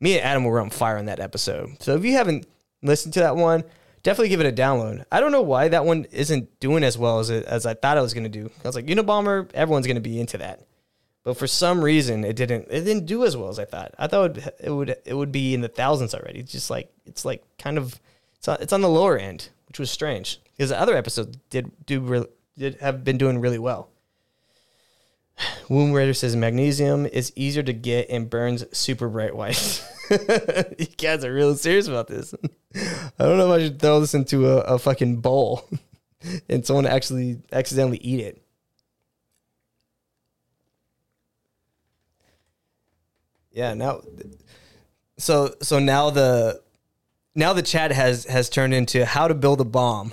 [0.00, 1.82] me and Adam were on fire on that episode.
[1.82, 2.46] So if you haven't
[2.82, 3.62] listened to that one,
[4.02, 5.04] definitely give it a download.
[5.12, 7.98] I don't know why that one isn't doing as well as it, as I thought
[7.98, 8.50] it was going to do.
[8.64, 10.62] I was like, Unabomber, everyone's going to be into that,
[11.24, 12.68] but for some reason it didn't.
[12.70, 13.94] It didn't do as well as I thought.
[13.98, 16.40] I thought it would it would it would be in the thousands already.
[16.40, 18.00] It's just like it's like kind of
[18.36, 21.70] it's on, it's on the lower end, which was strange because the other episodes did
[21.86, 22.24] do re,
[22.58, 23.88] did have been doing really well.
[25.68, 29.84] Womb Raider says magnesium is easier to get and burns super bright white.
[30.10, 32.34] you guys are really serious about this.
[32.74, 35.68] I don't know if I should throw this into a, a fucking bowl
[36.48, 38.41] and someone actually accidentally eat it.
[43.52, 44.00] Yeah, now
[45.18, 46.60] so so now the
[47.34, 50.12] now the chat has has turned into how to build a bomb.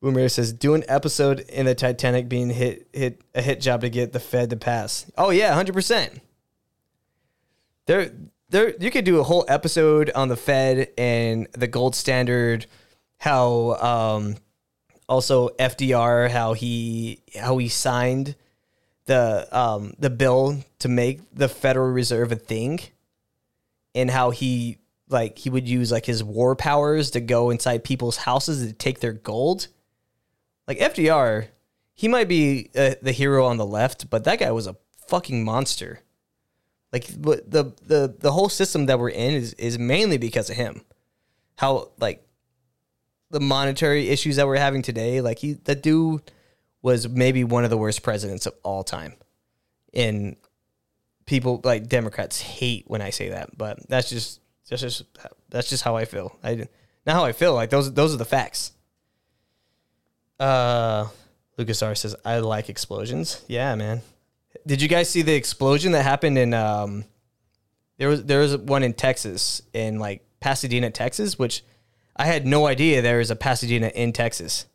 [0.00, 3.90] Boomer says, "Do an episode in the Titanic being hit hit a hit job to
[3.90, 6.20] get the Fed to pass." Oh yeah, hundred percent.
[7.86, 8.12] There,
[8.50, 12.66] there, you could do a whole episode on the Fed and the gold standard.
[13.18, 14.36] How um,
[15.08, 18.36] also FDR, how he how he signed
[19.10, 22.80] the um the bill to make the Federal Reserve a thing,
[23.94, 24.78] and how he
[25.08, 29.00] like he would use like his war powers to go inside people's houses to take
[29.00, 29.68] their gold
[30.70, 31.48] like FDR,
[31.94, 34.76] he might be uh, the hero on the left, but that guy was a
[35.08, 35.98] fucking monster.
[36.92, 40.82] Like the the the whole system that we're in is is mainly because of him.
[41.56, 42.24] How like
[43.30, 46.22] the monetary issues that we're having today, like he that dude
[46.82, 49.14] was maybe one of the worst presidents of all time.
[49.92, 50.36] And
[51.26, 55.04] people like Democrats hate when I say that, but that's just that's just
[55.48, 56.36] that's just how I feel.
[56.42, 56.66] I
[57.06, 57.54] not how I feel.
[57.54, 58.72] Like those those are the facts.
[60.38, 61.08] Uh,
[61.58, 63.44] Lucas R says, I like explosions.
[63.46, 64.00] Yeah, man.
[64.66, 67.04] Did you guys see the explosion that happened in um
[67.98, 71.62] there was there was one in Texas in like Pasadena, Texas, which
[72.16, 74.66] I had no idea there was a Pasadena in Texas.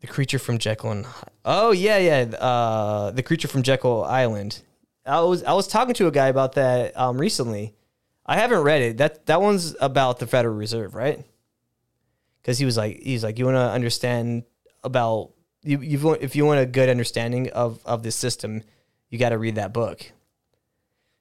[0.00, 1.06] The creature from Jekyll and
[1.44, 2.36] Oh yeah, yeah.
[2.36, 4.62] Uh the creature from Jekyll Island.
[5.06, 7.74] I was I was talking to a guy about that um recently.
[8.26, 8.96] I haven't read it.
[8.98, 11.24] That that one's about the Federal Reserve, right?
[12.40, 14.44] Because he was like, he's like, you want to understand
[14.82, 15.32] about
[15.62, 15.80] you.
[15.80, 18.62] You if you want a good understanding of of this system,
[19.10, 20.12] you got to read that book.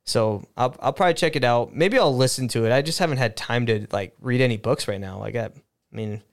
[0.06, 1.76] So I'll I'll probably check it out.
[1.76, 2.72] Maybe I'll listen to it.
[2.72, 5.20] I just haven't had time to like read any books right now.
[5.20, 5.52] Like I, I
[5.92, 6.24] mean,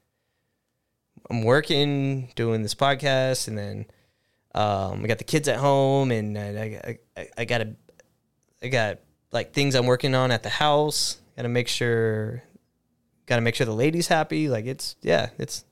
[1.29, 3.87] I'm working, doing this podcast, and then
[4.55, 7.75] um, I got the kids at home, and I I, I got a
[8.63, 8.99] I got
[9.33, 11.19] like things I'm working on at the house.
[11.37, 12.43] Got to make sure,
[13.27, 14.49] got to make sure the lady's happy.
[14.49, 15.65] Like it's yeah, it's.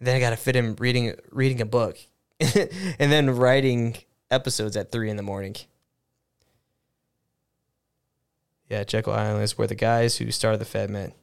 [0.00, 1.98] Then I got to fit in reading reading a book,
[2.40, 3.96] and then writing
[4.30, 5.56] episodes at three in the morning.
[8.68, 11.14] Yeah, Jekyll Island is where the guys who started the Fed met.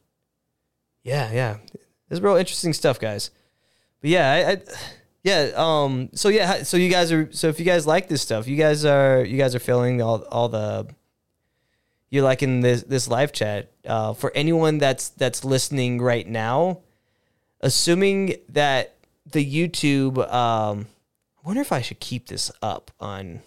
[1.02, 1.56] Yeah, yeah,
[2.12, 3.30] it's real interesting stuff, guys.
[4.00, 4.62] But yeah, I, I
[5.24, 8.46] yeah, um, so yeah, so you guys are so if you guys like this stuff,
[8.46, 10.88] you guys are you guys are feeling all all the
[12.10, 13.72] you're liking this this live chat.
[13.86, 16.80] Uh, for anyone that's that's listening right now,
[17.60, 20.86] assuming that the YouTube, um,
[21.42, 23.40] I wonder if I should keep this up on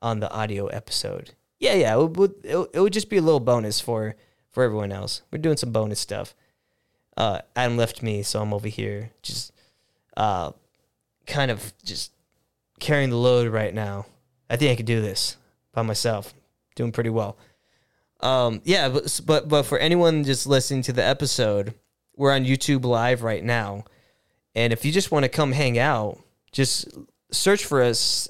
[0.00, 1.32] on the audio episode.
[1.58, 4.14] Yeah, yeah, it would, it, it would just be a little bonus for
[4.52, 5.22] for everyone else.
[5.32, 6.34] We're doing some bonus stuff.
[7.16, 9.52] Uh, Adam left me, so I'm over here just
[10.16, 10.52] uh,
[11.26, 12.12] kind of just
[12.80, 14.06] carrying the load right now.
[14.50, 15.36] I think I could do this
[15.72, 16.34] by myself.
[16.74, 17.36] Doing pretty well.
[18.20, 21.74] Um, yeah, but, but but for anyone just listening to the episode,
[22.16, 23.84] we're on YouTube Live right now,
[24.54, 26.18] and if you just want to come hang out,
[26.50, 26.88] just
[27.30, 28.28] search for us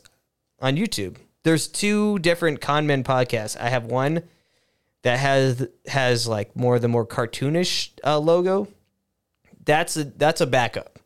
[0.61, 1.17] on YouTube.
[1.43, 3.59] There's two different conmen podcasts.
[3.59, 4.25] I have one
[5.05, 8.69] that has has like more the more cartoonish uh, logo.
[9.65, 10.99] That's a that's a backup.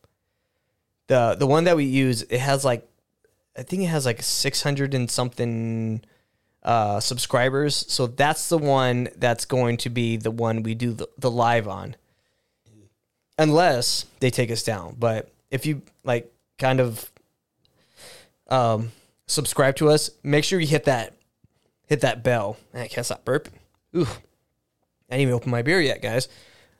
[1.07, 2.87] The the one that we use it has like
[3.57, 6.01] I think it has like 600 and something
[6.63, 7.85] uh, subscribers.
[7.89, 11.67] So that's the one that's going to be the one we do the, the live
[11.67, 11.97] on.
[13.37, 14.95] Unless they take us down.
[14.97, 17.11] But if you like kind of
[18.47, 18.93] um,
[19.27, 21.15] subscribe to us, make sure you hit that
[21.87, 22.55] hit that bell.
[22.73, 23.58] I can't stop burping.
[23.95, 24.07] Ooh.
[25.09, 26.27] I didn't even open my beer yet, guys.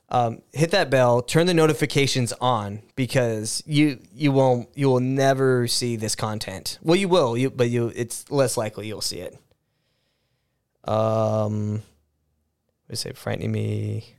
[0.08, 5.68] Um, hit that bell, turn the notifications on because you you won't you will never
[5.68, 6.78] see this content.
[6.82, 9.38] Well, you will, you but you it's less likely you'll see it.
[10.82, 11.82] Um,
[12.86, 14.16] what say frightening me?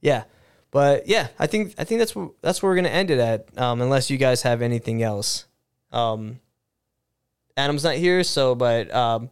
[0.00, 0.24] Yeah,
[0.72, 3.56] but yeah, I think I think that's where that's where we're gonna end it at.
[3.56, 5.46] Um, unless you guys have anything else.
[5.92, 6.40] Um,
[7.56, 9.30] Adam's not here, so but um,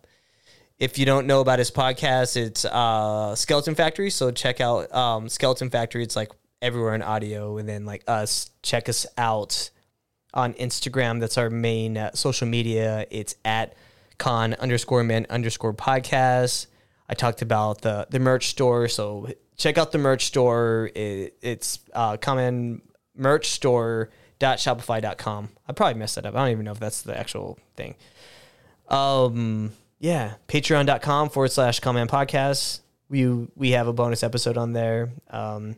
[0.78, 4.10] if you don't know about his podcast, it's uh, Skeleton Factory.
[4.10, 6.02] So check out um, Skeleton Factory.
[6.02, 6.30] It's like
[6.60, 9.70] everywhere in audio, and then like us, check us out
[10.34, 11.20] on Instagram.
[11.20, 13.06] That's our main uh, social media.
[13.10, 13.74] It's at
[14.18, 16.66] con underscore men underscore podcast.
[17.08, 20.90] I talked about the the merch store, so check out the merch store.
[20.94, 22.82] It, it's uh, conmen
[23.14, 25.48] merch store dot shopify.com.
[25.66, 26.34] I probably messed that up.
[26.34, 27.94] I don't even know if that's the actual thing.
[28.88, 32.80] Um, yeah, patreon.com forward slash conmen podcast.
[33.08, 35.10] We we have a bonus episode on there.
[35.30, 35.76] Um,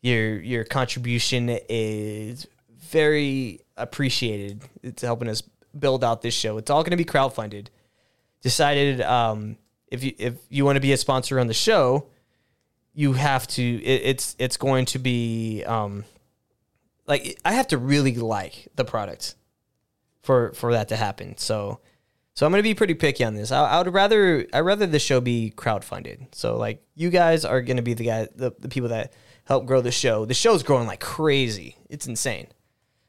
[0.00, 2.46] your your contribution is
[2.78, 4.62] very appreciated.
[4.82, 5.42] It's helping us
[5.78, 6.58] build out this show.
[6.58, 7.68] It's all going to be crowdfunded.
[8.42, 9.56] Decided um,
[9.88, 12.08] if you if you want to be a sponsor on the show,
[12.94, 13.62] you have to.
[13.62, 16.04] It, it's it's going to be um,
[17.06, 19.34] like I have to really like the product
[20.22, 21.36] for for that to happen.
[21.38, 21.80] So
[22.34, 23.52] so I'm gonna be pretty picky on this.
[23.52, 26.34] I, I would rather I'd rather the show be crowdfunded.
[26.34, 29.12] So like you guys are gonna be the guy the, the people that
[29.44, 30.24] help grow the show.
[30.24, 31.76] The show's growing like crazy.
[31.90, 32.48] It's insane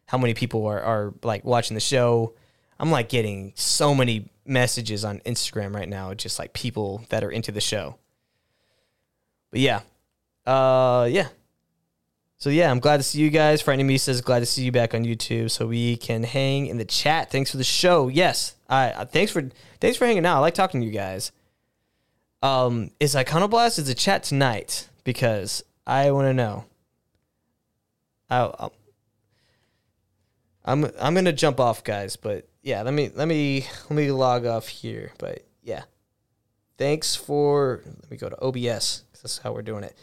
[0.07, 2.35] how many people are, are like watching the show.
[2.79, 7.31] I'm like getting so many messages on Instagram right now, just like people that are
[7.31, 7.97] into the show.
[9.51, 9.81] But yeah.
[10.45, 11.29] Uh yeah.
[12.43, 13.61] So yeah, I'm glad to see you guys.
[13.61, 16.77] Frightening Me says glad to see you back on YouTube so we can hang in
[16.77, 17.31] the chat.
[17.31, 18.09] Thanks for the show.
[18.09, 18.55] Yes.
[18.67, 19.49] I uh, thanks for
[19.79, 20.35] thanks for hanging out.
[20.35, 21.31] I like talking to you guys.
[22.41, 26.65] Um, is Iconoblast is a chat tonight because I want to know.
[28.29, 28.67] I,
[30.65, 32.17] I'm I'm gonna jump off, guys.
[32.17, 35.13] But yeah, let me let me let me log off here.
[35.17, 35.83] But yeah,
[36.77, 37.83] thanks for.
[37.85, 39.05] Let me go to OBS.
[39.13, 39.95] That's how we're doing it.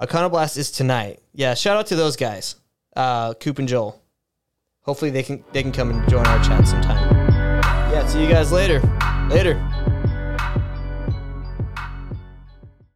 [0.00, 1.20] Iconoblast is tonight.
[1.32, 2.56] Yeah, shout out to those guys,
[2.94, 4.02] uh, Coop and Joel.
[4.82, 7.16] Hopefully they can they can come and join our chat sometime.
[7.90, 8.80] Yeah, see you guys later.
[9.30, 9.54] Later.